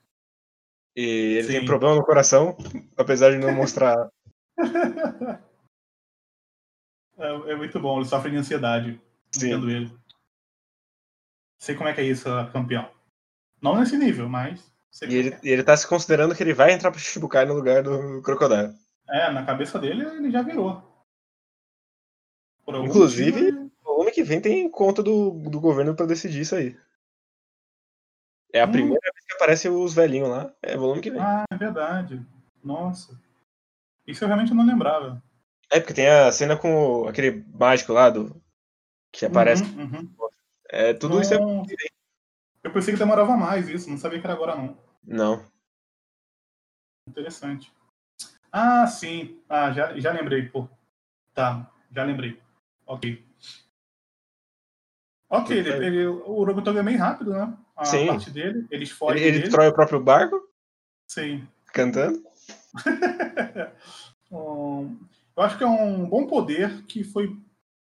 E 0.96 1.38
ele 1.38 1.48
tem 1.48 1.60
Sim. 1.60 1.66
problema 1.68 1.96
no 1.96 2.04
coração, 2.04 2.58
apesar 2.98 3.30
de 3.30 3.38
não 3.38 3.52
mostrar. 3.54 4.10
É, 7.18 7.52
é 7.52 7.56
muito 7.56 7.80
bom, 7.80 8.00
ele 8.00 8.08
sofre 8.10 8.32
de 8.32 8.38
ansiedade. 8.38 9.00
Sim. 9.32 9.48
Entendo 9.48 9.70
ele. 9.70 9.92
Sei 11.60 11.76
como 11.76 11.88
é 11.88 11.94
que 11.94 12.02
é 12.02 12.04
isso, 12.04 12.26
campeão. 12.52 12.90
Não 13.62 13.78
nesse 13.80 13.96
nível, 13.96 14.28
mas. 14.28 14.72
E 15.08 15.16
ele, 15.16 15.30
é 15.36 15.40
e 15.44 15.50
ele 15.50 15.64
tá 15.64 15.78
se 15.78 15.88
considerando 15.88 16.34
que 16.36 16.42
ele 16.42 16.54
vai 16.54 16.72
entrar 16.74 16.90
pro 16.90 17.00
Shichibukai 17.00 17.46
no 17.46 17.54
lugar 17.54 17.84
do 17.84 18.22
Crocodile. 18.24 18.74
é. 19.10 19.32
Na 19.32 19.46
cabeça 19.46 19.78
dele 19.78 20.04
ele 20.04 20.32
já 20.32 20.42
virou. 20.42 20.82
Inclusive- 22.68 23.52
motivo, 23.52 23.72
O 23.86 24.02
ano 24.02 24.12
que 24.12 24.24
vem 24.24 24.42
tem 24.42 24.70
conta 24.70 25.02
do, 25.04 25.32
do 25.50 25.60
governo 25.60 25.96
pra 25.96 26.06
decidir 26.08 26.42
isso 26.42 26.56
aí. 26.56 26.76
É 28.54 28.62
a 28.62 28.66
Hum. 28.66 28.72
primeira 28.72 29.12
vez 29.14 29.26
que 29.26 29.34
aparece 29.36 29.70
os 29.70 29.94
velhinhos 29.94 30.30
lá. 30.30 30.54
É 30.62 30.78
volume 30.78 31.02
que 31.02 31.12
vem. 31.12 31.22
Ah, 31.22 31.46
é 31.52 31.58
verdade. 31.58 32.26
Nossa. 32.64 33.20
Isso 34.06 34.24
eu 34.24 34.28
realmente 34.28 34.54
não 34.54 34.66
lembrava. 34.66 35.22
É, 35.70 35.80
porque 35.80 35.94
tem 35.94 36.08
a 36.08 36.32
cena 36.32 36.56
com 36.58 37.08
aquele 37.08 37.46
mágico 37.54 37.92
lá 37.92 38.10
do. 38.10 38.42
Que 39.12 39.26
aparece. 39.26 39.64
Uhum, 39.64 39.84
uhum. 39.84 40.16
É, 40.70 40.94
tudo 40.94 41.22
isso 41.22 41.34
é. 41.34 41.38
Eu 42.64 42.72
pensei 42.72 42.94
que 42.94 43.00
demorava 43.00 43.36
mais 43.36 43.68
isso, 43.70 43.90
não 43.90 43.98
sabia 43.98 44.20
que 44.20 44.26
era 44.26 44.34
agora 44.34 44.56
não. 44.56 44.78
Não. 45.04 45.46
Interessante. 47.08 47.72
Ah, 48.52 48.86
sim. 48.88 49.42
Ah, 49.50 49.72
já, 49.72 49.98
já 50.00 50.12
lembrei, 50.12 50.48
pô. 50.50 50.68
Tá, 51.34 51.70
já 51.92 52.04
lembrei. 52.04 52.42
Ok. 52.86 53.26
Ok, 55.30 55.58
ele, 55.58 55.86
ele, 55.86 56.06
o 56.08 56.44
Robotoga 56.44 56.80
é 56.80 56.84
bem 56.84 56.96
rápido, 56.96 57.34
né? 57.34 57.58
A 57.78 57.86
Sim. 57.86 58.08
parte 58.08 58.32
dele. 58.32 58.66
Eles 58.72 58.90
Ele, 58.90 58.98
fogem 58.98 59.24
ele 59.24 59.40
destrói 59.40 59.68
o 59.68 59.74
próprio 59.74 60.02
barco, 60.02 60.42
Sim. 61.08 61.48
cantando. 61.74 62.22
Um, 64.30 65.00
eu 65.38 65.42
acho 65.44 65.58
que 65.58 65.64
é 65.64 65.68
um 65.68 66.06
bom 66.10 66.28
poder 66.28 66.84
que 66.84 67.02
foi 67.02 67.34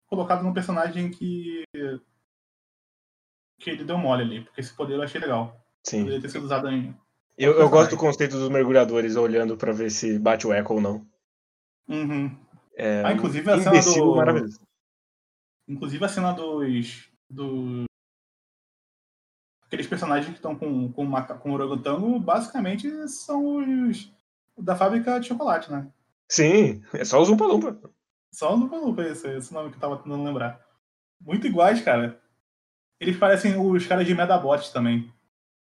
colocado 0.06 0.42
num 0.42 0.54
personagem 0.54 1.10
que 1.10 1.64
que 3.58 3.68
ele 3.68 3.84
deu 3.84 3.98
mole 3.98 4.22
ali, 4.22 4.40
porque 4.44 4.58
esse 4.62 4.72
poder 4.72 4.94
eu 4.94 5.02
achei 5.02 5.20
legal. 5.20 5.62
Sim. 5.84 5.98
Poderia 6.04 6.22
ter 6.22 6.30
sido 6.30 6.44
usado 6.44 6.66
em. 6.70 6.96
Eu, 7.36 7.52
eu 7.58 7.68
gosto 7.68 7.90
do 7.90 7.98
conceito 7.98 8.38
dos 8.38 8.48
mergulhadores 8.48 9.16
olhando 9.16 9.54
pra 9.54 9.70
ver 9.70 9.90
se 9.90 10.18
bate 10.18 10.46
o 10.46 10.52
eco 10.52 10.74
ou 10.74 10.80
não. 10.80 11.06
Uhum. 11.86 12.34
É 12.74 13.02
Ah, 13.04 13.12
inclusive 13.12 13.50
a 13.50 13.58
cena 13.60 13.80
do- 13.82 14.14
maravilhoso. 14.14 14.60
Inclusive 15.68 16.02
a 16.04 16.08
cena 16.08 16.32
dos. 16.32 17.10
dos 17.28 17.84
aqueles 19.70 19.86
personagens 19.86 20.26
que 20.26 20.34
estão 20.34 20.56
com, 20.56 20.92
com, 20.92 21.04
uma, 21.04 21.22
com 21.22 21.50
o 21.50 21.54
orangotango, 21.54 22.18
basicamente 22.18 22.90
são 23.08 23.56
os 23.88 24.12
da 24.58 24.74
fábrica 24.74 25.20
de 25.20 25.28
chocolate, 25.28 25.70
né? 25.70 25.88
Sim, 26.28 26.82
é 26.92 27.04
só 27.04 27.22
os 27.22 27.30
Umpa 27.30 27.46
Lumpa. 27.46 27.80
Só 28.32 28.56
no 28.56 28.66
Lupa 28.86 29.02
esse, 29.04 29.28
esse 29.36 29.54
nome 29.54 29.70
que 29.70 29.76
eu 29.76 29.80
tava 29.80 29.96
tentando 29.96 30.24
lembrar. 30.24 30.60
Muito 31.20 31.46
iguais, 31.46 31.80
cara. 31.82 32.20
Eles 33.00 33.16
parecem 33.16 33.56
os 33.58 33.86
caras 33.86 34.06
de 34.06 34.14
Medabot 34.14 34.72
também. 34.72 35.12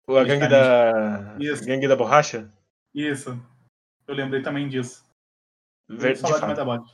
A 0.08 0.12
Os 0.12 0.26
gangue 0.26 0.48
da. 0.48 1.36
Isso. 1.40 1.64
Gangue 1.64 1.88
da 1.88 1.96
borracha? 1.96 2.52
Isso. 2.92 3.40
Eu 4.06 4.14
lembrei 4.14 4.42
também 4.42 4.68
disso. 4.68 5.04
Ver, 5.88 6.14
de 6.14 6.22
de. 6.22 6.46
Medabot. 6.46 6.84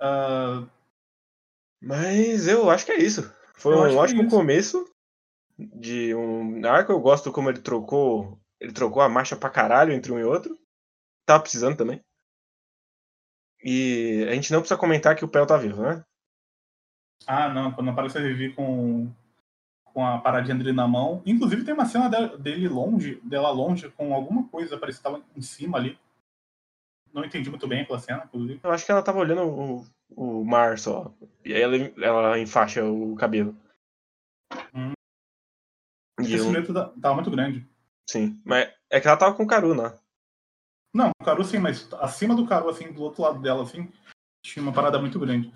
Ah, 0.00 0.64
Mas 1.80 2.46
eu 2.46 2.70
acho 2.70 2.86
que 2.86 2.92
é 2.92 2.98
isso. 2.98 3.32
Foi 3.54 3.74
Eu 3.74 3.80
um 3.80 3.86
é 3.86 3.94
ótimo 3.94 4.22
isso. 4.22 4.30
começo 4.30 4.91
de 5.74 6.14
um 6.14 6.64
arco. 6.66 6.92
Eu 6.92 7.00
gosto 7.00 7.32
como 7.32 7.50
ele 7.50 7.60
trocou 7.60 8.38
Ele 8.60 8.72
trocou 8.72 9.02
a 9.02 9.08
marcha 9.08 9.36
pra 9.36 9.50
caralho 9.50 9.92
entre 9.92 10.12
um 10.12 10.18
e 10.18 10.24
outro. 10.24 10.58
Tava 11.26 11.42
precisando 11.42 11.76
também. 11.76 12.00
E 13.62 14.26
a 14.28 14.34
gente 14.34 14.52
não 14.52 14.60
precisa 14.60 14.78
comentar 14.78 15.14
que 15.14 15.24
o 15.24 15.28
Pel 15.28 15.46
tá 15.46 15.56
vivo, 15.56 15.82
né? 15.82 16.04
Ah, 17.26 17.48
não. 17.48 17.72
Quando 17.72 17.90
aparece 17.90 18.18
a 18.18 18.20
Vivi 18.20 18.52
com, 18.52 19.08
com 19.84 20.04
a 20.04 20.18
paradinha 20.18 20.56
dele 20.56 20.72
na 20.72 20.88
mão. 20.88 21.22
Inclusive 21.24 21.64
tem 21.64 21.74
uma 21.74 21.86
cena 21.86 22.08
dele 22.08 22.68
longe, 22.68 23.20
dela 23.22 23.50
longe, 23.50 23.88
com 23.90 24.14
alguma 24.14 24.48
coisa, 24.48 24.78
parece 24.78 24.98
que 24.98 25.04
tava 25.04 25.22
em 25.36 25.42
cima 25.42 25.78
ali. 25.78 25.98
Não 27.12 27.24
entendi 27.24 27.50
muito 27.50 27.68
bem 27.68 27.82
aquela 27.82 27.98
cena, 27.98 28.24
inclusive. 28.24 28.60
Eu 28.62 28.70
acho 28.70 28.86
que 28.86 28.90
ela 28.90 29.02
tava 29.02 29.18
olhando 29.18 29.42
o, 29.46 29.86
o 30.16 30.44
mar 30.44 30.78
só. 30.78 31.12
E 31.44 31.52
aí 31.52 31.60
ela, 31.60 31.76
ela 31.76 32.38
enfaixa 32.38 32.84
o 32.84 33.14
cabelo. 33.16 33.54
Hum. 34.74 34.92
E 36.20 36.24
Esse 36.24 36.34
eu, 36.34 36.44
silhueta 36.44 36.72
tá- 36.72 36.92
tava 37.00 37.14
muito 37.14 37.30
grande. 37.30 37.66
sim. 38.08 38.40
Mas 38.44 38.70
é 38.90 39.00
que 39.00 39.08
ela 39.08 39.16
tava 39.16 39.34
com 39.34 39.42
o 39.44 39.46
Caru, 39.46 39.74
né? 39.74 39.98
Não, 40.94 41.10
o 41.20 41.24
Caru 41.24 41.42
sim, 41.44 41.58
mas 41.58 41.90
acima 41.94 42.34
do 42.34 42.46
Caru, 42.46 42.68
assim, 42.68 42.92
do 42.92 43.02
outro 43.02 43.22
lado 43.22 43.40
dela, 43.40 43.62
assim, 43.62 43.90
tinha 44.44 44.62
uma 44.62 44.72
parada 44.72 44.98
muito 44.98 45.18
grande. 45.18 45.52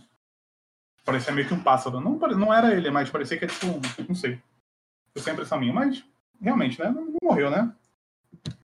Parecia 1.05 1.33
meio 1.33 1.47
que 1.47 1.55
um 1.55 1.63
pássaro. 1.63 2.01
Não, 2.01 2.17
não 2.19 2.53
era 2.53 2.75
ele, 2.75 2.91
mas 2.91 3.11
parecia 3.11 3.39
que 3.39 3.45
é 3.45 3.49
tipo, 3.49 3.67
um- 3.67 3.81
não 4.09 4.15
sei. 4.15 4.41
Eu 5.15 5.23
sempre 5.23 5.43
essa 5.43 5.57
minha, 5.57 5.73
mas 5.73 6.05
realmente, 6.41 6.81
né? 6.81 6.91
Não, 6.91 7.05
não 7.05 7.19
morreu, 7.23 7.51
né? 7.51 7.75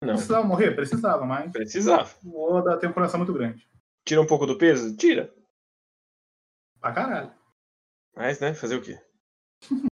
Não. 0.01 0.15
Precisava 0.15 0.47
morrer? 0.47 0.73
Precisava, 0.75 1.25
mas 1.25 1.53
Precisava. 1.53 2.11
o 2.25 2.53
Oda 2.53 2.77
tem 2.79 2.89
um 2.89 2.93
coração 2.93 3.19
muito 3.19 3.33
grande. 3.33 3.69
Tira 4.05 4.21
um 4.21 4.27
pouco 4.27 4.47
do 4.47 4.59
peso? 4.59 4.97
Tira. 4.97 5.33
Pra 6.81 6.93
caralho. 6.93 7.33
Mas, 8.17 8.41
né, 8.41 8.55
fazer 8.55 8.77
o 8.77 8.83
quê? 8.83 8.99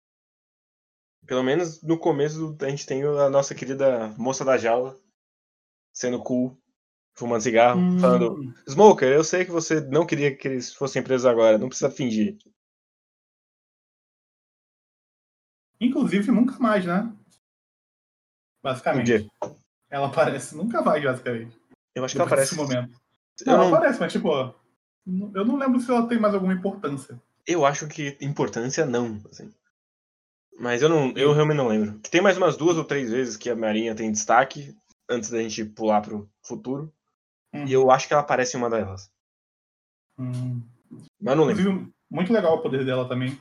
Pelo 1.26 1.42
menos 1.42 1.82
no 1.82 1.98
começo 1.98 2.56
a 2.60 2.68
gente 2.68 2.86
tem 2.86 3.02
a 3.02 3.28
nossa 3.28 3.54
querida 3.54 4.08
moça 4.16 4.44
da 4.44 4.56
jaula 4.56 4.96
sendo 5.92 6.22
cool, 6.22 6.56
fumando 7.14 7.40
cigarro, 7.42 7.80
Hum, 7.80 7.98
falando: 7.98 8.54
Smoker, 8.68 9.08
eu 9.08 9.24
sei 9.24 9.44
que 9.44 9.50
você 9.50 9.80
não 9.80 10.06
queria 10.06 10.34
que 10.36 10.46
eles 10.46 10.72
fossem 10.74 11.02
presos 11.02 11.26
agora, 11.26 11.58
não 11.58 11.68
precisa 11.68 11.90
fingir. 11.90 12.36
Inclusive, 15.80 16.30
nunca 16.32 16.58
mais, 16.58 16.84
né? 16.84 17.00
Um 17.02 17.14
Basicamente. 18.62 19.06
dia. 19.06 19.26
Ela 19.90 20.06
aparece 20.06 20.56
nunca 20.56 20.80
mais, 20.82 21.02
basicamente. 21.02 21.56
Eu 21.94 22.04
acho 22.04 22.14
que 22.14 22.20
ela 22.20 22.28
Depois 22.28 22.48
parece. 22.48 22.56
desse 22.56 22.56
momento. 22.56 23.00
Não, 23.46 23.54
ela 23.54 23.64
não- 23.64 23.74
aparece, 23.74 24.00
mas 24.00 24.12
tipo, 24.12 24.28
eu 24.28 25.44
não 25.44 25.56
lembro 25.56 25.78
se 25.80 25.90
ela 25.90 26.08
tem 26.08 26.18
mais 26.18 26.34
alguma 26.34 26.52
importância. 26.54 27.20
eu 27.46 27.64
acho 27.64 27.86
que 27.88 28.16
importância 28.20 28.84
não. 28.86 29.20
assim. 29.30 29.52
Mas 30.58 30.82
eu 30.82 30.88
não, 30.88 31.12
eu 31.16 31.32
realmente 31.32 31.56
não 31.56 31.68
lembro. 31.68 31.98
Que 32.00 32.10
tem 32.10 32.20
mais 32.20 32.36
umas 32.36 32.56
duas 32.56 32.76
ou 32.76 32.84
três 32.84 33.10
vezes 33.10 33.36
que 33.36 33.50
a 33.50 33.56
Marinha 33.56 33.94
tem 33.94 34.10
destaque 34.10 34.76
antes 35.08 35.30
da 35.30 35.40
gente 35.42 35.64
pular 35.64 36.00
pro 36.00 36.28
futuro. 36.42 36.92
Hum. 37.52 37.66
E 37.66 37.72
eu 37.72 37.90
acho 37.90 38.08
que 38.08 38.14
ela 38.14 38.22
aparece 38.22 38.56
em 38.56 38.60
uma 38.60 38.70
delas. 38.70 39.10
Hum. 40.18 40.62
Mas 41.20 41.36
não 41.36 41.44
lembro. 41.44 41.62
Inclusive, 41.62 41.92
muito 42.10 42.32
legal 42.32 42.54
o 42.54 42.62
poder 42.62 42.84
dela 42.84 43.08
também. 43.08 43.40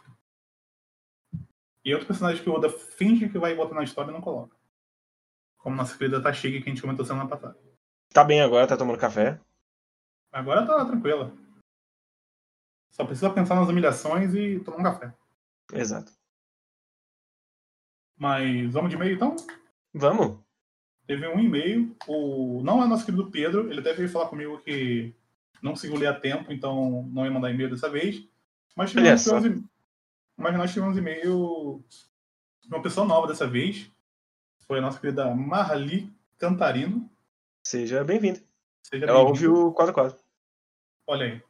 E 1.84 1.94
outro 1.94 2.08
personagem 2.08 2.44
que 2.44 2.50
o 2.50 2.54
Oda 2.54 2.70
finge 2.70 3.30
que 3.30 3.38
vai 3.38 3.56
botar 3.56 3.76
na 3.76 3.84
história 3.84 4.10
e 4.10 4.14
não 4.14 4.22
coloca. 4.22 4.56
Como 5.58 5.76
nossa 5.76 5.98
querida 5.98 6.22
Tashigi, 6.22 6.62
que 6.62 6.70
a 6.70 6.74
gente 6.74 6.82
comentou 6.82 7.06
semana 7.06 7.30
passada. 7.30 7.58
Tá 8.10 8.24
bem 8.24 8.42
agora, 8.42 8.68
tá 8.68 8.76
tomando 8.76 9.00
café. 9.00 9.40
Agora 10.32 10.66
tá 10.66 10.84
tranquila. 10.86 11.32
Só 12.92 13.06
precisa 13.06 13.30
pensar 13.30 13.56
nas 13.56 13.70
humilhações 13.70 14.34
e 14.34 14.60
tomar 14.60 14.78
um 14.80 14.84
café. 14.84 15.14
Exato. 15.74 16.12
Mas 18.18 18.72
vamos 18.72 18.90
de 18.90 18.96
e-mail 18.96 19.16
então? 19.16 19.36
Vamos? 19.94 20.38
Teve 21.08 21.28
um 21.28 21.40
e-mail, 21.40 21.96
o 22.08 22.62
não 22.64 22.84
é 22.84 22.88
nosso 22.88 23.06
querido 23.06 23.30
Pedro, 23.30 23.70
ele 23.70 23.80
até 23.80 23.94
veio 23.94 24.10
falar 24.10 24.28
comigo 24.28 24.58
que 24.60 25.14
não 25.62 25.72
conseguiu 25.72 25.98
ler 25.98 26.08
a 26.08 26.20
tempo, 26.20 26.52
então 26.52 27.04
não 27.12 27.26
ia 27.26 27.32
mandar 27.32 27.52
e-mail 27.52 27.70
dessa 27.70 27.90
vez. 27.90 28.28
Mas 28.76 28.96
Olha 28.96 29.12
nós 29.12 29.24
tivemos, 29.24 29.64
mas 30.36 30.58
nós 30.58 30.74
tivemos 30.74 30.98
e-mail 30.98 31.84
de 32.62 32.68
uma 32.68 32.82
pessoa 32.82 33.06
nova 33.06 33.28
dessa 33.28 33.48
vez. 33.48 33.90
Foi 34.68 34.80
a 34.80 34.82
nossa 34.82 35.00
querida 35.00 35.34
Marli 35.36 36.12
Cantarino. 36.38 37.10
Seja 37.64 38.04
bem-vindo. 38.04 38.40
Seja 38.84 39.06
Ela 39.06 39.24
bem-vinda. 39.26 39.48
ouve 39.48 39.48
o 39.48 39.72
quadro 39.72 39.94
quadro. 39.94 40.18
Olha 41.08 41.26
aí. 41.26 41.42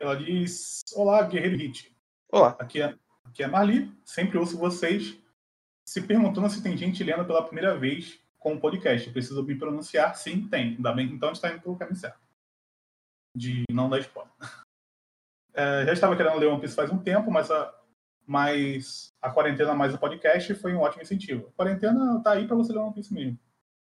Ela 0.00 0.16
diz: 0.16 0.80
Olá, 0.94 1.22
Guerreiro 1.22 1.56
Hit. 1.56 1.96
Olá. 2.30 2.56
Aqui 2.58 2.82
é, 2.82 2.94
aqui 3.24 3.42
é 3.42 3.46
Marli, 3.46 3.92
sempre 4.04 4.36
ouço 4.36 4.58
vocês. 4.58 5.16
Se 5.88 6.02
perguntando 6.02 6.50
se 6.50 6.62
tem 6.62 6.76
gente 6.76 7.02
lendo 7.02 7.24
pela 7.24 7.42
primeira 7.42 7.74
vez 7.74 8.20
com 8.38 8.52
o 8.52 8.60
podcast. 8.60 9.10
Preciso 9.10 9.42
me 9.42 9.54
pronunciar? 9.54 10.14
Sim, 10.14 10.46
tem. 10.46 10.76
Ainda 10.76 10.92
bem, 10.92 11.06
então 11.06 11.30
a 11.30 11.32
gente 11.32 11.42
está 11.42 11.50
indo 11.50 11.62
pelo 11.62 11.78
caminho 11.78 11.96
certo. 11.96 12.20
De 13.34 13.64
não 13.72 13.88
dar 13.88 13.98
spoiler. 14.00 14.30
É, 15.54 15.86
já 15.86 15.92
estava 15.94 16.14
querendo 16.14 16.36
ler 16.36 16.46
One 16.46 16.60
Piece 16.60 16.76
faz 16.76 16.90
um 16.90 16.98
tempo, 16.98 17.30
mas 17.30 17.50
a, 17.50 17.74
mas 18.26 19.14
a 19.20 19.30
quarentena 19.30 19.74
mais 19.74 19.94
o 19.94 19.98
podcast 19.98 20.54
foi 20.56 20.74
um 20.74 20.80
ótimo 20.80 21.02
incentivo. 21.02 21.48
A 21.48 21.52
quarentena 21.56 22.20
tá 22.22 22.32
aí 22.32 22.46
para 22.46 22.54
você 22.54 22.70
ler 22.70 22.80
One 22.80 22.92
Piece 22.92 23.12
mesmo. 23.12 23.38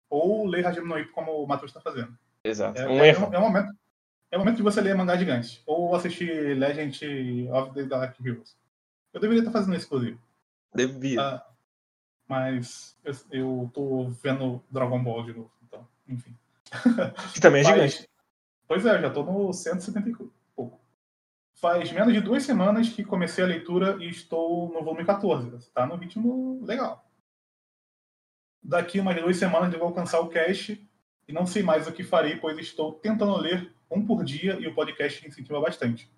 Ou 0.10 0.48
ler 0.48 0.66
Hajime 0.66 0.88
no 0.88 1.08
como 1.12 1.32
o 1.32 1.48
Matheus 1.48 1.70
está 1.70 1.80
fazendo. 1.80 2.18
Exato. 2.44 2.82
É, 2.82 2.90
um 2.90 3.00
é- 3.00 3.10
erro. 3.10 3.30
é 3.32 3.38
um 3.38 3.44
momento, 3.44 3.74
é 4.32 4.38
o 4.38 4.40
momento 4.40 4.58
de 4.58 4.64
você 4.64 4.82
ler 4.82 4.96
mangá 4.96 5.16
gigante. 5.18 5.62
Ou 5.68 5.96
assistir 5.96 6.58
Legend 6.58 7.48
of 7.52 7.74
the 7.76 7.84
Galactic 7.84 8.26
Heroes. 8.26 8.58
Eu 9.14 9.22
deveria 9.22 9.42
estar 9.42 9.52
fazendo 9.52 9.78
isso, 9.78 9.86
inclusive. 9.86 10.20
Devia. 10.74 11.22
Ah, 11.22 11.51
mas 12.32 12.98
eu, 13.30 13.70
tô 13.74 14.06
vendo 14.08 14.64
Dragon 14.72 15.04
Ball 15.04 15.26
de 15.26 15.34
novo. 15.34 15.52
Então, 15.68 15.86
enfim. 16.08 16.34
que 17.34 17.42
também 17.42 17.60
é 17.60 17.66
Faz- 17.66 17.92
gigante. 17.92 18.10
Pois 18.66 18.86
é, 18.86 19.02
já 19.02 19.10
tô 19.10 19.22
no 19.22 19.52
170 19.52 20.10
e 20.10 20.16
pouco. 20.56 20.80
Faz 21.56 21.92
menos 21.92 22.14
de 22.14 22.22
duas 22.22 22.44
semanas 22.44 22.88
que 22.88 23.04
comecei 23.04 23.44
a 23.44 23.48
leitura 23.48 23.98
e 24.02 24.08
estou 24.08 24.72
no 24.72 24.82
volume 24.82 25.04
14. 25.04 25.70
Tá 25.72 25.86
no 25.86 25.98
ritmo 25.98 26.64
legal. 26.64 27.06
Daqui 28.64 29.02
umas 29.02 29.22
duas 29.22 29.36
semanas 29.36 29.74
eu 29.74 29.80
vou 29.80 29.90
alcançar 29.90 30.22
o 30.22 30.30
cast 30.30 30.82
e 31.28 31.34
não 31.34 31.46
sei 31.46 31.62
mais 31.64 31.86
o 31.86 31.92
que 31.92 32.02
farei, 32.02 32.38
pois 32.38 32.58
estou 32.60 32.94
tentando 32.94 33.36
ler 33.36 33.74
um 33.90 34.06
por 34.06 34.24
dia 34.24 34.58
e 34.58 34.68
o 34.68 34.74
podcast 34.74 35.28
incentiva 35.28 35.60
bastante. 35.60 36.10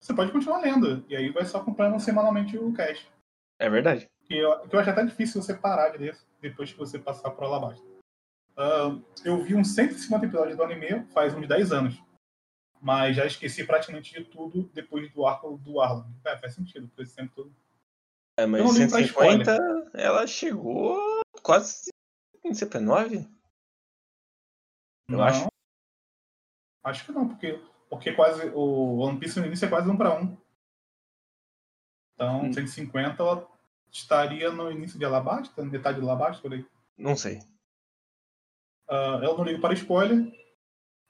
Você 0.00 0.14
pode 0.14 0.32
continuar 0.32 0.60
lendo, 0.62 1.04
e 1.10 1.14
aí 1.14 1.28
vai 1.28 1.44
só 1.44 1.58
acompanhando 1.58 2.00
semanalmente 2.00 2.56
o 2.56 2.72
cast. 2.72 3.06
É 3.58 3.68
verdade. 3.68 4.09
Que 4.30 4.36
eu, 4.36 4.60
que 4.68 4.76
eu 4.76 4.78
acho 4.78 4.90
até 4.90 5.04
difícil 5.04 5.42
você 5.42 5.52
parar 5.52 5.88
de 5.88 5.98
ler 5.98 6.16
depois 6.40 6.70
que 6.70 6.78
você 6.78 7.00
passar 7.00 7.32
por 7.32 7.52
abaixo. 7.52 7.82
Ah, 8.56 8.96
eu 9.24 9.42
vi 9.42 9.56
uns 9.56 9.74
150 9.74 10.24
episódios 10.24 10.56
do 10.56 10.62
anime 10.62 11.04
faz 11.06 11.34
uns 11.34 11.48
10 11.48 11.72
anos. 11.72 12.00
Mas 12.80 13.16
já 13.16 13.26
esqueci 13.26 13.66
praticamente 13.66 14.14
de 14.14 14.24
tudo 14.24 14.70
depois 14.72 15.12
do 15.12 15.26
arco 15.26 15.58
do 15.58 15.80
Arlong. 15.80 16.14
É, 16.24 16.38
faz 16.38 16.54
sentido, 16.54 16.86
por 16.90 17.02
esse 17.02 17.16
tempo 17.16 17.34
todo. 17.34 17.52
É, 18.38 18.46
mas 18.46 18.60
Eu 18.60 18.66
não 18.68 18.72
ligo 18.72 18.90
pra 18.90 19.00
150, 19.00 19.90
ela 19.94 20.26
chegou 20.28 21.22
quase 21.42 21.90
em 22.44 22.52
CP9? 22.52 23.28
Eu 25.08 25.18
não, 25.18 25.24
acho. 25.24 25.48
Acho 26.84 27.04
que 27.04 27.10
não, 27.10 27.26
porque, 27.28 27.60
porque 27.90 28.12
quase 28.12 28.48
o 28.50 28.98
One 28.98 29.18
Piece 29.18 29.40
no 29.40 29.46
início 29.46 29.66
é 29.66 29.68
quase 29.68 29.90
um 29.90 29.96
para 29.96 30.14
um. 30.14 30.38
Então, 32.14 32.42
Hum. 32.42 32.52
150 32.52 33.20
ela 33.20 33.59
estaria 33.92 34.50
no 34.50 34.70
início 34.70 34.98
de 34.98 35.04
Alabasta, 35.04 35.64
metade 35.64 35.98
de 35.98 36.04
Alabasta, 36.04 36.42
por 36.42 36.52
aí. 36.52 36.64
Não 36.96 37.16
sei. 37.16 37.40
Ah, 38.88 39.20
eu 39.22 39.36
não 39.36 39.44
ligo 39.44 39.60
para 39.60 39.74
spoiler. 39.74 40.32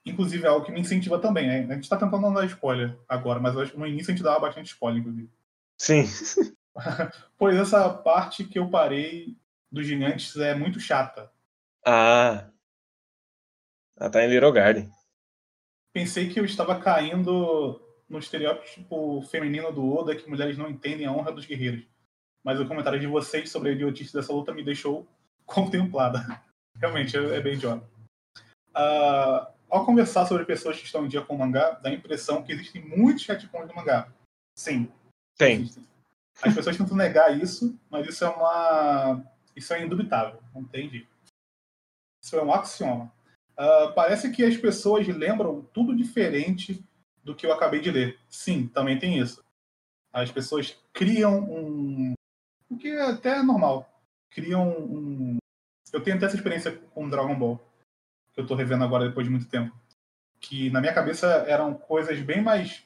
Inclusive, 0.05 0.45
é 0.45 0.47
algo 0.47 0.65
que 0.65 0.71
me 0.71 0.79
incentiva 0.79 1.19
também. 1.19 1.47
né? 1.47 1.65
A 1.69 1.75
gente 1.75 1.83
está 1.83 1.97
tentando 1.97 2.21
não 2.21 2.33
dar 2.33 2.45
spoiler 2.45 2.97
agora, 3.07 3.39
mas 3.39 3.53
eu 3.53 3.61
acho 3.61 3.71
que 3.73 3.77
no 3.79 3.87
início 3.87 4.11
a 4.11 4.15
gente 4.15 4.23
dava 4.23 4.39
bastante 4.39 4.67
spoiler, 4.67 5.01
inclusive. 5.01 5.29
Sim. 5.77 6.05
Pois 7.37 7.57
essa 7.57 7.89
parte 7.89 8.45
que 8.45 8.57
eu 8.57 8.69
parei 8.69 9.35
dos 9.69 9.85
gigantes 9.85 10.37
é 10.37 10.55
muito 10.55 10.79
chata. 10.79 11.29
Ah. 11.85 12.49
Ela 13.97 14.09
tá 14.09 14.23
em 14.23 14.29
Little 14.29 14.53
Garden. 14.53 14.89
Pensei 15.91 16.29
que 16.29 16.39
eu 16.39 16.45
estava 16.45 16.79
caindo 16.79 17.81
no 18.07 18.19
estereótipo 18.19 19.21
feminino 19.23 19.71
do 19.71 19.93
Oda 19.93 20.15
que 20.15 20.29
mulheres 20.29 20.57
não 20.57 20.69
entendem 20.69 21.05
a 21.05 21.11
honra 21.11 21.31
dos 21.31 21.45
guerreiros. 21.45 21.85
Mas 22.43 22.59
o 22.59 22.67
comentário 22.67 22.99
de 22.99 23.07
vocês 23.07 23.49
sobre 23.49 23.69
a 23.69 23.71
idiotice 23.73 24.13
dessa 24.13 24.33
luta 24.33 24.53
me 24.53 24.63
deixou 24.63 25.07
contemplada. 25.45 26.41
Realmente, 26.75 27.17
é 27.17 27.35
é 27.35 27.41
bem 27.41 27.53
idiota. 27.53 27.87
Ah, 28.73 29.51
ao 29.69 29.85
conversar 29.85 30.25
sobre 30.25 30.45
pessoas 30.45 30.77
que 30.77 30.85
estão 30.85 31.05
em 31.05 31.07
dia 31.07 31.21
com 31.21 31.35
o 31.35 31.39
mangá, 31.39 31.71
dá 31.71 31.89
a 31.89 31.93
impressão 31.93 32.43
que 32.43 32.51
existem 32.51 32.83
muitos 32.85 33.25
retcons 33.25 33.67
do 33.67 33.75
mangá. 33.75 34.11
Sim, 34.57 34.91
Tem. 35.37 35.61
existem. 35.61 35.87
As 36.41 36.55
pessoas 36.55 36.77
tentam 36.77 36.97
negar 36.97 37.37
isso, 37.37 37.77
mas 37.89 38.07
isso 38.07 38.23
é 38.23 38.29
uma. 38.29 39.23
Isso 39.55 39.73
é 39.73 39.83
indubitável, 39.83 40.41
não 40.55 40.63
tem 40.63 40.89
jeito. 40.89 41.07
Isso 42.23 42.35
é 42.35 42.43
um 42.43 42.53
axioma. 42.53 43.11
Ah, 43.57 43.91
parece 43.95 44.31
que 44.31 44.43
as 44.43 44.57
pessoas 44.57 45.07
lembram 45.07 45.61
tudo 45.73 45.95
diferente 45.95 46.83
do 47.23 47.35
que 47.35 47.45
eu 47.45 47.53
acabei 47.53 47.79
de 47.79 47.91
ler. 47.91 48.19
Sim, 48.29 48.67
também 48.67 48.97
tem 48.97 49.19
isso. 49.19 49.43
As 50.11 50.31
pessoas 50.31 50.77
criam 50.91 51.39
um. 51.39 51.80
O 52.71 52.77
que 52.77 52.87
é 52.87 53.01
até 53.01 53.43
normal. 53.43 53.87
Criam 54.29 54.69
um, 54.69 55.37
eu 55.91 56.01
tenho 56.01 56.15
até 56.15 56.25
essa 56.25 56.37
experiência 56.37 56.71
com 56.93 57.09
Dragon 57.09 57.37
Ball, 57.37 57.59
que 58.33 58.39
eu 58.39 58.47
tô 58.47 58.55
revendo 58.55 58.83
agora 58.83 59.07
depois 59.07 59.25
de 59.25 59.31
muito 59.31 59.49
tempo. 59.49 59.75
Que 60.39 60.69
na 60.69 60.79
minha 60.79 60.93
cabeça 60.93 61.27
eram 61.47 61.73
coisas 61.73 62.19
bem 62.21 62.41
mais 62.41 62.83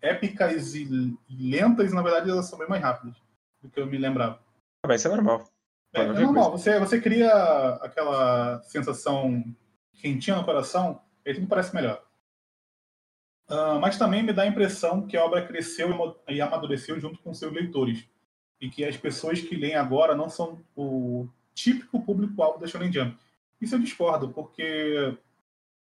épicas 0.00 0.74
e 0.74 1.18
lentas, 1.28 1.90
e 1.90 1.94
na 1.94 2.02
verdade 2.02 2.30
elas 2.30 2.46
são 2.46 2.58
bem 2.58 2.68
mais 2.68 2.82
rápidas 2.82 3.16
do 3.60 3.68
que 3.68 3.80
eu 3.80 3.86
me 3.86 3.98
lembrava. 3.98 4.40
Mas 4.86 5.00
isso 5.00 5.08
é 5.08 5.16
normal. 5.16 5.44
É, 5.92 6.02
é 6.02 6.06
normal, 6.06 6.52
você, 6.52 6.78
você 6.78 7.00
cria 7.00 7.32
aquela 7.82 8.62
sensação 8.62 9.42
quentinha 9.94 10.36
no 10.36 10.44
coração, 10.44 11.02
e 11.24 11.34
tudo 11.34 11.46
parece 11.48 11.74
melhor. 11.74 12.04
Uh, 13.48 13.80
mas 13.80 13.98
também 13.98 14.22
me 14.22 14.32
dá 14.32 14.42
a 14.42 14.46
impressão 14.46 15.06
que 15.06 15.16
a 15.16 15.24
obra 15.24 15.46
cresceu 15.46 15.88
e 16.28 16.40
amadureceu 16.40 17.00
junto 17.00 17.18
com 17.20 17.32
seus 17.32 17.52
leitores. 17.52 18.06
E 18.60 18.70
que 18.70 18.84
as 18.84 18.96
pessoas 18.96 19.40
que 19.40 19.54
leem 19.54 19.74
agora 19.74 20.14
não 20.14 20.28
são 20.28 20.58
o 20.74 21.28
típico 21.54 22.02
público-alvo 22.02 22.58
da 22.58 22.66
Shonen 22.66 22.92
Jump. 22.92 23.16
Isso 23.60 23.74
eu 23.74 23.78
discordo, 23.78 24.30
porque 24.30 25.16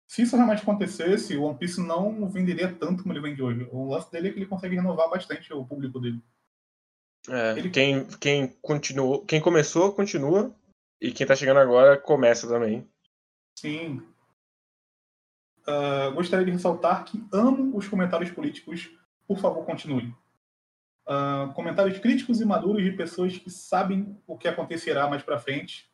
se 0.06 0.22
isso 0.22 0.34
realmente 0.34 0.62
acontecesse, 0.62 1.36
o 1.36 1.44
One 1.44 1.56
Piece 1.56 1.80
não 1.80 2.28
venderia 2.28 2.72
tanto 2.72 3.02
como 3.02 3.12
ele 3.12 3.20
vende 3.20 3.40
hoje. 3.40 3.68
O 3.70 3.88
lance 3.88 4.10
dele 4.10 4.28
é 4.28 4.32
que 4.32 4.38
ele 4.38 4.46
consegue 4.46 4.74
renovar 4.74 5.08
bastante 5.08 5.52
o 5.52 5.64
público 5.64 6.00
dele. 6.00 6.20
É, 7.28 7.58
ele... 7.58 7.70
quem, 7.70 8.04
quem, 8.18 8.48
continuou, 8.60 9.24
quem 9.24 9.40
começou, 9.40 9.92
continua. 9.92 10.52
E 11.00 11.12
quem 11.12 11.26
tá 11.26 11.34
chegando 11.34 11.60
agora, 11.60 11.96
começa 11.96 12.48
também. 12.48 12.86
Sim. 13.56 14.02
Uh, 15.60 16.12
gostaria 16.12 16.44
de 16.44 16.50
ressaltar 16.50 17.04
que 17.04 17.24
amo 17.32 17.76
os 17.76 17.86
comentários 17.86 18.30
políticos. 18.30 18.90
Por 19.26 19.38
favor, 19.38 19.64
continue. 19.64 20.12
Uh, 21.06 21.52
comentários 21.54 21.98
críticos 21.98 22.40
e 22.40 22.44
maduros 22.44 22.84
de 22.84 22.92
pessoas 22.92 23.36
que 23.36 23.50
sabem 23.50 24.16
o 24.26 24.38
que 24.38 24.46
acontecerá 24.46 25.08
mais 25.08 25.22
para 25.22 25.38
frente 25.38 25.90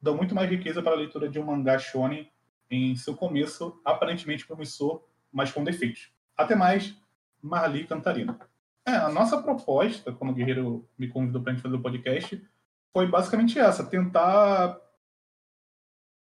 dão 0.00 0.16
muito 0.16 0.34
mais 0.34 0.50
riqueza 0.50 0.82
para 0.82 0.92
a 0.92 0.96
leitura 0.96 1.28
de 1.28 1.38
um 1.38 1.44
mangá 1.44 1.78
shonen 1.78 2.28
em 2.68 2.96
seu 2.96 3.14
começo 3.14 3.80
aparentemente 3.84 4.46
promissor, 4.46 5.04
mas 5.32 5.52
com 5.52 5.62
defeitos. 5.62 6.10
Até 6.36 6.56
mais, 6.56 6.96
Marli 7.40 7.86
Cantarina. 7.86 8.38
É, 8.84 8.92
a 8.92 9.08
nossa 9.08 9.40
proposta, 9.40 10.12
quando 10.12 10.30
o 10.30 10.34
Guerreiro 10.34 10.88
me 10.98 11.06
convidou 11.06 11.40
para 11.40 11.52
a 11.52 11.54
gente 11.54 11.62
fazer 11.62 11.76
o 11.76 11.82
podcast, 11.82 12.42
foi 12.92 13.06
basicamente 13.06 13.58
essa: 13.58 13.84
tentar 13.84 14.80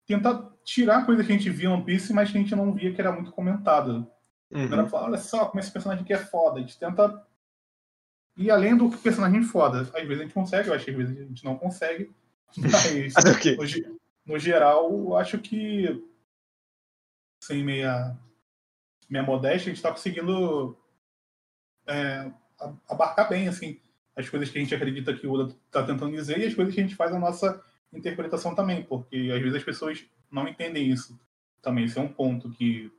tentar 0.07 0.51
tirar 0.63 1.05
coisa 1.05 1.23
que 1.23 1.31
a 1.31 1.35
gente 1.35 1.49
via 1.49 1.69
no 1.69 1.75
One 1.75 1.83
Piece, 1.83 2.13
mas 2.13 2.31
que 2.31 2.37
a 2.37 2.41
gente 2.41 2.55
não 2.55 2.73
via 2.73 2.93
que 2.93 2.99
era 2.99 3.11
muito 3.11 3.31
comentada. 3.31 4.07
Uhum. 4.49 4.71
Era 4.71 4.87
falar, 4.87 5.07
olha 5.07 5.17
só 5.17 5.45
como 5.45 5.59
esse 5.59 5.71
personagem 5.71 6.03
aqui 6.03 6.13
é 6.13 6.17
foda. 6.17 6.57
A 6.57 6.61
gente 6.61 6.79
tenta 6.79 7.25
ir 8.37 8.51
além 8.51 8.77
do 8.77 8.89
personagem 8.89 9.41
foda. 9.43 9.81
Às 9.81 9.91
vezes 9.91 10.19
a 10.19 10.23
gente 10.23 10.33
consegue, 10.33 10.69
eu 10.69 10.73
acho 10.73 10.85
que 10.85 10.91
às 10.91 10.97
vezes 10.97 11.17
a 11.17 11.23
gente 11.23 11.43
não 11.43 11.57
consegue. 11.57 12.11
Mas 13.57 13.75
no, 13.75 13.99
no, 14.25 14.39
geral, 14.39 14.89
eu 14.89 15.17
acho 15.17 15.39
que 15.39 16.03
sem 17.43 17.63
meia, 17.63 18.17
meia 19.09 19.23
modéstia, 19.23 19.71
a 19.71 19.73
gente 19.73 19.77
está 19.77 19.91
conseguindo 19.91 20.77
é, 21.85 22.31
abarcar 22.87 23.29
bem 23.29 23.47
assim 23.47 23.79
as 24.17 24.27
coisas 24.27 24.49
que 24.49 24.57
a 24.57 24.61
gente 24.61 24.73
acredita 24.73 25.13
que 25.13 25.27
o 25.27 25.31
Oda 25.31 25.55
está 25.67 25.83
tentando 25.83 26.11
dizer 26.11 26.39
e 26.39 26.47
as 26.47 26.55
coisas 26.55 26.73
que 26.73 26.81
a 26.81 26.83
gente 26.83 26.95
faz 26.95 27.13
a 27.13 27.19
nossa 27.19 27.63
interpretação 27.93 28.55
também, 28.55 28.81
porque 28.83 29.31
às 29.33 29.39
vezes 29.39 29.57
as 29.57 29.63
pessoas 29.63 30.03
não 30.31 30.47
entendem 30.47 30.89
isso 30.89 31.17
também. 31.61 31.85
Esse 31.85 31.99
é 31.99 32.01
um 32.01 32.07
ponto 32.11 32.49
que 32.49 32.91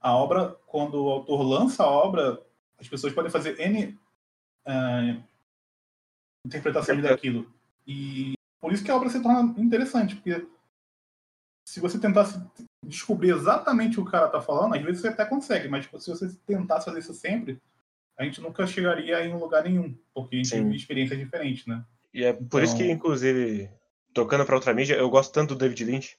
a 0.00 0.12
obra, 0.12 0.56
quando 0.66 1.04
o 1.04 1.08
autor 1.08 1.42
lança 1.42 1.84
a 1.84 1.88
obra, 1.88 2.42
as 2.78 2.88
pessoas 2.88 3.12
podem 3.12 3.30
fazer 3.30 3.58
N 3.60 3.96
uh, 4.66 5.22
interpretações 6.46 7.02
daquilo. 7.02 7.52
E 7.86 8.34
por 8.60 8.72
isso 8.72 8.84
que 8.84 8.90
a 8.90 8.96
obra 8.96 9.08
se 9.08 9.22
torna 9.22 9.54
interessante, 9.60 10.16
porque 10.16 10.46
se 11.66 11.80
você 11.80 11.98
tentasse 11.98 12.40
descobrir 12.84 13.30
exatamente 13.30 13.98
o 13.98 14.02
que 14.02 14.08
o 14.08 14.12
cara 14.12 14.26
está 14.26 14.40
falando, 14.40 14.74
às 14.74 14.82
vezes 14.82 15.00
você 15.00 15.08
até 15.08 15.24
consegue, 15.24 15.68
mas 15.68 15.86
se 15.86 16.10
você 16.10 16.28
tentasse 16.46 16.84
fazer 16.84 16.98
isso 16.98 17.14
sempre, 17.14 17.60
a 18.18 18.24
gente 18.24 18.40
nunca 18.40 18.66
chegaria 18.66 19.24
em 19.26 19.34
um 19.34 19.38
lugar 19.38 19.64
nenhum, 19.64 19.96
porque 20.14 20.36
a 20.36 20.38
gente 20.38 20.50
tem 20.50 20.74
experiências 20.74 21.18
diferentes, 21.18 21.66
né? 21.66 21.84
E 22.12 22.22
é 22.24 22.32
por 22.32 22.42
então... 22.42 22.62
isso 22.62 22.76
que, 22.76 22.84
então 22.84 22.94
inclusive, 22.94 23.70
tocando 24.12 24.44
para 24.44 24.54
outra 24.54 24.74
mídia, 24.74 24.94
eu 24.94 25.10
gosto 25.10 25.32
tanto 25.32 25.54
do 25.54 25.58
David 25.58 25.84
Lynch, 25.84 26.16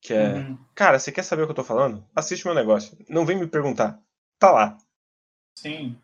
que 0.00 0.14
é, 0.14 0.34
uhum. 0.34 0.58
cara, 0.74 0.98
você 0.98 1.12
quer 1.12 1.22
saber 1.22 1.42
o 1.42 1.46
que 1.46 1.52
eu 1.52 1.56
tô 1.56 1.64
falando? 1.64 2.04
Assiste 2.16 2.46
meu 2.46 2.54
negócio. 2.54 2.96
Não 3.08 3.26
vem 3.26 3.38
me 3.38 3.46
perguntar. 3.46 4.00
Tá 4.38 4.50
lá. 4.50 4.78
Sim. 5.54 5.96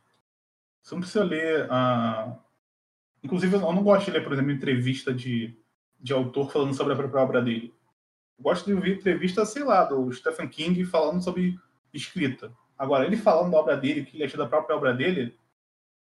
Você 0.87 0.95
não 0.95 1.01
precisa 1.01 1.25
ler 1.25 1.67
a. 1.69 2.39
Inclusive, 3.21 3.57
eu 3.57 3.61
não 3.61 3.83
gosto 3.83 4.05
de 4.05 4.13
ler, 4.13 4.23
por 4.23 4.33
exemplo, 4.33 4.53
entrevista 4.53 5.13
de, 5.13 5.59
de 5.99 6.13
autor 6.13 6.53
falando 6.53 6.75
sobre 6.75 6.93
a 6.93 6.97
própria 6.97 7.23
obra 7.23 7.43
dele. 7.43 7.75
Eu 8.39 8.45
gosto 8.45 8.67
de 8.67 8.73
ouvir 8.73 8.97
entrevista, 8.97 9.45
sei 9.45 9.65
lá, 9.65 9.83
do 9.83 10.13
Stephen 10.13 10.47
King 10.47 10.85
falando 10.85 11.21
sobre 11.21 11.59
escrita. 11.93 12.53
Agora, 12.79 13.05
ele 13.05 13.17
falando 13.17 13.51
da 13.51 13.59
obra 13.59 13.77
dele, 13.77 14.05
que 14.05 14.17
ele 14.17 14.23
achou 14.23 14.39
da 14.39 14.47
própria 14.47 14.77
obra 14.77 14.95
dele, 14.95 15.37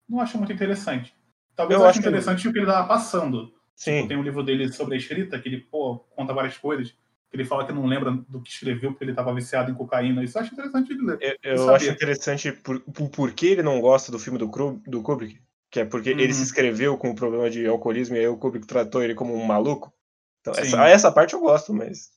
não 0.09 0.19
acho 0.19 0.39
muito 0.39 0.51
interessante. 0.51 1.15
Talvez 1.55 1.79
eu, 1.79 1.85
eu 1.85 1.89
ache 1.89 1.99
interessante 1.99 2.41
que... 2.41 2.47
o 2.47 2.51
que 2.51 2.57
ele 2.57 2.65
estava 2.65 2.87
passando. 2.87 3.53
Sim. 3.75 3.97
Tipo, 3.97 4.07
tem 4.07 4.17
um 4.17 4.23
livro 4.23 4.41
dele 4.41 4.73
sobre 4.73 4.95
a 4.95 4.97
escrita, 4.97 5.39
que 5.39 5.49
ele 5.49 5.61
pô, 5.61 5.99
conta 6.15 6.33
várias 6.33 6.57
coisas. 6.57 6.95
Ele 7.33 7.43
fala 7.43 7.65
que 7.65 7.73
não 7.73 7.87
lembra 7.87 8.11
do 8.11 8.41
que 8.41 8.51
escreveu 8.51 8.91
porque 8.91 9.03
ele 9.03 9.11
estava 9.11 9.33
viciado 9.33 9.71
em 9.71 9.73
cocaína. 9.73 10.23
Isso 10.23 10.37
eu 10.37 10.43
acho 10.43 10.53
interessante 10.53 10.95
de 10.95 11.03
ler. 11.03 11.39
Eu, 11.41 11.55
eu 11.55 11.75
acho 11.75 11.89
interessante 11.89 12.51
por, 12.51 12.79
por, 12.81 13.09
por 13.09 13.31
que 13.33 13.47
ele 13.47 13.63
não 13.63 13.81
gosta 13.81 14.11
do 14.11 14.19
filme 14.19 14.37
do, 14.37 14.45
do 14.85 15.01
Kubrick. 15.01 15.41
Que 15.71 15.79
é 15.79 15.85
porque 15.85 16.13
uhum. 16.13 16.19
ele 16.19 16.33
se 16.33 16.43
inscreveu 16.43 16.95
com 16.95 17.09
o 17.09 17.15
problema 17.15 17.49
de 17.49 17.65
alcoolismo 17.65 18.15
e 18.15 18.19
aí 18.19 18.27
o 18.27 18.37
Kubrick 18.37 18.67
tratou 18.67 19.01
ele 19.01 19.15
como 19.15 19.33
um 19.33 19.43
maluco. 19.43 19.91
Então, 20.41 20.53
essa, 20.53 20.87
essa 20.87 21.11
parte 21.11 21.33
eu 21.33 21.39
gosto, 21.39 21.73
mas. 21.73 22.11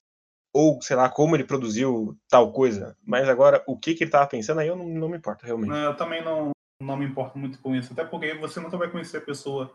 Ou, 0.52 0.80
sei 0.82 0.96
lá, 0.96 1.08
como 1.08 1.34
ele 1.34 1.44
produziu 1.44 2.16
tal 2.28 2.52
coisa. 2.52 2.96
Mas 3.04 3.28
agora, 3.28 3.62
o 3.66 3.78
que, 3.78 3.94
que 3.94 4.04
ele 4.04 4.08
estava 4.08 4.26
pensando, 4.26 4.60
aí 4.60 4.68
eu 4.68 4.76
não, 4.76 4.86
não 4.86 5.08
me 5.08 5.16
importo, 5.16 5.46
realmente. 5.46 5.72
eu 5.72 5.96
também 5.96 6.22
não, 6.22 6.50
não 6.82 6.96
me 6.96 7.06
importo 7.06 7.38
muito 7.38 7.58
com 7.60 7.74
isso. 7.74 7.92
Até 7.92 8.04
porque 8.04 8.34
você 8.34 8.60
nunca 8.60 8.76
vai 8.76 8.90
conhecer 8.90 9.18
a 9.18 9.22
pessoa 9.22 9.72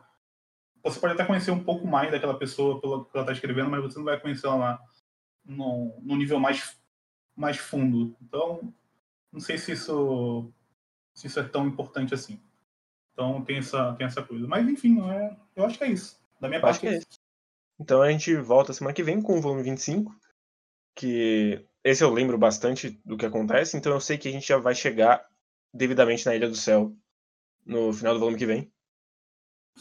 você 0.83 0.99
pode 0.99 1.13
até 1.13 1.25
conhecer 1.25 1.51
um 1.51 1.63
pouco 1.63 1.85
mais 1.87 2.11
daquela 2.11 2.37
pessoa 2.37 2.81
pela 2.81 3.03
que 3.05 3.11
ela 3.13 3.23
está 3.23 3.33
escrevendo, 3.33 3.69
mas 3.69 3.83
você 3.83 3.97
não 3.97 4.05
vai 4.05 4.19
conhecer 4.19 4.47
ela 4.47 4.79
no, 5.45 5.99
no 6.01 6.15
nível 6.15 6.39
mais, 6.39 6.77
mais 7.35 7.57
fundo. 7.57 8.15
Então, 8.21 8.73
não 9.31 9.39
sei 9.39 9.57
se 9.57 9.71
isso, 9.71 10.51
se 11.13 11.27
isso 11.27 11.39
é 11.39 11.43
tão 11.43 11.67
importante 11.67 12.13
assim. 12.13 12.39
Então 13.13 13.43
tem 13.43 13.57
essa, 13.57 13.93
tem 13.93 14.07
essa 14.07 14.23
coisa. 14.23 14.47
Mas 14.47 14.67
enfim, 14.67 14.95
não 14.95 15.11
é, 15.11 15.37
eu 15.55 15.65
acho 15.65 15.77
que 15.77 15.83
é 15.83 15.91
isso. 15.91 16.19
Da 16.39 16.47
minha 16.47 16.61
parte 16.61 16.87
é 16.87 16.97
isso. 16.97 17.19
Então 17.79 18.01
a 18.01 18.11
gente 18.11 18.35
volta 18.35 18.73
semana 18.73 18.93
que 18.93 19.03
vem 19.03 19.21
com 19.21 19.37
o 19.37 19.41
volume 19.41 19.63
25, 19.63 20.15
que 20.95 21.65
esse 21.83 22.03
eu 22.03 22.11
lembro 22.11 22.37
bastante 22.37 23.01
do 23.03 23.17
que 23.17 23.25
acontece, 23.25 23.75
então 23.75 23.91
eu 23.91 23.99
sei 23.99 24.17
que 24.17 24.27
a 24.27 24.31
gente 24.31 24.47
já 24.47 24.57
vai 24.57 24.75
chegar 24.75 25.27
devidamente 25.73 26.25
na 26.25 26.35
Ilha 26.35 26.47
do 26.47 26.55
Céu 26.55 26.95
no 27.65 27.91
final 27.91 28.13
do 28.13 28.19
volume 28.19 28.37
que 28.37 28.45
vem. 28.45 28.71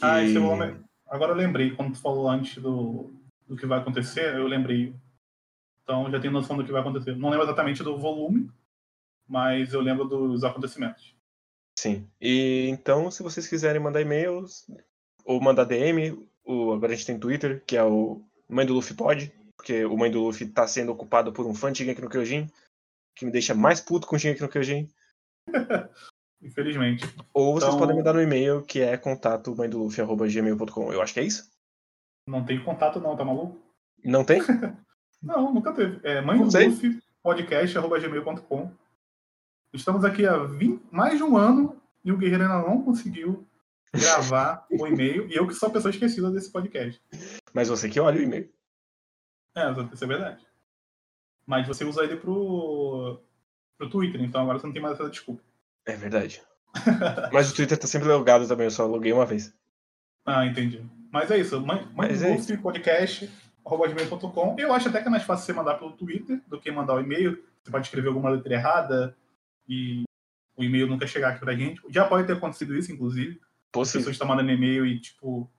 Ah, 0.01 0.23
esse 0.23 0.37
volume, 0.37 0.83
Agora 1.11 1.33
eu 1.33 1.35
lembrei, 1.35 1.75
quando 1.75 1.91
tu 1.91 1.99
falou 1.99 2.29
antes 2.29 2.61
do, 2.63 3.11
do 3.45 3.57
que 3.57 3.65
vai 3.65 3.79
acontecer, 3.79 4.33
eu 4.33 4.47
lembrei. 4.47 4.95
Então 5.83 6.09
já 6.09 6.19
tenho 6.19 6.33
noção 6.33 6.57
do 6.57 6.63
que 6.63 6.71
vai 6.71 6.81
acontecer. 6.81 7.15
Não 7.15 7.29
lembro 7.29 7.45
exatamente 7.45 7.83
do 7.83 7.97
volume, 7.97 8.49
mas 9.27 9.73
eu 9.73 9.81
lembro 9.81 10.05
dos 10.05 10.43
acontecimentos. 10.43 11.15
Sim. 11.77 12.07
E 12.19 12.67
então, 12.69 13.09
se 13.09 13.23
vocês 13.23 13.47
quiserem 13.47 13.81
mandar 13.81 14.01
e-mails 14.01 14.69
ou 15.25 15.41
mandar 15.41 15.63
DM, 15.63 16.27
o, 16.43 16.73
agora 16.73 16.93
a 16.93 16.95
gente 16.95 17.07
tem 17.07 17.19
Twitter, 17.19 17.63
que 17.65 17.77
é 17.77 17.83
o 17.83 18.21
Mãe 18.47 18.65
do 18.65 18.73
Luffy 18.73 18.95
Pod, 18.95 19.33
porque 19.55 19.85
o 19.85 19.97
Mãe 19.97 20.11
do 20.11 20.21
Luffy 20.21 20.47
tá 20.47 20.67
sendo 20.67 20.91
ocupado 20.91 21.31
por 21.31 21.45
um 21.45 21.55
fã 21.55 21.71
de 21.71 21.79
Shingeki 21.79 22.01
no 22.01 22.09
Kyojin, 22.09 22.47
que 23.15 23.25
me 23.25 23.31
deixa 23.31 23.55
mais 23.55 23.79
puto 23.79 24.07
com 24.07 24.17
Shingeki 24.17 24.41
no 24.41 24.49
Kyojin. 24.49 24.89
Infelizmente. 26.41 27.05
Ou 27.33 27.53
vocês 27.53 27.69
então... 27.69 27.79
podem 27.79 27.95
me 27.95 28.03
dar 28.03 28.13
no 28.13 28.21
e-mail 28.21 28.63
que 28.63 28.81
é 28.81 28.97
contato. 28.97 29.55
Eu 30.91 31.01
acho 31.01 31.13
que 31.13 31.19
é 31.19 31.23
isso. 31.23 31.51
Não 32.27 32.43
tem 32.43 32.63
contato 32.63 32.99
não, 32.99 33.15
tá 33.15 33.23
maluco? 33.23 33.59
Não 34.03 34.23
tem? 34.23 34.41
não, 35.21 35.53
nunca 35.53 35.71
teve. 35.73 35.99
É 36.03 36.21
mãe 36.21 36.39
podcast.gmail.com. 37.21 38.71
Estamos 39.73 40.03
aqui 40.03 40.25
há 40.25 40.37
20, 40.37 40.83
mais 40.91 41.17
de 41.17 41.23
um 41.23 41.37
ano 41.37 41.79
e 42.03 42.11
o 42.11 42.17
Guerreiro 42.17 42.43
ainda 42.43 42.67
não 42.67 42.81
conseguiu 42.81 43.47
gravar 43.93 44.65
o 44.71 44.87
e-mail. 44.87 45.27
E 45.29 45.35
eu 45.35 45.47
que 45.47 45.53
sou 45.53 45.69
a 45.69 45.71
pessoa 45.71 45.91
esquecida 45.91 46.31
desse 46.31 46.51
podcast. 46.51 47.01
Mas 47.53 47.69
você 47.69 47.87
que 47.89 47.99
olha 47.99 48.19
o 48.19 48.23
e-mail. 48.23 48.49
É, 49.55 49.69
isso 49.93 50.03
é 50.03 50.07
verdade. 50.07 50.45
Mas 51.45 51.67
você 51.67 51.83
usa 51.83 52.03
ele 52.03 52.15
pro, 52.15 53.21
pro 53.77 53.89
Twitter, 53.89 54.21
então 54.21 54.41
agora 54.41 54.59
você 54.59 54.65
não 54.65 54.73
tem 54.73 54.81
mais 54.81 54.99
essa 54.99 55.09
desculpa. 55.09 55.43
É 55.85 55.95
verdade. 55.95 56.41
Mas 57.33 57.51
o 57.51 57.55
Twitter 57.55 57.77
tá 57.77 57.87
sempre 57.87 58.07
logado 58.07 58.47
também, 58.47 58.65
eu 58.65 58.71
só 58.71 58.85
loguei 58.85 59.11
uma 59.11 59.25
vez. 59.25 59.53
Ah, 60.25 60.45
entendi. 60.45 60.83
Mas 61.11 61.29
é 61.29 61.37
isso. 61.37 61.59
Mãe, 61.59 61.85
Mas 61.93 62.21
é 62.23 62.35
isso. 62.35 62.57
podcast, 62.59 63.29
gmail.com. 63.65 64.55
Eu 64.57 64.73
acho 64.73 64.89
até 64.89 65.01
que 65.01 65.07
é 65.07 65.11
mais 65.11 65.23
fácil 65.23 65.45
você 65.45 65.53
mandar 65.53 65.75
pelo 65.75 65.91
Twitter 65.93 66.41
do 66.47 66.59
que 66.59 66.71
mandar 66.71 66.95
o 66.95 66.99
e-mail. 66.99 67.43
Você 67.63 67.71
pode 67.71 67.85
escrever 67.85 68.09
alguma 68.09 68.29
letra 68.29 68.53
errada 68.53 69.15
e 69.67 70.03
o 70.57 70.63
e-mail 70.63 70.87
nunca 70.87 71.07
chegar 71.07 71.29
aqui 71.29 71.39
pra 71.39 71.55
gente. 71.55 71.81
Já 71.89 72.05
pode 72.05 72.27
ter 72.27 72.33
acontecido 72.33 72.75
isso, 72.75 72.91
inclusive. 72.91 73.39
Possível. 73.71 73.81
As 73.81 73.91
pessoas 73.91 74.15
estão 74.15 74.27
mandando 74.27 74.51
e-mail 74.51 74.85
e, 74.85 74.99
tipo, 74.99 75.49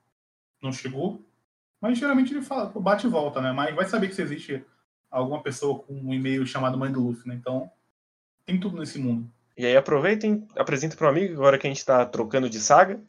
não 0.62 0.72
chegou. 0.72 1.24
Mas 1.80 1.98
geralmente 1.98 2.32
ele 2.32 2.42
fala, 2.42 2.66
bate 2.66 3.07
e 3.07 3.11
volta, 3.11 3.40
né? 3.40 3.53
Mas 3.53 3.74
vai 3.74 3.86
saber 3.86 4.09
que 4.09 4.14
se 4.14 4.22
existe 4.22 4.64
alguma 5.11 5.42
pessoa 5.42 5.78
com 5.80 5.94
um 5.94 6.14
e-mail 6.14 6.46
chamado 6.46 6.78
Mãe 6.78 6.92
do 6.92 7.03
Luffy, 7.03 7.28
né? 7.28 7.34
Então, 7.34 7.70
tem 8.46 8.59
tudo 8.59 8.78
nesse 8.78 8.98
mundo. 8.98 9.30
E 9.57 9.66
aí 9.66 9.76
aproveitem, 9.76 10.46
apresentem 10.57 10.96
para 10.96 11.07
um 11.07 11.11
amigo, 11.11 11.34
agora 11.34 11.59
que 11.59 11.66
a 11.66 11.70
gente 11.70 11.78
está 11.78 12.07
trocando 12.07 12.48
de 12.48 12.59
saga. 12.61 13.00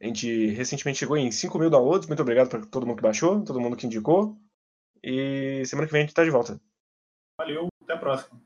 A 0.00 0.06
gente 0.06 0.48
recentemente 0.48 0.98
chegou 0.98 1.16
em 1.16 1.30
5 1.30 1.58
mil 1.58 1.70
downloads. 1.70 2.06
Muito 2.06 2.20
obrigado 2.20 2.48
para 2.48 2.66
todo 2.66 2.86
mundo 2.86 2.96
que 2.96 3.02
baixou, 3.02 3.42
todo 3.44 3.60
mundo 3.60 3.76
que 3.76 3.86
indicou. 3.86 4.36
E 5.02 5.64
semana 5.66 5.86
que 5.86 5.92
vem 5.92 6.00
a 6.00 6.02
gente 6.02 6.10
está 6.10 6.24
de 6.24 6.30
volta. 6.30 6.60
Valeu, 7.38 7.68
até 7.82 7.94
a 7.94 7.98
próxima. 7.98 8.45